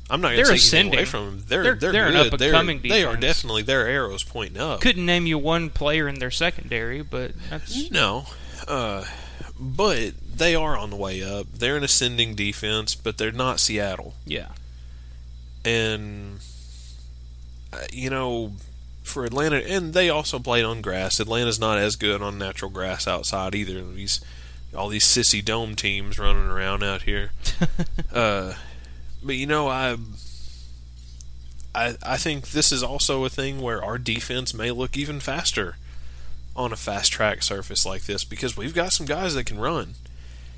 [0.10, 1.44] I'm not going to take anything away from them.
[1.48, 2.34] They're They're- they're, they're an good.
[2.34, 4.81] up-and-coming they're, They are definitely their arrows pointing up.
[4.81, 8.26] Couldn't name you one player in their secondary, but that's No,
[8.68, 9.06] uh,
[9.57, 10.11] but
[10.44, 11.48] they are on the way up.
[11.53, 14.14] They're an ascending defense, but they're not Seattle.
[14.26, 14.49] yeah.
[15.64, 16.40] and
[17.72, 18.52] uh, you know
[19.03, 21.20] for Atlanta and they also played on grass.
[21.22, 23.82] Atlanta's not as good on natural grass outside either.
[23.82, 24.20] These
[24.76, 27.32] all these sissy dome teams running around out here.
[28.14, 28.56] uh,
[29.24, 29.95] but you know I
[31.74, 35.78] I I think this is also a thing where our defense may look even faster
[36.53, 39.95] on a fast track surface like this because we've got some guys that can run.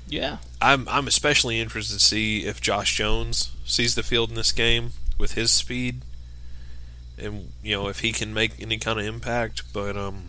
[0.08, 0.38] Yeah.
[0.60, 4.90] I'm I'm especially interested to see if Josh Jones sees the field in this game
[5.18, 6.02] with his speed,
[7.18, 9.62] and you know if he can make any kind of impact.
[9.72, 10.28] But um,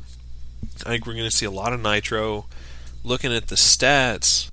[0.86, 2.46] I think we're going to see a lot of nitro.
[3.04, 4.50] Looking at the stats,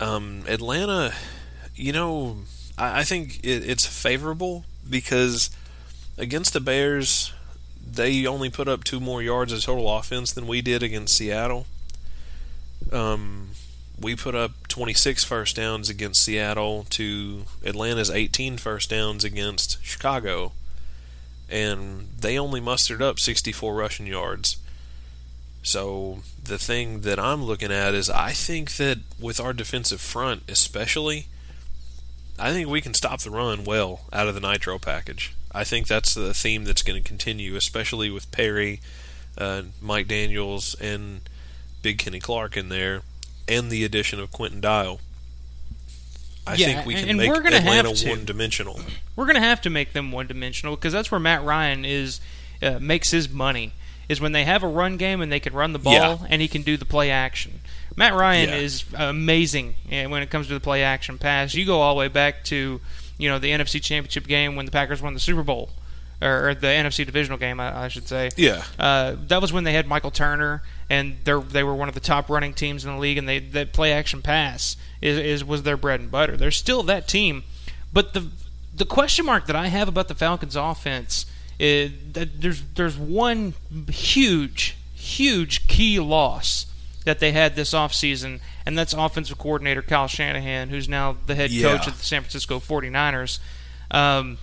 [0.00, 1.14] um, Atlanta,
[1.74, 2.38] you know,
[2.76, 5.50] I, I think it, it's favorable because
[6.18, 7.32] against the Bears,
[7.84, 11.66] they only put up two more yards of total offense than we did against Seattle.
[12.92, 13.50] Um,
[14.00, 20.52] we put up 26 first downs against Seattle to Atlanta's 18 first downs against Chicago,
[21.48, 24.56] and they only mustered up 64 rushing yards.
[25.62, 30.42] So the thing that I'm looking at is I think that with our defensive front,
[30.48, 31.28] especially,
[32.38, 35.34] I think we can stop the run well out of the Nitro package.
[35.52, 38.80] I think that's the theme that's going to continue, especially with Perry,
[39.38, 41.20] uh, Mike Daniels, and
[41.84, 43.02] Big Kenny Clark in there,
[43.46, 45.00] and the addition of Quinton Dial.
[46.46, 48.08] I Yeah, think we can and make we're gonna Atlanta have to.
[48.08, 48.80] one-dimensional.
[49.16, 52.20] We're going to have to make them one dimensional because that's where Matt Ryan is
[52.62, 53.72] uh, makes his money
[54.08, 56.16] is when they have a run game and they can run the ball Yeah.
[56.28, 57.60] and he can do the play action.
[57.96, 58.56] Matt Ryan Yeah.
[58.56, 61.54] is amazing uh, when it comes to the play action pass.
[61.54, 62.80] You go all the way back to
[63.18, 65.70] you know the NFC Championship game when the Packers won the Super Bowl
[66.20, 68.30] or, or the NFC divisional game, I, I should say.
[68.36, 68.64] Yeah.
[68.78, 72.00] Uh, that was when they had Michael Turner, and they they were one of the
[72.00, 75.62] top running teams in the league, and they that play action pass is, is was
[75.62, 76.36] their bread and butter.
[76.36, 77.42] They're still that team,
[77.92, 78.28] but the
[78.76, 81.26] the question mark that I have about the Falcons' offense
[81.58, 83.54] is that there's there's one
[83.88, 86.66] huge huge key loss
[87.04, 91.50] that they had this offseason, and that's offensive coordinator Kyle Shanahan, who's now the head
[91.50, 91.76] Yeah.
[91.76, 93.38] coach of the San Francisco 49ers.
[93.90, 94.38] Um,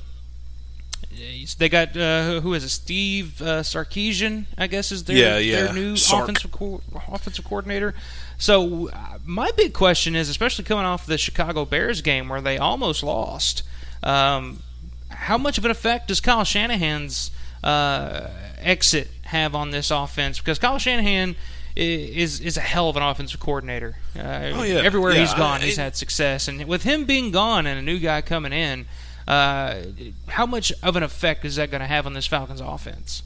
[1.57, 2.69] they got uh, who is it?
[2.69, 5.63] Steve uh, Sarkisian, I guess, is their Yeah, yeah.
[5.65, 6.23] their new Sark.
[6.23, 7.93] offensive co- offensive coordinator.
[8.37, 12.57] So uh, my big question is, especially coming off the Chicago Bears game where they
[12.57, 13.63] almost lost,
[14.03, 14.61] um,
[15.09, 17.29] how much of an effect does Kyle Shanahan's
[17.63, 18.27] uh,
[18.59, 20.39] exit have on this offense?
[20.39, 21.35] Because Kyle Shanahan
[21.75, 23.95] is is a hell of an offensive coordinator.
[24.17, 24.21] Uh,
[24.55, 24.75] Oh, yeah.
[24.81, 27.81] Everywhere Yeah, he's gone, I- he's had success, and with him being gone and a
[27.81, 28.85] new guy coming in.
[29.27, 29.81] Uh,
[30.27, 33.23] how much of an effect is that going to have on this Falcons offense?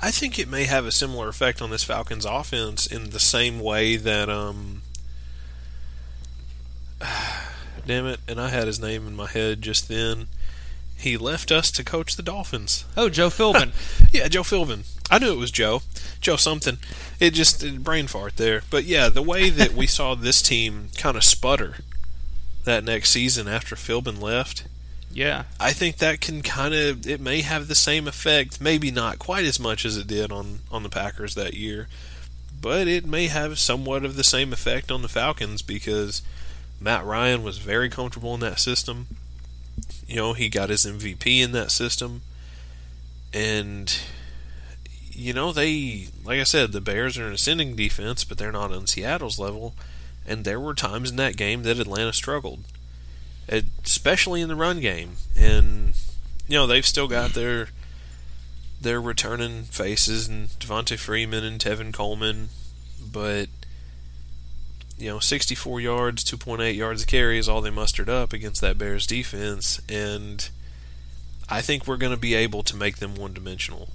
[0.00, 3.58] I think it may have a similar effect on this Falcons offense in the same
[3.58, 4.82] way that um
[7.86, 10.28] damn it, and I had his name in my head just then.
[10.96, 12.84] He left us to coach the Dolphins.
[12.96, 13.72] Oh, Joe Philbin.
[14.12, 14.84] yeah, Joe Philbin.
[15.10, 15.82] I knew it was Joe.
[16.20, 16.78] Joe something.
[17.18, 18.62] It just it brain fart there.
[18.70, 21.76] But yeah, the way that we saw this team kind of sputter
[22.64, 24.64] that next season after Philbin left,
[25.12, 25.44] yeah.
[25.58, 29.44] I think that can kind of it may have the same effect, maybe not quite
[29.44, 31.88] as much as it did on on the Packers that year,
[32.60, 36.22] but it may have somewhat of the same effect on the Falcons because
[36.80, 39.06] Matt Ryan was very comfortable in that system.
[40.06, 42.22] You know, he got his MVP in that system.
[43.32, 43.96] And
[45.10, 48.72] you know, they like I said, the Bears are an ascending defense, but they're not
[48.72, 49.74] on Seattle's level.
[50.26, 52.60] And there were times in that game that Atlanta struggled
[53.48, 55.16] especially in the run game.
[55.36, 55.94] And
[56.46, 57.68] you know they've still got their
[58.80, 62.48] their returning faces and Devonta Freeman and Tevin Coleman,
[63.00, 63.48] but
[64.96, 68.78] you know 64 yards, 2.8 yards a carry is all they mustered up against that
[68.78, 70.48] Bears defense, and
[71.48, 73.88] I think we're going to be able to make them one dimensional.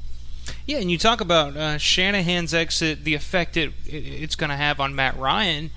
[0.66, 4.56] Yeah, and you talk about uh, Shanahan's exit, the effect it, it it's going to
[4.58, 5.72] have on Matt Ryan.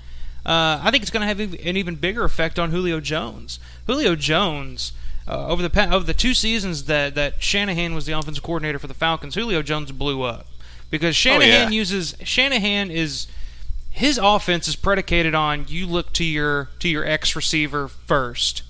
[0.47, 3.59] Uh, I think it's going to have an even bigger effect on Julio Jones.
[3.85, 4.93] Julio Jones,
[5.27, 8.87] uh, over the over the two seasons that, that Shanahan was the offensive coordinator for
[8.87, 10.47] the Falcons, Julio Jones blew up
[10.89, 11.69] because Shanahan yeah.
[11.69, 13.27] uses Shanahan is
[13.89, 18.63] his offense is predicated on you look to your to your X receiver first,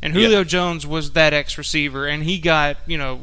[0.00, 0.44] and Julio Yeah.
[0.44, 3.22] Jones was that X receiver, and he got you know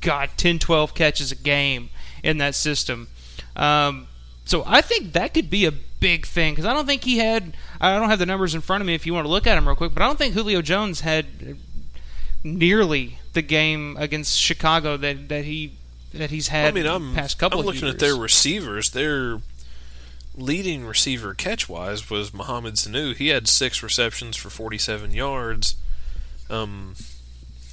[0.00, 1.88] got 10, 12 catches a game
[2.22, 3.08] in that system.
[3.56, 4.06] Um,
[4.44, 7.56] so I think that could be a big thing because I don't think he had.
[7.80, 9.54] I don't have the numbers in front of me if you want to look at
[9.54, 11.26] them real quick, but I don't think Julio Jones had
[12.42, 15.72] nearly the game against Chicago that, that he
[16.12, 17.94] that he's had I mean, I'm past couple I'm looking years.
[17.94, 18.90] at their receivers.
[18.90, 19.40] Their
[20.36, 23.16] leading receiver catch wise was Mohamed Sanu.
[23.16, 25.76] He had six receptions for 47 yards.
[26.50, 26.94] Um,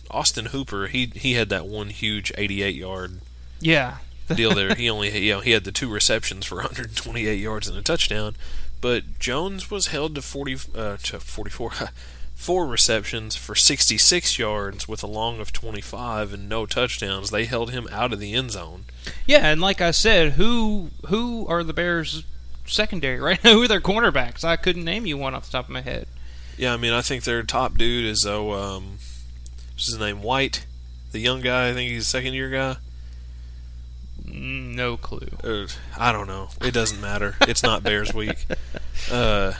[0.09, 3.19] Austin Hooper, he he had that one huge 88 yard
[3.61, 3.97] yeah.
[4.35, 4.75] Deal there.
[4.75, 8.35] He only you know he had the two receptions for 128 yards and a touchdown,
[8.79, 11.71] but Jones was held to 40 uh, to 44
[12.41, 17.29] four receptions for 66 yards with a long of 25 and no touchdowns.
[17.29, 18.85] They held him out of the end zone.
[19.27, 22.23] Yeah, and like I said, who who are the Bears
[22.65, 23.51] secondary right now?
[23.53, 24.43] Who are their cornerbacks?
[24.43, 26.07] I couldn't name you one off the top of my head.
[26.57, 28.97] Yeah, I mean, I think their top dude is oh, um,
[29.73, 30.21] what's his name?
[30.21, 30.65] White,
[31.11, 31.69] the young guy.
[31.69, 32.77] I think he's a second year guy.
[34.31, 35.67] Mm, No clue.
[35.97, 36.49] I don't know.
[36.61, 37.35] It doesn't matter.
[37.41, 38.45] It's not Bears week.
[39.11, 39.53] Uh,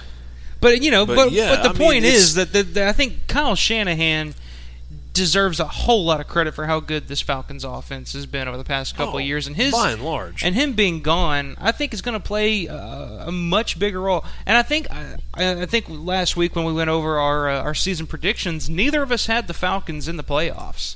[0.59, 2.87] But you know, But, but, yeah, but the I point it's- is that, the, that
[2.87, 4.33] I think Kyle Shanahan
[5.13, 8.55] deserves a whole lot of credit for how good this Falcons offense has been over
[8.57, 10.41] the past couple Oh, of years, and his by and large.
[10.41, 14.23] and him being gone, I think is going to play uh, a much bigger role.
[14.45, 17.73] And I think I, I think last week when we went over our uh, our
[17.75, 20.95] season predictions, neither of us had the Falcons in the playoffs.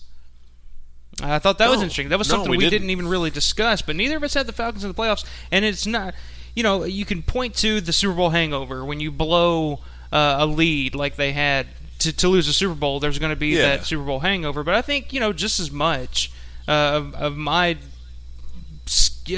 [1.22, 2.10] I thought that was interesting.
[2.10, 2.82] That was No, something we we, didn't.
[2.82, 3.82] didn't even really discuss.
[3.82, 6.14] But neither of us had the Falcons in the playoffs, and it's not.
[6.56, 9.80] You know, you can point to the Super Bowl hangover when you blow
[10.12, 11.68] uh, a lead like they had
[12.00, 13.00] to, to lose a Super Bowl.
[13.00, 13.62] There's going to be Yeah.
[13.78, 14.64] that Super Bowl hangover.
[14.64, 16.32] But I think you know just as much
[16.68, 17.78] uh, of, of my
[19.30, 19.34] uh,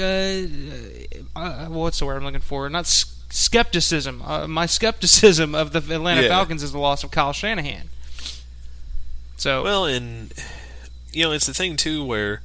[1.34, 2.68] uh, what's the word I'm looking for?
[2.68, 4.22] Not s- skepticism.
[4.22, 6.28] Uh, my skepticism of the Atlanta Yeah.
[6.28, 7.88] Falcons is the loss of Kyle Shanahan.
[9.36, 10.32] So Well, and
[11.18, 12.40] you know, it's the thing too where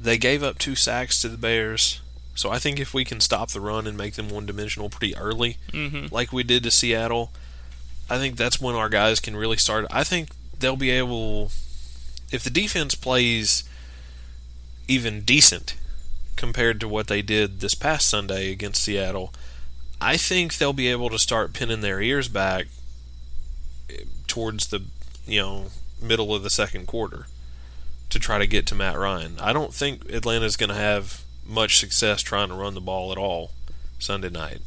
[0.00, 2.00] they gave up two sacks to the Bears.
[2.36, 5.56] So I think if we can stop the run and make them one-dimensional pretty early,
[5.72, 6.12] Mhm.
[6.12, 7.32] like we did to Seattle,
[8.08, 9.86] I think that's when our guys can really start.
[9.90, 10.28] I think
[10.58, 11.50] they'll be able,
[12.30, 13.64] if the defense plays
[14.86, 15.74] even decent
[16.36, 19.32] compared to what they did this past Sunday against Seattle,
[20.00, 22.66] I think they'll be able to start pinning their ears back
[24.28, 24.82] towards the
[25.26, 25.70] you know
[26.00, 27.26] middle of the second quarter
[28.10, 29.36] to try to get to Matt Ryan.
[29.40, 33.18] I don't think Atlanta's going to have much success trying to run the ball at
[33.18, 33.52] all
[33.98, 34.60] Sunday night.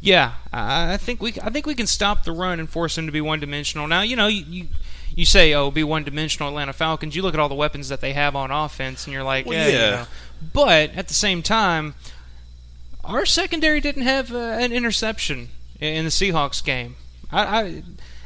[0.00, 3.06] Yeah, I I think we I think we can stop the run and force them
[3.06, 3.86] to be one dimensional.
[3.86, 4.66] Now, you know, you, you
[5.14, 8.00] you say, "Oh, be one dimensional Atlanta Falcons." You look at all the weapons that
[8.00, 9.74] they have on offense, and you're like, Well, yeah.
[9.74, 10.06] you know.
[10.54, 11.94] But at the same time,
[13.04, 15.48] our secondary didn't have uh, an interception
[15.78, 16.96] in in the Seahawks game.
[17.30, 17.82] I, I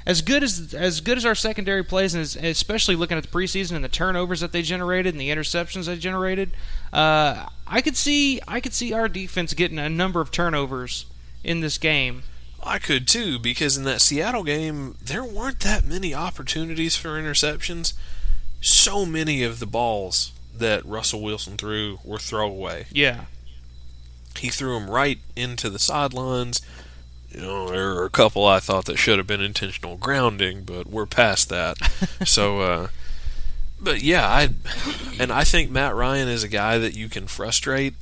[0.06, 3.28] as good as as good as our secondary plays, and as, especially looking at the
[3.28, 6.52] preseason and the turnovers that they generated and the interceptions they generated,
[6.92, 11.06] uh, I could see I could see our defense getting a number of turnovers
[11.42, 12.22] in this game.
[12.62, 17.92] I could too, because in that Seattle game, there weren't that many opportunities for interceptions.
[18.60, 22.86] So many of the balls that Russell Wilson threw were throwaway.
[22.90, 23.24] Yeah.
[24.38, 26.62] He threw them right into the sidelines.
[27.34, 30.86] You know, there are a couple I thought that should have been intentional grounding, but
[30.86, 31.76] we're past that.
[32.24, 32.88] so, uh,
[33.80, 34.50] but yeah, I
[35.18, 37.94] and I think Matt Ryan is a guy that you can frustrate,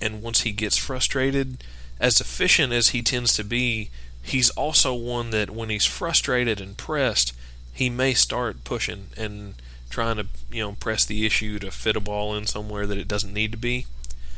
[0.00, 1.64] and once he gets frustrated,
[1.98, 3.90] as efficient as he tends to be,
[4.22, 7.32] he's also one that when he's frustrated and pressed,
[7.72, 9.54] he may start pushing and
[9.90, 13.08] trying to you know press the issue to fit a ball in somewhere that it
[13.08, 13.86] doesn't need to be.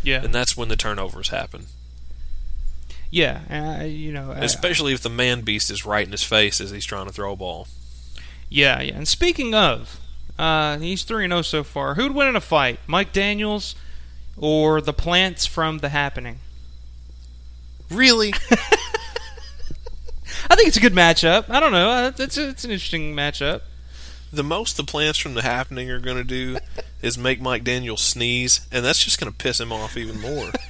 [0.02, 0.22] Yeah.
[0.22, 1.66] and that's when the turnovers happen.
[3.10, 6.60] Yeah, uh, you know, uh, Especially if the man beast is right in his face
[6.60, 7.66] as he's trying to throw a ball.
[8.50, 8.94] yeah, yeah.
[8.96, 9.98] And speaking of,
[10.38, 11.94] uh, he's three and zero so far.
[11.94, 13.74] Who'd win in a fight, Mike Daniels
[14.36, 16.38] or the plants from The Happening?
[17.90, 18.32] Really?
[20.50, 21.48] I think it's a good matchup.
[21.48, 21.90] I don't know.
[21.90, 23.62] Uh, It's a, it's an interesting matchup.
[24.32, 26.58] The most the plants from the happening are going to do
[27.02, 30.50] is make Mike Daniels sneeze, and that's just going to piss him off even more.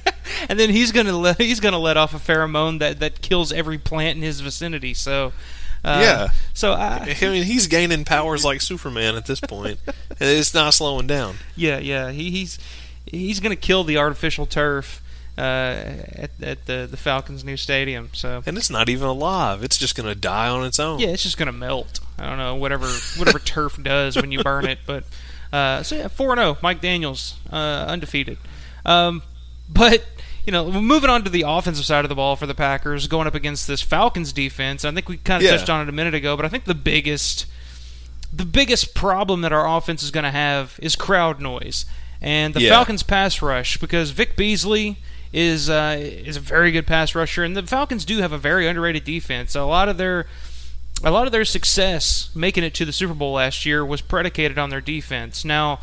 [0.47, 3.77] And then he's gonna let, he's gonna let off a pheromone that, that kills every
[3.77, 4.93] plant in his vicinity.
[4.93, 5.33] So
[5.83, 6.27] uh, yeah.
[6.53, 10.73] So I, I mean, he's gaining powers like Superman at this point, and it's not
[10.73, 11.37] slowing down.
[11.55, 12.11] Yeah, yeah.
[12.11, 12.59] He, he's
[13.05, 15.01] he's going to kill the artificial turf
[15.39, 18.09] at, at the the Falcons' new stadium.
[18.13, 20.99] So And it's not even alive; it's just going to die on its own.
[20.99, 21.99] yeah, it's just going to melt.
[22.17, 22.87] I don't know whatever
[23.17, 25.03] whatever turf does when you burn it, but
[25.53, 26.57] uh, so yeah, four and zero.
[26.61, 27.55] Mike Daniels uh,
[27.87, 28.37] undefeated.
[28.85, 29.21] Um,
[29.69, 30.03] but
[30.45, 33.27] you know, moving on to the offensive side of the ball for the Packers, going
[33.27, 34.83] up against this Falcons defense.
[34.83, 35.57] I think we kind of Yeah.
[35.57, 37.45] touched on it a minute ago, but I think the biggest
[38.33, 41.85] the biggest problem that our offense is going to have is crowd noise
[42.21, 42.69] and the Yeah.
[42.69, 44.97] Falcons pass rush because Vic Beasley
[45.31, 48.67] is uh, is a very good pass rusher and the Falcons do have a very
[48.67, 49.55] underrated defense.
[49.55, 50.25] A lot of their
[51.03, 54.57] a lot of their success making it to the Super Bowl last year was predicated
[54.57, 55.45] on their defense.
[55.45, 55.79] Now,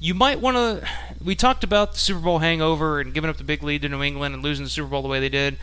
[0.00, 0.88] you might want to.
[1.24, 4.02] We talked about the Super Bowl hangover and giving up the big lead to New
[4.02, 5.56] England and losing the Super Bowl the way they did.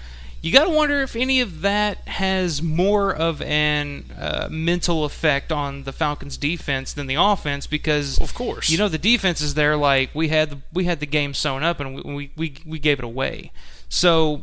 [0.44, 5.54] You got to wonder if any of that has more of an uh, mental effect
[5.54, 8.70] on the Falcons' defense than the offense, because Of course.
[8.70, 11.64] you know the defense is there like we had the, we had the game sewn
[11.64, 13.54] up and we we, we, gave it away.
[13.88, 14.42] So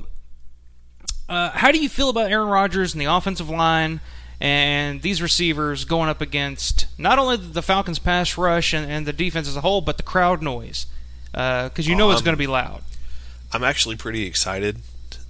[1.28, 4.00] uh, how do you feel about Aaron Rodgers and the offensive line
[4.40, 9.12] and these receivers going up against not only the Falcons' pass rush and, and the
[9.12, 10.86] defense as a whole, but the crowd noise?
[11.32, 12.84] Because you know it's Um, going to be loud.
[13.52, 14.78] I'm actually pretty excited.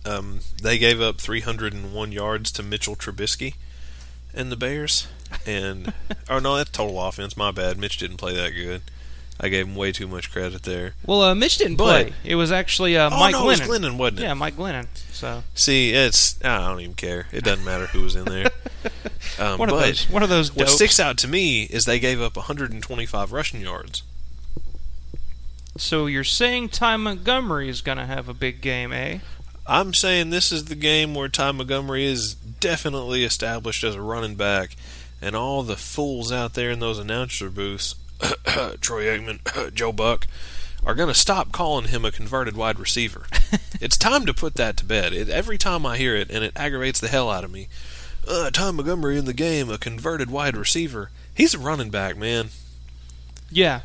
[0.06, 3.54] Um, they gave up 301 yards to Mitchell Trubisky
[4.34, 5.08] and the Bears,
[5.46, 5.92] and
[6.30, 7.36] oh no, that's total offense.
[7.36, 7.78] My bad.
[7.78, 8.82] Mitch didn't play that good.
[9.42, 10.94] I gave him way too much credit there.
[11.06, 12.14] Well, uh, Mitch didn't But- play.
[12.24, 13.92] It was actually uh, Oh, Mike no, it was Glennon.
[13.92, 14.22] Glennon, wasn't it?
[14.24, 14.86] Yeah, Mike Glennon.
[15.12, 17.26] So See, it's I don't even care.
[17.32, 18.50] It doesn't matter who was in there.
[19.38, 22.20] Um, One of those- one of those What sticks out to me is they gave
[22.20, 24.02] up 125 rushing yards.
[25.78, 29.18] So you're saying Ty Montgomery is going to have a big game, eh?
[29.70, 34.34] I'm saying this is the game where Ty Montgomery is definitely established as a running
[34.34, 34.74] back,
[35.22, 37.94] and all the fools out there in those announcer booths,
[38.80, 40.26] Troy Aikman, Joe Buck,
[40.84, 43.28] are going to stop calling him a converted wide receiver.
[43.80, 45.12] it's time to put that to bed.
[45.12, 47.68] It, every time I hear it, and it aggravates the hell out of me.
[48.26, 51.12] Uh, Ty Montgomery in the game, a converted wide receiver.
[51.32, 52.48] He's a running back, man.
[53.52, 53.82] Yeah,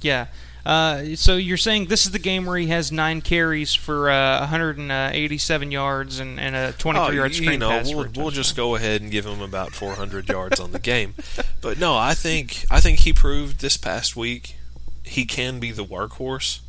[0.00, 0.28] yeah.
[0.66, 4.40] Uh, so you're saying this is the game where he has nine carries for uh,
[4.40, 7.94] 187 yards and, and a 23 Oh, yard you know, pass.
[7.94, 11.14] we'll, we'll just go ahead and give him about 400 yards on the game.
[11.60, 14.54] But no, I think I think he proved this past week
[15.02, 16.60] he can be the workhorse.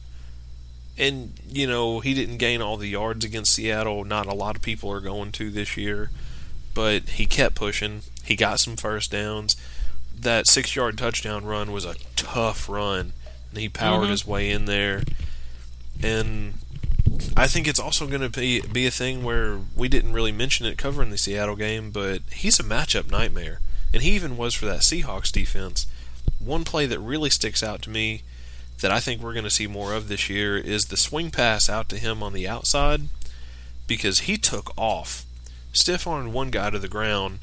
[0.97, 4.03] And you know, he didn't gain all the yards against Seattle.
[4.03, 6.09] Not a lot of people are going to this year,
[6.73, 8.01] but he kept pushing.
[8.23, 9.55] He got some first downs.
[10.19, 13.13] That six-yard touchdown run was a tough run,
[13.55, 14.11] he powered Mhm.
[14.11, 15.03] his way in there.
[16.01, 16.53] And
[17.35, 20.65] I think it's also going to be be a thing where we didn't really mention
[20.65, 23.59] it covering the Seattle game, but he's a matchup nightmare,
[23.93, 25.87] and he even was for that Seahawks defense.
[26.39, 28.23] One play that really sticks out to me
[28.81, 31.67] that I think we're going to see more of this year is the swing pass
[31.69, 33.09] out to him on the outside
[33.87, 35.25] because he took off.
[35.73, 37.39] Stiff armed one guy to the ground,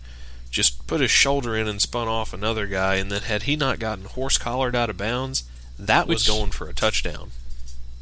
[0.50, 3.78] just put his shoulder in and spun off another guy, and then had he not
[3.78, 5.44] gotten horse collared out of bounds,
[5.78, 7.30] that was going for a touchdown.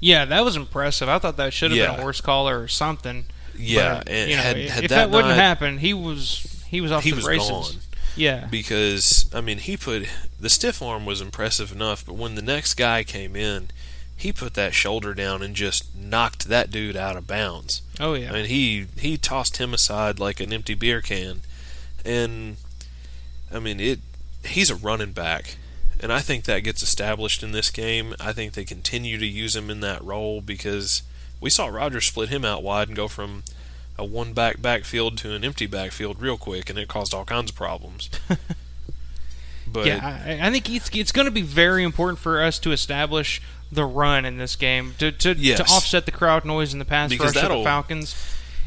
[0.00, 1.08] Yeah, that was impressive.
[1.08, 3.24] I thought that should have been a horse collar or something.
[3.56, 5.94] Yeah, But, and you know, had- if had if that that, wouldn't not- happen, he
[5.94, 7.48] was he was off he the was races.
[7.48, 7.80] gone.
[8.16, 10.06] Yeah, because I mean he put
[10.38, 13.68] the stiff arm was impressive enough, but when the next guy came in,
[14.16, 17.80] he put that shoulder down and just knocked that dude out of bounds.
[17.98, 18.30] Oh yeah.
[18.30, 21.40] I mean he he tossed him aside like an empty beer can,
[22.04, 22.56] and
[23.52, 24.00] I mean it.
[24.44, 25.56] He's a running back,
[26.04, 28.14] and I think that gets established in this game.
[28.20, 31.02] I think they continue to use him in that role because
[31.40, 33.42] we saw Rodgers split him out wide and go from
[33.96, 37.52] a one back backfield to an empty backfield real quick, and it caused all kinds
[37.52, 38.10] of problems.
[39.66, 42.72] but yeah, I, I think it's it's going to be very important for us to
[42.72, 43.40] establish
[43.72, 45.56] the run in this game to to, Yes.
[45.56, 48.14] to offset the crowd noise in the pass Because rush of the Falcons,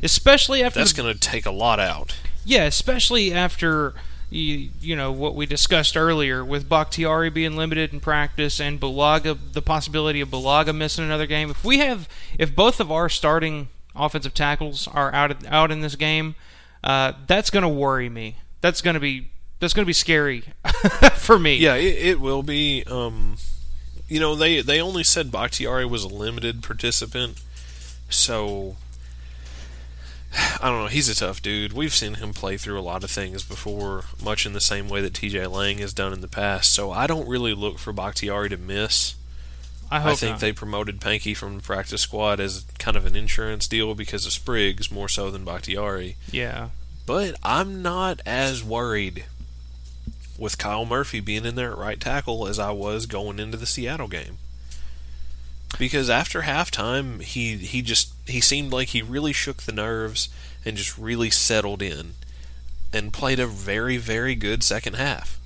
[0.01, 2.15] especially after that's going to take a lot out.
[2.43, 3.93] Yeah, especially after
[4.29, 9.37] you, you know what we discussed earlier with Bakhtiari being limited in practice and Bulaga,
[9.53, 11.49] the possibility of Bulaga missing another game.
[11.49, 15.81] If we have, if both of our starting offensive tackles are out of, out in
[15.81, 16.35] this game,
[16.83, 18.35] uh, that's going to worry me.
[18.61, 19.29] That's going to be
[19.59, 20.43] that's going to be scary
[21.15, 21.55] for me.
[21.55, 22.83] Yeah, it, it will be.
[22.85, 23.37] Um,
[24.07, 27.41] you know, they they only said Bakhtiari was a limited participant,
[28.09, 28.75] so
[30.61, 30.87] I don't know.
[30.87, 31.73] He's a tough dude.
[31.73, 35.01] We've seen him play through a lot of things before, much in the same way
[35.01, 35.47] that T.J.
[35.47, 36.73] Lang has done in the past.
[36.73, 39.15] So I don't really look for Bakhtiari to miss.
[39.89, 40.39] I hope think not.
[40.41, 44.33] they promoted Pankey from the practice squad as kind of an insurance deal because of
[44.33, 46.17] Spriggs more so than Bakhtiari.
[46.29, 46.69] Yeah.
[47.05, 49.25] But I'm not as worried
[50.37, 53.65] with Kyle Murphy being in there at right tackle as I was going into the
[53.65, 54.39] Seattle game.
[55.79, 60.29] Because after halftime, he he just he seemed like he really shook the nerves
[60.65, 62.13] and just really settled in
[62.93, 65.39] and played a very very good second half.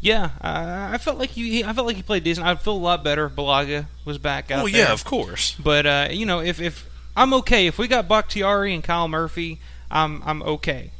[0.00, 2.46] Yeah, I I felt like he I felt like he played decent.
[2.46, 4.84] I feel a lot better if Bulaga was back out Oh there.
[4.86, 5.54] yeah, of course.
[5.62, 9.60] But uh, you know, if if I'm okay if we got Bakhtiari and Kyle Murphy,
[9.90, 10.90] I'm I'm okay.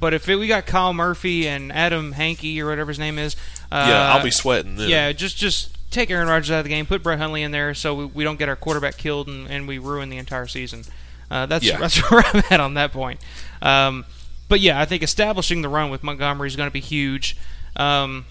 [0.00, 3.34] But if it, we got Kyle Murphy and Adam Hankey or whatever his name is,
[3.70, 4.88] uh, yeah, I'll be sweating then.
[4.88, 7.74] Yeah, just just take Aaron Rodgers out of the game, put Brett Hundley in there,
[7.74, 10.84] so we, we don't get our quarterback killed and, and we ruin the entire season.
[11.30, 11.78] Uh, that's Yeah.
[11.78, 13.20] that's where I'm at on that point.
[13.62, 14.04] Um,
[14.48, 17.36] but yeah, I think establishing the run with Montgomery is going to be huge.
[17.76, 18.24] Um,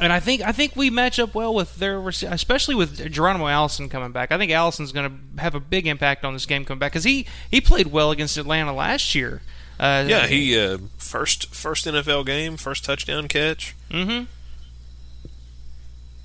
[0.00, 3.88] and I think I think we match up well with their, especially with Geronimo Allison
[3.88, 4.32] coming back.
[4.32, 7.04] I think Allison's going to have a big impact on this game coming back because
[7.04, 9.42] he he played well against Atlanta last year.
[9.78, 14.24] Uh, Yeah, he uh, first first NFL game, first touchdown catch, Mm-hmm.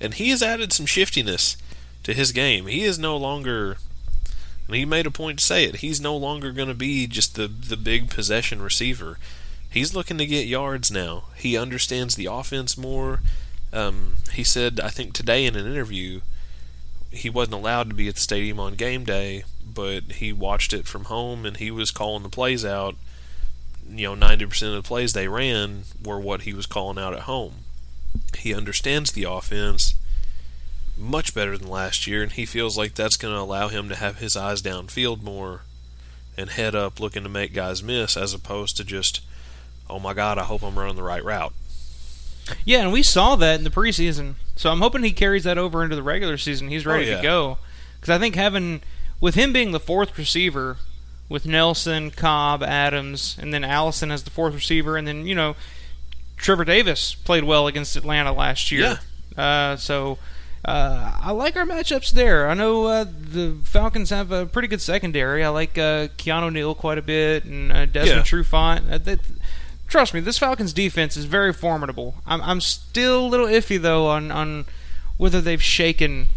[0.00, 1.56] And he has added some shiftiness
[2.04, 2.66] to his game.
[2.66, 3.78] He is no longer,
[4.66, 5.76] and he made a point to say it.
[5.76, 9.18] He's no longer going to be just the the big possession receiver.
[9.70, 11.24] He's looking to get yards now.
[11.36, 13.20] He understands the offense more.
[13.70, 16.22] Um, he said, I think today in an interview,
[17.10, 20.86] he wasn't allowed to be at the stadium on game day, but he watched it
[20.86, 22.96] from home and he was calling the plays out
[23.90, 27.20] you know, 90% of the plays they ran were what he was calling out at
[27.20, 27.54] home.
[28.36, 29.94] He understands the offense
[30.96, 33.94] much better than last year, and he feels like that's going to allow him to
[33.94, 35.62] have his eyes downfield more
[36.36, 39.20] and head up looking to make guys miss as opposed to just,
[39.88, 41.52] oh my God, I hope I'm running the right route.
[42.64, 44.34] Yeah, and we saw that in the preseason.
[44.56, 46.68] So I'm hoping he carries that over into the regular season.
[46.68, 47.16] He's oh, ready Oh, yeah.
[47.18, 47.58] to go.
[48.00, 48.80] Because I think having,
[49.20, 50.78] with him being the fourth receiver,
[51.28, 55.56] with Nelson, Cobb, Adams, and then Allison as the fourth receiver, and then, you know,
[56.38, 58.98] Trevor Davis played well against Atlanta last year.
[59.36, 60.18] Uh, so
[60.64, 62.48] uh, I like our matchups there.
[62.48, 65.44] I know uh, the Falcons have a pretty good secondary.
[65.44, 68.22] I like uh, Keanu Neal quite a bit and uh, Desmond Yeah.
[68.38, 68.90] Trufant.
[68.90, 69.20] Uh, that,
[69.86, 72.14] trust me, this Falcons defense is very formidable.
[72.26, 74.64] I'm, I'm still a little iffy though on, on
[75.16, 76.28] whether they've shaken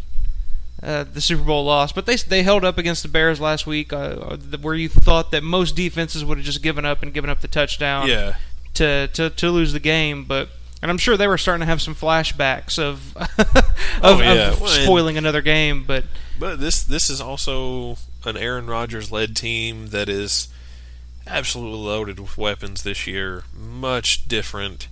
[0.84, 3.94] uh, the Super Bowl loss, but they they held up against the Bears last week,
[3.94, 7.42] uh, where you thought that most defenses would have just given up and given up
[7.42, 8.36] the touchdown Yeah.
[8.76, 10.24] To, to to lose the game.
[10.26, 10.50] But
[10.82, 13.28] and I'm sure they were starting to have some flashbacks of of,
[14.04, 14.50] Oh, yeah.
[14.52, 15.84] of Well, and- spoiling another game.
[15.86, 16.06] But
[16.40, 20.48] But this this is also an Aaron Rodgers led team that is
[21.28, 23.44] absolutely loaded with weapons this year.
[23.56, 24.88] Much different,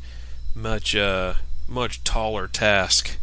[0.55, 1.35] much uh,
[1.67, 3.17] much taller task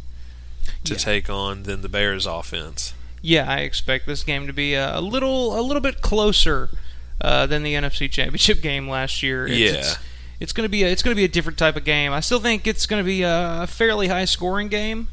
[0.84, 0.98] to Yeah.
[0.98, 2.92] take on than the Bears offense.
[3.22, 6.68] yeah, I expect this game to be a, a little a little bit closer
[7.20, 9.46] uh, than the NFC Championship game last year.
[9.46, 9.68] It's, Yeah.
[9.72, 9.98] it's,
[10.40, 12.12] it's going to be a, it's to be a different type of game.
[12.12, 15.08] I still think it's going to be a, fairly high scoring game.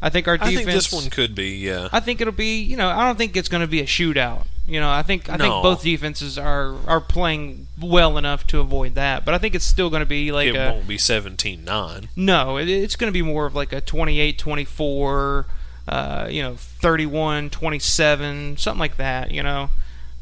[0.00, 0.52] I think our defense.
[0.52, 1.88] I think this one could be, yeah.
[1.92, 2.60] I think it'll be.
[2.60, 4.46] You know, I don't think it's going to be a shootout.
[4.68, 5.44] You know, I think I No.
[5.44, 9.24] think both defenses are are playing well enough to avoid that.
[9.24, 12.08] But I think it's still going to be like it a won't be 17-9.
[12.14, 12.58] no.
[12.58, 15.44] It, it's going to be more of like a 28-24,
[15.88, 19.30] uh, you know, 31-27, something like that.
[19.30, 19.70] You know,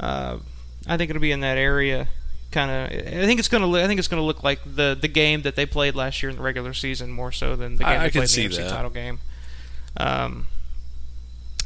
[0.00, 0.38] uh,
[0.86, 2.06] I think it'll be in that area.
[2.52, 2.90] Kind of.
[2.90, 3.78] I think it's going to.
[3.82, 6.36] I think it's to look like the the game that they played last year in
[6.36, 8.56] the regular season more so than the game I- I they could played in the
[8.58, 9.18] NFC title game.
[9.96, 10.46] Um,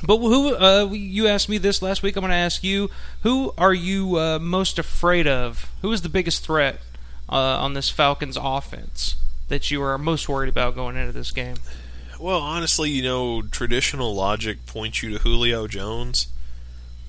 [0.02, 0.54] but who?
[0.54, 2.16] Uh, you asked me this last week.
[2.16, 2.90] I'm going to ask you:
[3.22, 5.70] Who are you uh, most afraid of?
[5.82, 6.80] Who is the biggest threat
[7.28, 9.16] uh, on this Falcons offense
[9.48, 11.56] that you are most worried about going into this game?
[12.18, 16.28] Well, honestly, you know, traditional logic points you to Julio Jones,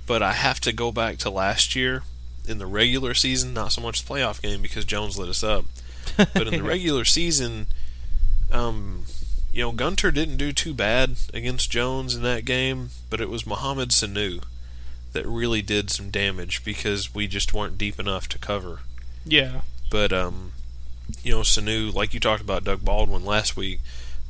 [0.08, 2.04] but I have to go back to last year
[2.48, 5.66] in the regular season, not so much the playoff game because Jones lit us up.
[6.18, 7.68] But in the regular season,
[8.52, 9.06] um,
[9.54, 13.46] you know, Gunter didn't do too bad against Jones in that game, but it was
[13.46, 14.44] Mohamed Sanu
[15.14, 18.80] that really did some damage because we just weren't deep enough to cover.
[19.26, 19.62] Yeah.
[19.90, 20.54] But um,
[21.24, 23.80] you know, Sanu, like you talked about Doug Baldwin last week,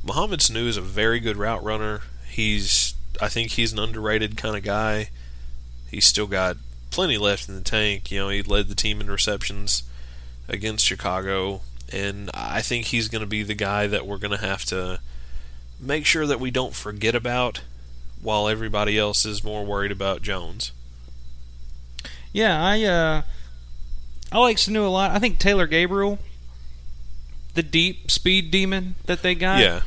[0.04, 2.02] Mohamed Sanu is a very good route runner.
[2.28, 5.10] He's, I think he's an underrated kind of guy.
[5.88, 6.56] He's still got
[6.92, 8.10] plenty left in the tank.
[8.10, 9.82] You know, he led the team in receptions
[10.48, 11.62] against Chicago,
[11.92, 15.00] and I think he's going to be the guy that we're going to have to
[15.80, 17.62] make sure that we don't forget about,
[18.20, 20.70] while everybody else is more worried about Jones.
[22.32, 23.22] Yeah, I uh,
[24.30, 25.10] I like Sanu a lot.
[25.10, 26.18] I think Taylor Gabriel,
[27.54, 29.60] the deep speed demon that they got.
[29.60, 29.80] Yeah.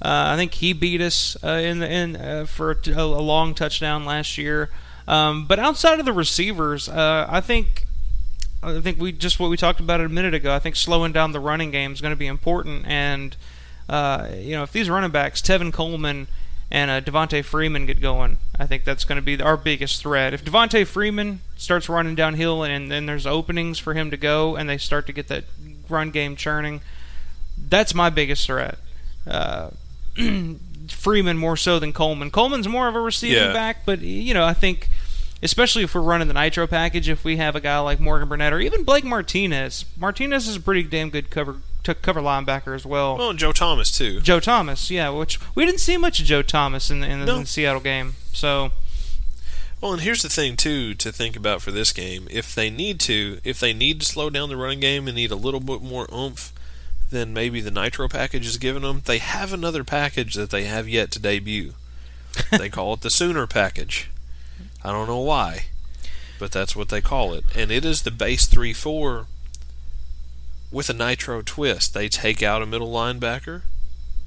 [0.00, 3.04] Uh, I think he beat us uh, in the in uh, for a, t- a
[3.04, 4.70] long touchdown last year.
[5.08, 7.86] Um, but outside of the receivers, uh, I think
[8.62, 10.54] I think we just what we talked about a minute ago.
[10.54, 12.84] I think slowing down the running game is going to be important.
[12.86, 13.34] And
[13.88, 16.28] uh, you know, if these running backs, Tevin Coleman
[16.70, 20.34] and uh, Devonta Freeman get going, I think that's going to be our biggest threat.
[20.34, 24.68] If Devonta Freeman starts running downhill and then there's openings for him to go, and
[24.68, 25.44] they start to get that
[25.88, 26.82] run game churning,
[27.56, 28.76] that's my biggest threat.
[29.26, 29.70] Uh,
[30.88, 32.30] Freeman more so than Coleman.
[32.30, 33.52] Coleman's more of a receiving Yeah.
[33.54, 34.88] back, but you know, I think
[35.42, 38.52] especially if we're running the nitro package, if we have a guy like Morgan Burnett
[38.52, 42.84] or even Blake Martinez, Martinez is a pretty damn good cover to cover linebacker as
[42.84, 43.16] well.
[43.16, 44.20] Well, and Joe Thomas too.
[44.20, 47.26] Joe Thomas, yeah, which we didn't see much of Joe Thomas in the, in the,
[47.26, 47.34] No.
[47.36, 48.14] in the Seattle game.
[48.32, 48.72] So
[49.80, 52.26] Well, and here's the thing too to think about for this game.
[52.30, 55.30] If they need to, if they need to slow down the running game and need
[55.30, 56.52] a little bit more oomph
[57.10, 60.88] than maybe the Nitro package is giving them, they have another package that they have
[60.88, 61.72] yet to debut.
[62.50, 64.10] they call it the Sooner package.
[64.84, 65.66] I don't know why,
[66.38, 69.26] but that's what they call it, and it is the base three four
[70.70, 71.94] with a Nitro twist.
[71.94, 73.62] They take out a middle linebacker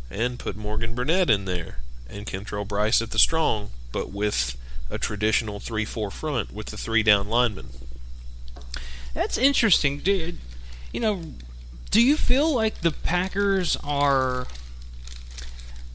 [0.09, 1.77] and put Morgan Burnett in there
[2.09, 4.57] and Kentrell Brice at the strong, but with
[4.89, 7.69] a traditional 3 4 front with the three down linemen.
[9.13, 9.99] That's interesting.
[9.99, 10.33] Do,
[10.91, 11.21] you know,
[11.89, 14.47] do you feel like the Packers are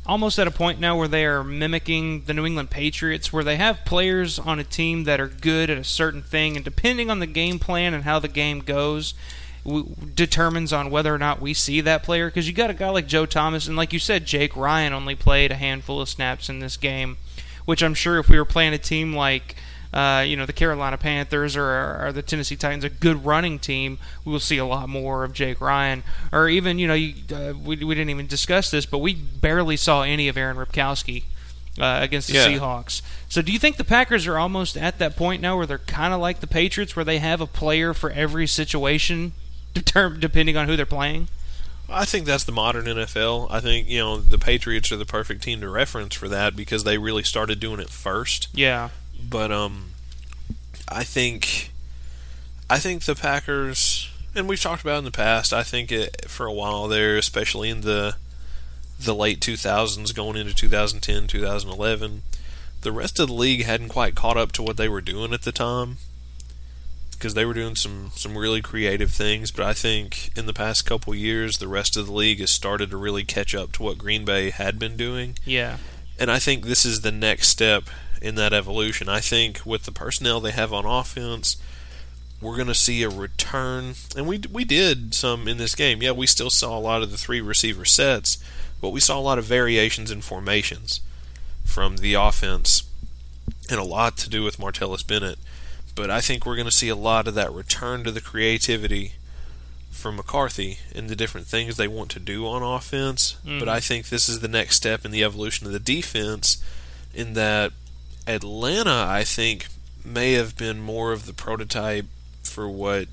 [0.06, 3.56] almost at a point now where they are mimicking the New England Patriots, where they
[3.56, 7.18] have players on a team that are good at a certain thing, and depending on
[7.18, 9.14] the game plan and how the game goes,
[10.14, 12.28] determines on whether or not we see that player?
[12.28, 15.14] Because you got a guy like Joe Thomas, and like you said, Jake Ryan only
[15.14, 17.16] played a handful of snaps in this game,
[17.64, 19.56] which I'm sure if we were playing a team like
[19.97, 23.98] uh, you know, the Carolina Panthers or, or the Tennessee Titans, a good running team,
[24.27, 26.02] we will see a lot more of Jake Ryan.
[26.32, 29.78] Or even, you know, you, uh, we, we didn't even discuss this, but we barely
[29.78, 31.23] saw any of Aaron Ripkowski
[31.81, 32.47] uh, against the Yeah.
[32.47, 33.01] Seahawks.
[33.31, 36.12] So do you think the Packers are almost at that point now where they're kind
[36.12, 39.32] of like the Patriots, where they have a player for every situation,
[39.73, 41.28] depending on who they're playing?
[41.89, 43.47] I think that's the modern NFL.
[43.51, 46.85] I think, you know, the Patriots are the perfect team to reference for that because
[46.85, 48.48] they really started doing it first.
[48.52, 48.90] Yeah.
[49.22, 49.93] But um
[50.88, 51.70] I think
[52.68, 56.28] I think the Packers and we've talked about it in the past, I think it
[56.28, 58.16] for a while there, especially in the
[58.98, 62.22] the late 2000s going into 2010, 2011,
[62.80, 65.43] the rest of the league hadn't quite caught up to what they were doing at
[65.43, 65.98] the time
[67.12, 70.86] because they were doing some some really creative things, but I think in the past
[70.86, 73.98] couple years the rest of the league has started to really catch up to what
[73.98, 75.38] Green Bay had been doing.
[75.44, 75.78] Yeah.
[76.18, 77.84] And I think this is the next step
[78.22, 79.09] in that evolution.
[79.09, 81.56] I think with the personnel they have on offense,
[82.40, 83.94] we're going to see a return.
[84.16, 86.02] And we we did some in this game.
[86.02, 88.38] Yeah, we still saw a lot of the three receiver sets,
[88.80, 91.01] but we saw a lot of variations in formations
[91.64, 92.82] from the offense
[93.70, 95.38] and a lot to do with Martellus Bennett.
[95.94, 99.12] But I think we're going to see a lot of that return to the creativity
[99.90, 103.59] from McCarthy and the different things they want to do on offense, Mhm.
[103.59, 106.59] but I think this is the next step in the evolution of the defense.
[107.14, 107.72] In that
[108.26, 109.66] Atlanta, I think,
[110.04, 112.06] may have been more of the prototype
[112.42, 113.08] for what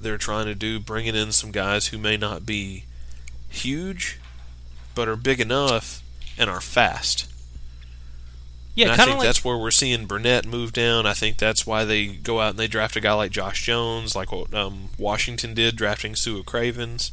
[0.00, 2.84] they're trying to do, bringing in some guys who may not be
[3.48, 4.18] huge,
[4.94, 6.02] but are big enough
[6.38, 7.28] and are fast.
[8.74, 11.06] Yeah, And I think like that's where we're seeing Burnett move down.
[11.06, 14.14] I think that's why they go out and they draft a guy like Josh Jones,
[14.14, 17.10] like what um, Washington did, drafting Su'a Cravens.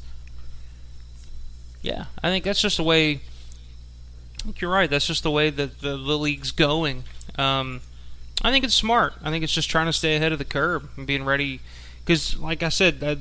[1.81, 3.21] Yeah, I think that's just the way.
[4.43, 4.89] I think you're right.
[4.89, 7.05] That's just the way that the, the league's going.
[7.37, 7.79] Um,
[8.41, 9.13] I think it's smart.
[9.23, 11.61] I think it's just trying to stay ahead of the curve and being ready.
[12.03, 13.15] Because, like I said, uh,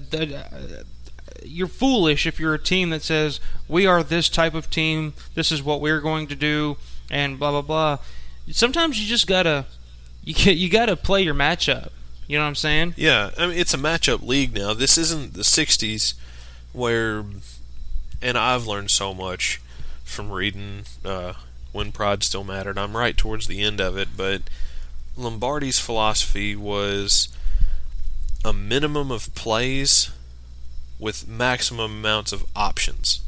[1.44, 3.38] you're foolish if you're a team that says
[3.68, 5.14] we are this type of team.
[5.34, 6.76] This is what we're going to do,
[7.08, 7.98] and blah blah blah.
[8.50, 9.66] Sometimes you just gotta
[10.24, 11.90] you you gotta play your matchup.
[12.26, 12.94] You know what I'm saying?
[12.96, 14.74] Yeah, I mean it's a matchup league now.
[14.74, 16.14] This isn't the '60s
[16.72, 17.24] where,
[18.20, 19.60] and I've learned so much
[20.12, 21.32] from reading uh,
[21.72, 22.78] when Pride Still Mattered.
[22.78, 24.42] I'm right towards the end of it, but
[25.16, 27.28] Lombardi's philosophy was
[28.44, 30.10] a minimum of plays
[30.98, 33.20] with maximum amounts of options.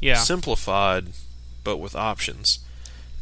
[0.00, 0.16] Yeah.
[0.16, 1.08] Simplified,
[1.64, 2.60] but with options.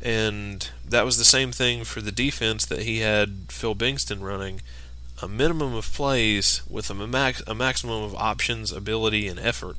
[0.02, 4.60] And that was the same thing for the defense that he had Phil Bengtson running.
[5.22, 9.76] A minimum of plays with a, max, a maximum of options, ability, and effort.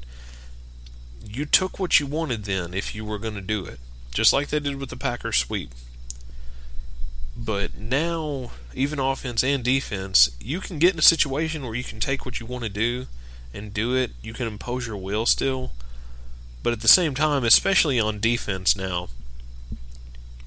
[1.29, 3.79] You took what you wanted then if you were going to do it.
[4.11, 5.71] Just like they did with the Packers sweep.
[7.37, 11.99] But now, even offense and defense, you can get in a situation where you can
[11.99, 13.05] take what you want to do
[13.53, 14.11] and do it.
[14.23, 15.71] You can impose your will still.
[16.63, 19.09] But at the same time, especially on defense now,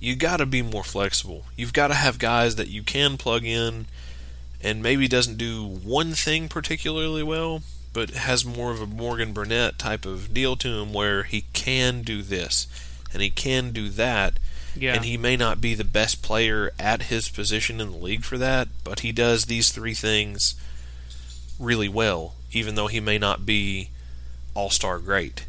[0.01, 1.45] you got to be more flexible.
[1.57, 3.87] You've got to have guys that you can plug in
[4.63, 7.63] and maybe doesn't do one thing particularly well,
[7.93, 12.03] but has more of a Morgan Burnett type of deal to him where he can
[12.03, 12.67] do this
[13.13, 14.39] and he can do that.
[14.77, 14.95] Yeah.
[14.95, 18.39] And he may not be the best player at his position in the league for
[18.39, 20.55] that, but he does these three things
[21.59, 23.91] really well, even though he may not be
[24.55, 25.45] all star great.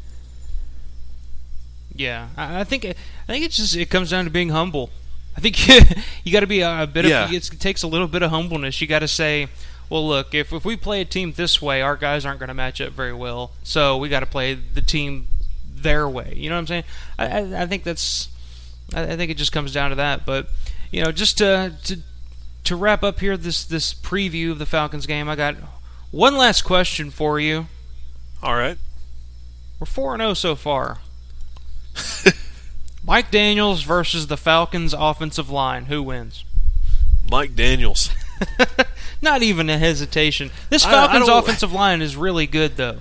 [1.94, 2.94] Yeah, I think I
[3.26, 4.90] think it's just it comes down to being humble.
[5.36, 5.68] I think
[6.24, 7.24] you got to be a, a bit Yeah.
[7.26, 8.80] of it takes a little bit of humbleness.
[8.80, 9.48] You got to say,
[9.92, 12.54] well, look, if if we play a team this way, our guys aren't going to
[12.54, 13.50] match up very well.
[13.62, 15.28] So we got to play the team
[15.70, 16.32] their way.
[16.34, 16.84] You know what I'm saying?
[17.18, 18.30] I I, I think that's
[18.94, 20.24] I, I think it just comes down to that.
[20.24, 20.48] But
[20.90, 21.98] you know, just to to
[22.64, 25.56] to wrap up here this this preview of the Falcons game, I got
[26.10, 27.66] one last question for you.
[28.42, 28.78] All right.
[29.78, 31.00] We're 4 0 so far.
[33.04, 35.84] Mike Daniels versus the Falcons offensive line.
[35.84, 36.46] Who wins?
[37.30, 38.08] Mike Daniels.
[39.22, 40.50] Not even a hesitation.
[40.68, 42.98] This I- I Falcons offensive line is really good, though.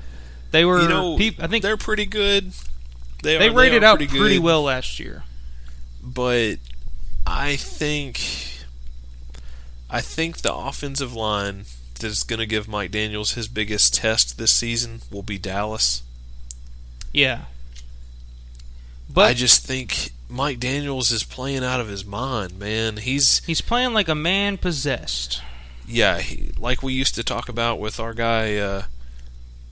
[0.51, 2.51] They were, you know, peop- I think they're pretty good.
[3.23, 5.23] They, they are, rated they out pretty, pretty well last year.
[6.03, 6.55] but
[7.25, 8.19] I think
[9.89, 11.65] I think the offensive line
[11.99, 16.01] that's going to give Mike Daniels his biggest test this season will be Dallas.
[17.13, 17.41] Yeah.
[19.13, 22.97] But I just think Mike Daniels is playing out of his mind, man.
[22.97, 25.41] He's he's playing like a man possessed.
[25.91, 28.83] Yeah, he, like we used to talk about with our guy uh,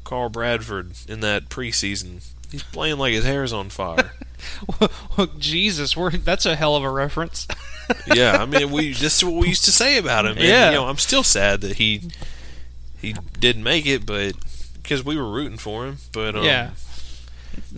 [0.04, 2.24] Carl Bradford in that preseason.
[2.52, 4.12] He's playing like his hair's on fire.
[5.38, 7.48] Jesus, we're, that's a hell of a reference.
[8.16, 10.34] yeah, I mean, we this is what we used to say about him.
[10.34, 10.70] And, Yeah.
[10.70, 12.10] you know, I'm still sad that he
[13.00, 14.34] he didn't make it, but
[14.82, 15.98] because we were rooting for him.
[16.12, 16.72] But um, Yeah.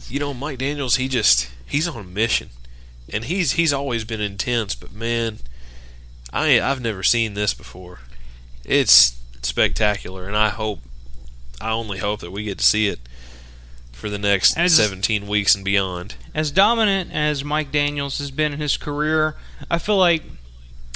[0.07, 2.49] you know, Mike Daniels, he just he's on a mission,
[3.11, 4.73] and he's he's always been intense.
[4.75, 5.39] But man,
[6.31, 7.99] I I've never seen this before.
[8.65, 10.79] It's spectacular, and I hope
[11.59, 12.99] I only hope that we get to see it
[13.91, 16.15] for the next As- 17 weeks and beyond.
[16.33, 19.35] as dominant as Mike Daniels has been in his career,
[19.69, 20.23] I feel like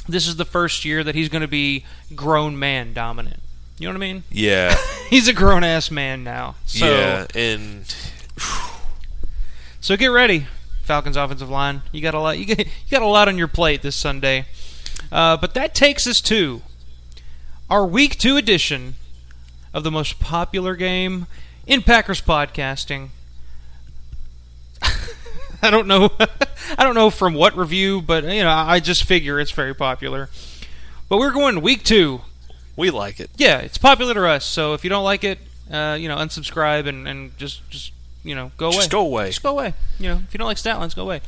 [0.08, 1.84] this is the first year that he's going to be
[2.14, 3.40] grown man dominant.
[3.78, 4.22] You know what I mean?
[4.30, 4.74] Yeah,
[5.10, 6.54] He's a grown ass man now.
[6.64, 7.94] So, yeah, and
[9.80, 10.46] so get ready,
[10.82, 11.82] Falcons offensive line.
[11.92, 12.38] You got a lot.
[12.38, 14.46] You got, you got a lot on your plate this Sunday.
[15.12, 16.62] Uh, but that takes us to
[17.68, 18.94] our Week Two edition
[19.74, 21.26] of the most popular game
[21.66, 23.08] in Packers podcasting.
[25.62, 26.10] I don't know.
[26.78, 30.28] I don't know from what review, but you know, I just figure it's very popular.
[31.08, 32.22] But we're going week two.
[32.76, 33.30] we like it.
[33.36, 34.44] Yeah, it's popular to us.
[34.44, 35.38] So if you don't like it,
[35.70, 38.76] uh, you know, unsubscribe and, and just just you know go away.
[38.76, 39.26] Just go away.
[39.26, 39.74] Just go away.
[39.98, 41.20] You know, if you don't like stat lines, go away.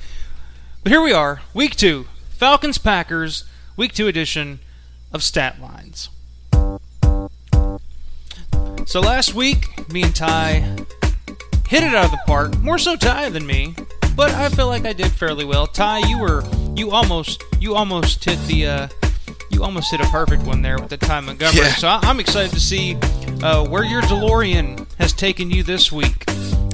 [0.85, 3.44] But here we are, week two, Falcons Packers,
[3.77, 4.60] week two edition
[5.12, 6.09] of stat lines.
[8.89, 10.60] So last week, me and Ty
[11.69, 12.59] hit it out of the park.
[12.60, 13.74] More so Ty than me,
[14.16, 15.66] but I feel like I did fairly well.
[15.66, 16.43] Ty, you were
[16.74, 18.89] you almost you almost hit the uh,
[19.51, 21.59] you almost hit a perfect one there with the Ty Montgomery.
[21.66, 21.74] Yeah.
[21.74, 22.97] So I- I'm excited to see
[23.43, 26.24] uh, where your DeLorean has taken you this week.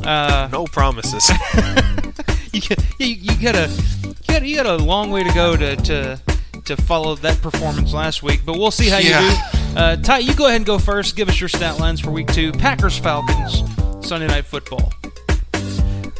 [0.04, 1.28] Uh, No promises.
[2.52, 3.68] you, got- you, you got a
[4.04, 6.20] you got, you got a long way to go to, to
[6.64, 9.20] to follow that performance last week, but we'll see how Yeah.
[9.22, 9.30] you
[9.74, 9.78] do.
[9.78, 11.16] Uh, Ty, you go ahead and go first.
[11.16, 12.52] Give us your stat lines for week two.
[12.52, 13.62] Packers Falcons
[14.06, 14.92] Sunday Night Football.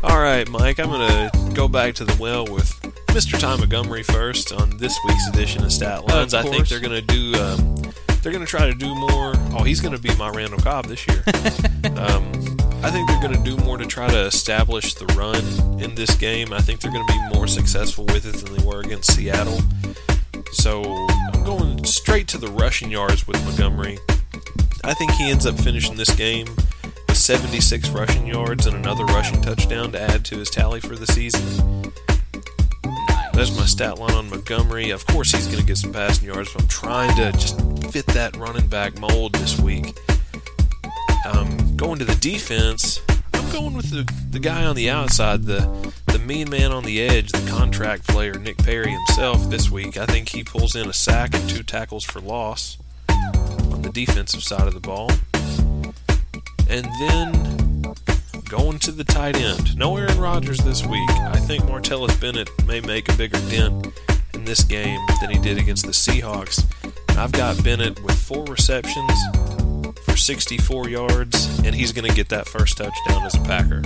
[0.03, 2.69] All right, Mike, I'm going to go back to the well with
[3.09, 3.39] Mr.
[3.39, 6.35] Ty Montgomery first on this week's edition of Stat Lines.
[6.35, 7.35] I think they're going to do.
[7.41, 7.77] Um,
[8.23, 9.33] they're going to try to do more.
[9.53, 11.23] Oh, he's going to be my Randall Cobb this year.
[11.97, 12.25] um,
[12.83, 16.15] I think they're going to do more to try to establish the run in this
[16.17, 16.53] game.
[16.53, 19.59] I think they're going to be more successful with it than they were against Seattle.
[20.53, 20.83] So
[21.33, 23.99] I'm going straight to the rushing yards with Montgomery.
[24.85, 26.47] I think he ends up finishing this game
[27.09, 31.07] with 76 rushing yards and another rushing touchdown to add to his tally for the
[31.07, 31.93] season.
[33.33, 34.91] That's my stat line on Montgomery.
[34.91, 37.59] Of course, he's going to get some passing yards, but I'm trying to just
[37.91, 39.99] fit that running back mold this week.
[41.27, 43.01] Um, going to the defense,
[43.33, 47.03] I'm going with the, the guy on the outside, the the mean man on the
[47.03, 49.97] edge, the contract player, Nick Perry himself this week.
[49.97, 52.79] I think he pulls in a sack and two tackles for loss
[53.09, 55.11] on the defensive side of the ball.
[56.71, 57.95] And then
[58.49, 59.77] going to the tight end.
[59.77, 61.11] No Aaron Rodgers this week.
[61.11, 63.89] I think Martellus Bennett may make a bigger dent
[64.35, 66.65] in this game than he did against the Seahawks.
[67.19, 69.11] I've got Bennett with four receptions
[70.05, 73.83] for 64 yards, and he's going to get that first touchdown as a Packer.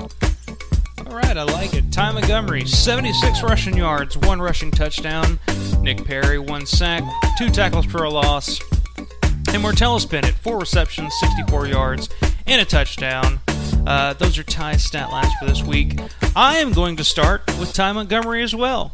[1.08, 1.90] All right, I like it.
[1.90, 5.38] Ty Montgomery, 76 rushing yards, one rushing touchdown.
[5.80, 7.02] Nick Perry, one sack,
[7.38, 8.60] two tackles for a loss.
[8.98, 12.10] And Martellus Bennett, four receptions, 64 yards,
[12.46, 13.40] and a touchdown.
[13.86, 15.98] Uh, those are Ty's stat lines for this week.
[16.36, 18.92] I am going to start with Ty Montgomery as well.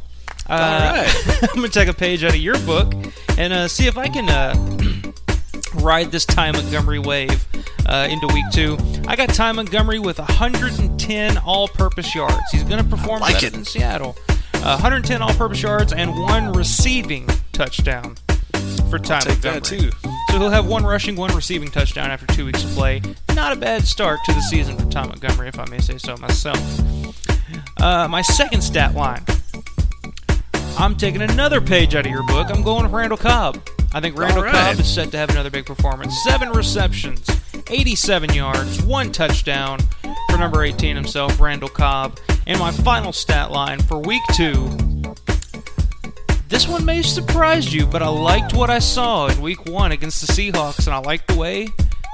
[0.49, 0.59] Uh, All
[1.03, 1.43] right.
[1.43, 2.95] I'm going to take a page out of your book
[3.37, 4.55] and uh, see if I can uh,
[5.77, 7.47] ride this Ty Montgomery wave
[7.87, 8.77] uh, into week two.
[9.07, 12.51] I got Ty Montgomery with 110 all-purpose yards.
[12.51, 13.53] He's going to perform I like better it.
[13.53, 14.17] than Seattle.
[14.55, 18.17] Uh, 110 all-purpose yards and one receiving touchdown
[18.89, 19.61] for Ty Take Montgomery.
[19.61, 19.91] too.
[20.31, 23.03] So he'll have one rushing, one receiving touchdown after two weeks of play.
[23.35, 26.17] Not a bad start to the season for Ty Montgomery, if I may say so
[26.17, 26.59] myself.
[27.81, 29.23] Uh, my second stat line.
[30.77, 32.51] I'm taking another page out of your book.
[32.51, 33.61] I'm going with Randall Cobb.
[33.93, 34.55] I think Randall All right.
[34.55, 36.23] Cobb is set to have another big performance.
[36.25, 37.27] Seven receptions,
[37.69, 39.79] 87 yards, one touchdown
[40.31, 42.19] for number 18 himself, Randall Cobb.
[42.47, 44.69] And my final stat line for week two
[46.55, 50.25] this one may surprise you, but I liked what I saw in Week One against
[50.25, 51.67] the Seahawks, and I liked the way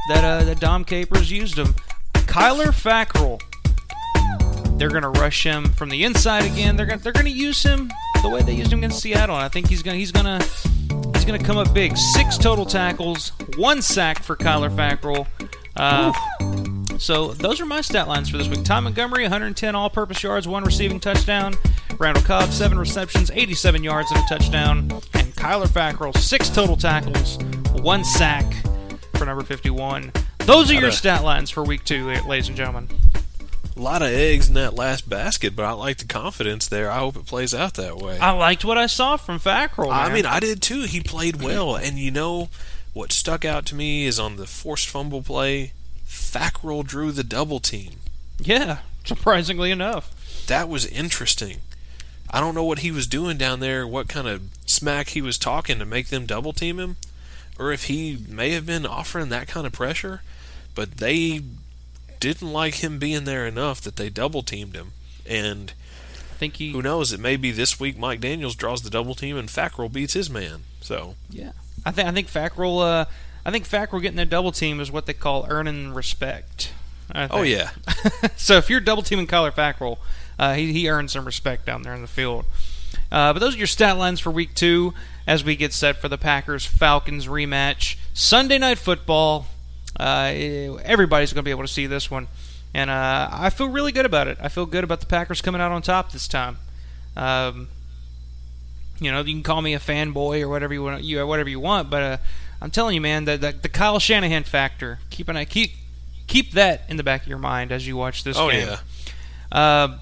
[0.09, 1.75] that uh, that Dom Capers used him.
[2.15, 3.39] Kyler Fackrell.
[4.81, 6.75] They're gonna rush him from the inside again.
[6.75, 7.93] They're gonna they're gonna use him
[8.23, 10.43] the way they used him against Seattle, and I think he's gonna he's gonna
[11.13, 11.99] he's gonna come up big.
[11.99, 15.27] Six total tackles, one sack for Kyler Fackrell.
[15.77, 16.15] Uh,
[16.99, 18.65] so those are my stat lines for this week.
[18.65, 21.53] Ty Montgomery, 110 all-purpose yards, one receiving touchdown.
[21.99, 24.79] Randall Cobb, seven receptions, 87 yards and a touchdown.
[25.13, 27.37] And Kyler Fackrell, six total tackles,
[27.83, 28.51] one sack
[29.17, 30.11] for number 51.
[30.39, 32.89] Those are your stat lines for week two, ladies and gentlemen.
[33.81, 36.91] A lot of eggs in that last basket, but I like the confidence there.
[36.91, 38.19] I hope it plays out that way.
[38.19, 39.91] I liked what I saw from Fackrell.
[39.91, 40.83] I mean, I did too.
[40.83, 42.51] He played well, and you know
[42.93, 45.73] what stuck out to me is on the forced fumble play,
[46.07, 47.93] Fackrell drew the double team.
[48.39, 50.45] yeah, surprisingly enough.
[50.47, 51.63] That was interesting.
[52.31, 55.39] I don't know what he was doing down there, what kind of smack he was
[55.39, 56.97] talking to make them double team him,
[57.59, 60.21] or if he may have been offering that kind of pressure,
[60.75, 61.41] but they
[62.21, 64.93] didn't like him being there enough that they double teamed him.
[65.27, 65.73] And
[66.31, 66.73] I think he.
[66.73, 67.13] who knows?
[67.13, 70.31] It may be this week Mike Daniels draws the double team and Fackrell beats his
[70.31, 70.63] man.
[70.81, 71.53] So Yeah,
[71.85, 72.81] I think I think Fackrell.
[72.83, 73.05] Uh,
[73.45, 76.73] I think Fackrell getting their double team is what they call earning respect.
[77.15, 77.71] Oh yeah.
[78.37, 79.99] so if you're double teaming Kyler Fackrell,
[80.39, 82.45] uh, he he earns some respect down there in the field.
[83.11, 84.95] Uh, but those are your stat lines for week two
[85.27, 89.47] as we get set for the Packers Falcons rematch Sunday night football.
[90.01, 92.29] Uh, everybody's going to be able to see this one,
[92.73, 94.39] and uh, I feel really good about it.
[94.41, 96.57] I feel good about the Packers coming out on top this time.
[97.17, 97.69] Um,
[98.99, 101.61] you know, you can call me a fanboy or whatever you want, you whatever you
[101.61, 102.17] want, but uh,
[102.63, 104.99] I'm telling you, man, the, the the Kyle Shanahan factor.
[105.11, 105.73] Keep an eye, keep
[106.27, 108.69] keep that in the back of your mind as you watch this Oh game.
[108.69, 108.79] yeah.
[109.53, 109.99] Uh,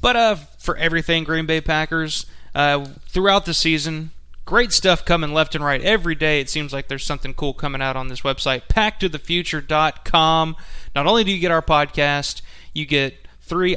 [0.00, 4.10] but uh, for everything Green Bay Packers, uh, throughout the season,
[4.44, 6.40] Great stuff coming left and right every day.
[6.40, 10.56] It seems like there's something cool coming out on this website, packtothefuture.com.
[10.94, 12.42] Not only do you get our podcast,
[12.74, 13.76] you get three.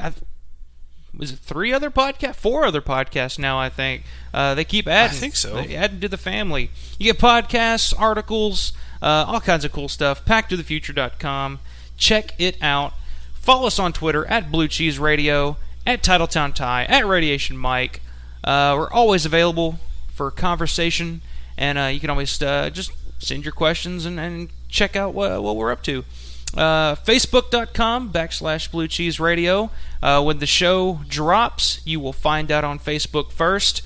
[1.15, 2.35] Was it three other podcasts?
[2.35, 4.03] Four other podcasts now, I think.
[4.33, 5.15] Uh, they keep adding.
[5.15, 5.55] I think so.
[5.55, 6.71] They adding to the family.
[6.97, 10.25] You get podcasts, articles, uh, all kinds of cool stuff.
[10.25, 11.59] Packtothefuture.com.
[11.95, 12.93] Check it out.
[13.33, 18.01] Follow us on Twitter at Blue Cheese Radio, at Titletown Ty, at Radiation Mike.
[18.43, 19.79] Uh, we're always available
[20.15, 21.21] for conversation,
[21.57, 25.43] and uh, you can always uh, just send your questions and, and check out what,
[25.43, 26.03] what we're up to.
[26.55, 29.69] Uh, Facebook.com backslash Blue Cheese Radio.
[30.01, 33.81] Uh, when the show drops, you will find out on Facebook first.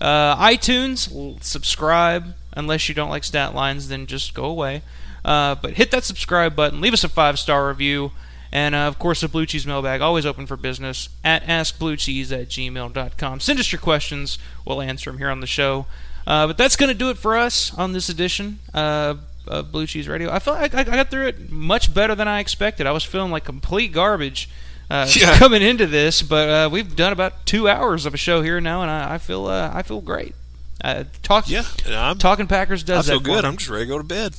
[0.00, 2.34] Uh, iTunes, subscribe.
[2.52, 4.82] Unless you don't like stat lines, then just go away.
[5.24, 8.10] Uh, but hit that subscribe button, leave us a five star review,
[8.52, 12.48] and uh, of course, the Blue Cheese mailbag, always open for business at askbluecheese at
[12.48, 13.40] gmail.com.
[13.40, 15.86] Send us your questions, we'll answer them here on the show.
[16.26, 19.14] Uh, but that's going to do it for us on this edition uh,
[19.46, 20.30] of Blue Cheese Radio.
[20.30, 22.86] I felt like I got through it much better than I expected.
[22.86, 24.48] I was feeling like complete garbage.
[24.90, 25.38] Uh, Yeah.
[25.38, 28.82] coming into this, but uh, we've done about two hours of a show here now,
[28.82, 30.34] and I, I feel uh, I feel great.
[30.82, 33.44] Uh, talk, Yeah, I'm, talking Packers I does feel that for good.
[33.44, 34.34] I'm just ready to go to bed.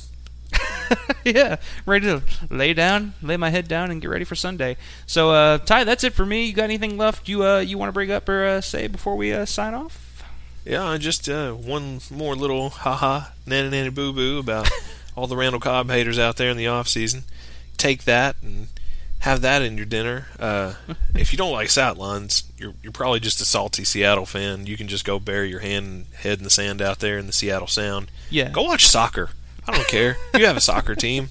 [1.24, 1.56] yeah,
[1.86, 4.76] ready to lay down, lay my head down, and get ready for Sunday.
[5.06, 6.46] So, uh, Ty, that's it for me.
[6.46, 9.16] You got anything left you uh, you want to bring up or uh, say before
[9.16, 10.24] we uh, sign off?
[10.64, 14.70] Yeah, just uh, one more little haha nanny nanny boo boo about
[15.16, 17.24] all the Randall Cobb haters out there in the off season.
[17.76, 18.68] Take that and
[19.20, 20.28] have that in your dinner.
[20.38, 20.74] Uh,
[21.14, 24.66] if you don't like sidelines, you're you're probably just a salty Seattle fan.
[24.66, 27.32] You can just go bury your hand head in the sand out there in the
[27.32, 28.10] Seattle Sound.
[28.30, 28.50] Yeah.
[28.50, 29.30] Go watch soccer.
[29.68, 30.16] I don't care.
[30.34, 31.28] You have a soccer team.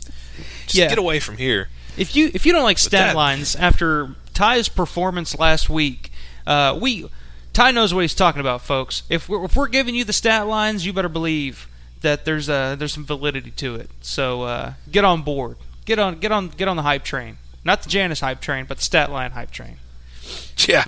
[0.64, 0.88] Just Yeah.
[0.90, 1.70] get away from here.
[1.98, 6.12] If you if you don't like stat that- lines after Ty's performance last week,
[6.48, 7.10] uh, we
[7.54, 9.04] Ty knows what he's talking about, folks.
[9.10, 11.68] If we're, if we're giving you the stat lines, you better believe
[12.00, 13.90] that there's uh, there's some validity to it.
[14.02, 15.58] So uh, get on board.
[15.86, 17.38] Get on get on get on the hype train.
[17.66, 19.78] Not the Janice hype train, but the stat line hype train.
[20.68, 20.84] Yeah.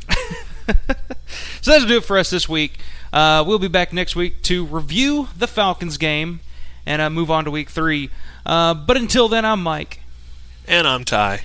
[1.61, 2.77] So that'll do it for us this week.
[3.11, 6.41] Uh, we'll be back next week to review the Falcons game
[6.85, 8.09] and uh, move on to week three.
[8.45, 10.01] Uh, but until then, I'm Mike.
[10.67, 11.41] And I'm Ty.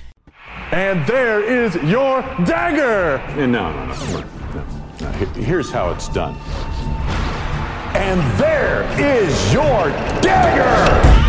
[0.71, 3.19] And there is your dagger.
[3.37, 4.25] No, no, no,
[4.55, 4.67] no.
[5.01, 5.11] no.
[5.35, 6.35] Here's how it's done.
[7.95, 9.89] And there is your
[10.21, 11.28] dagger.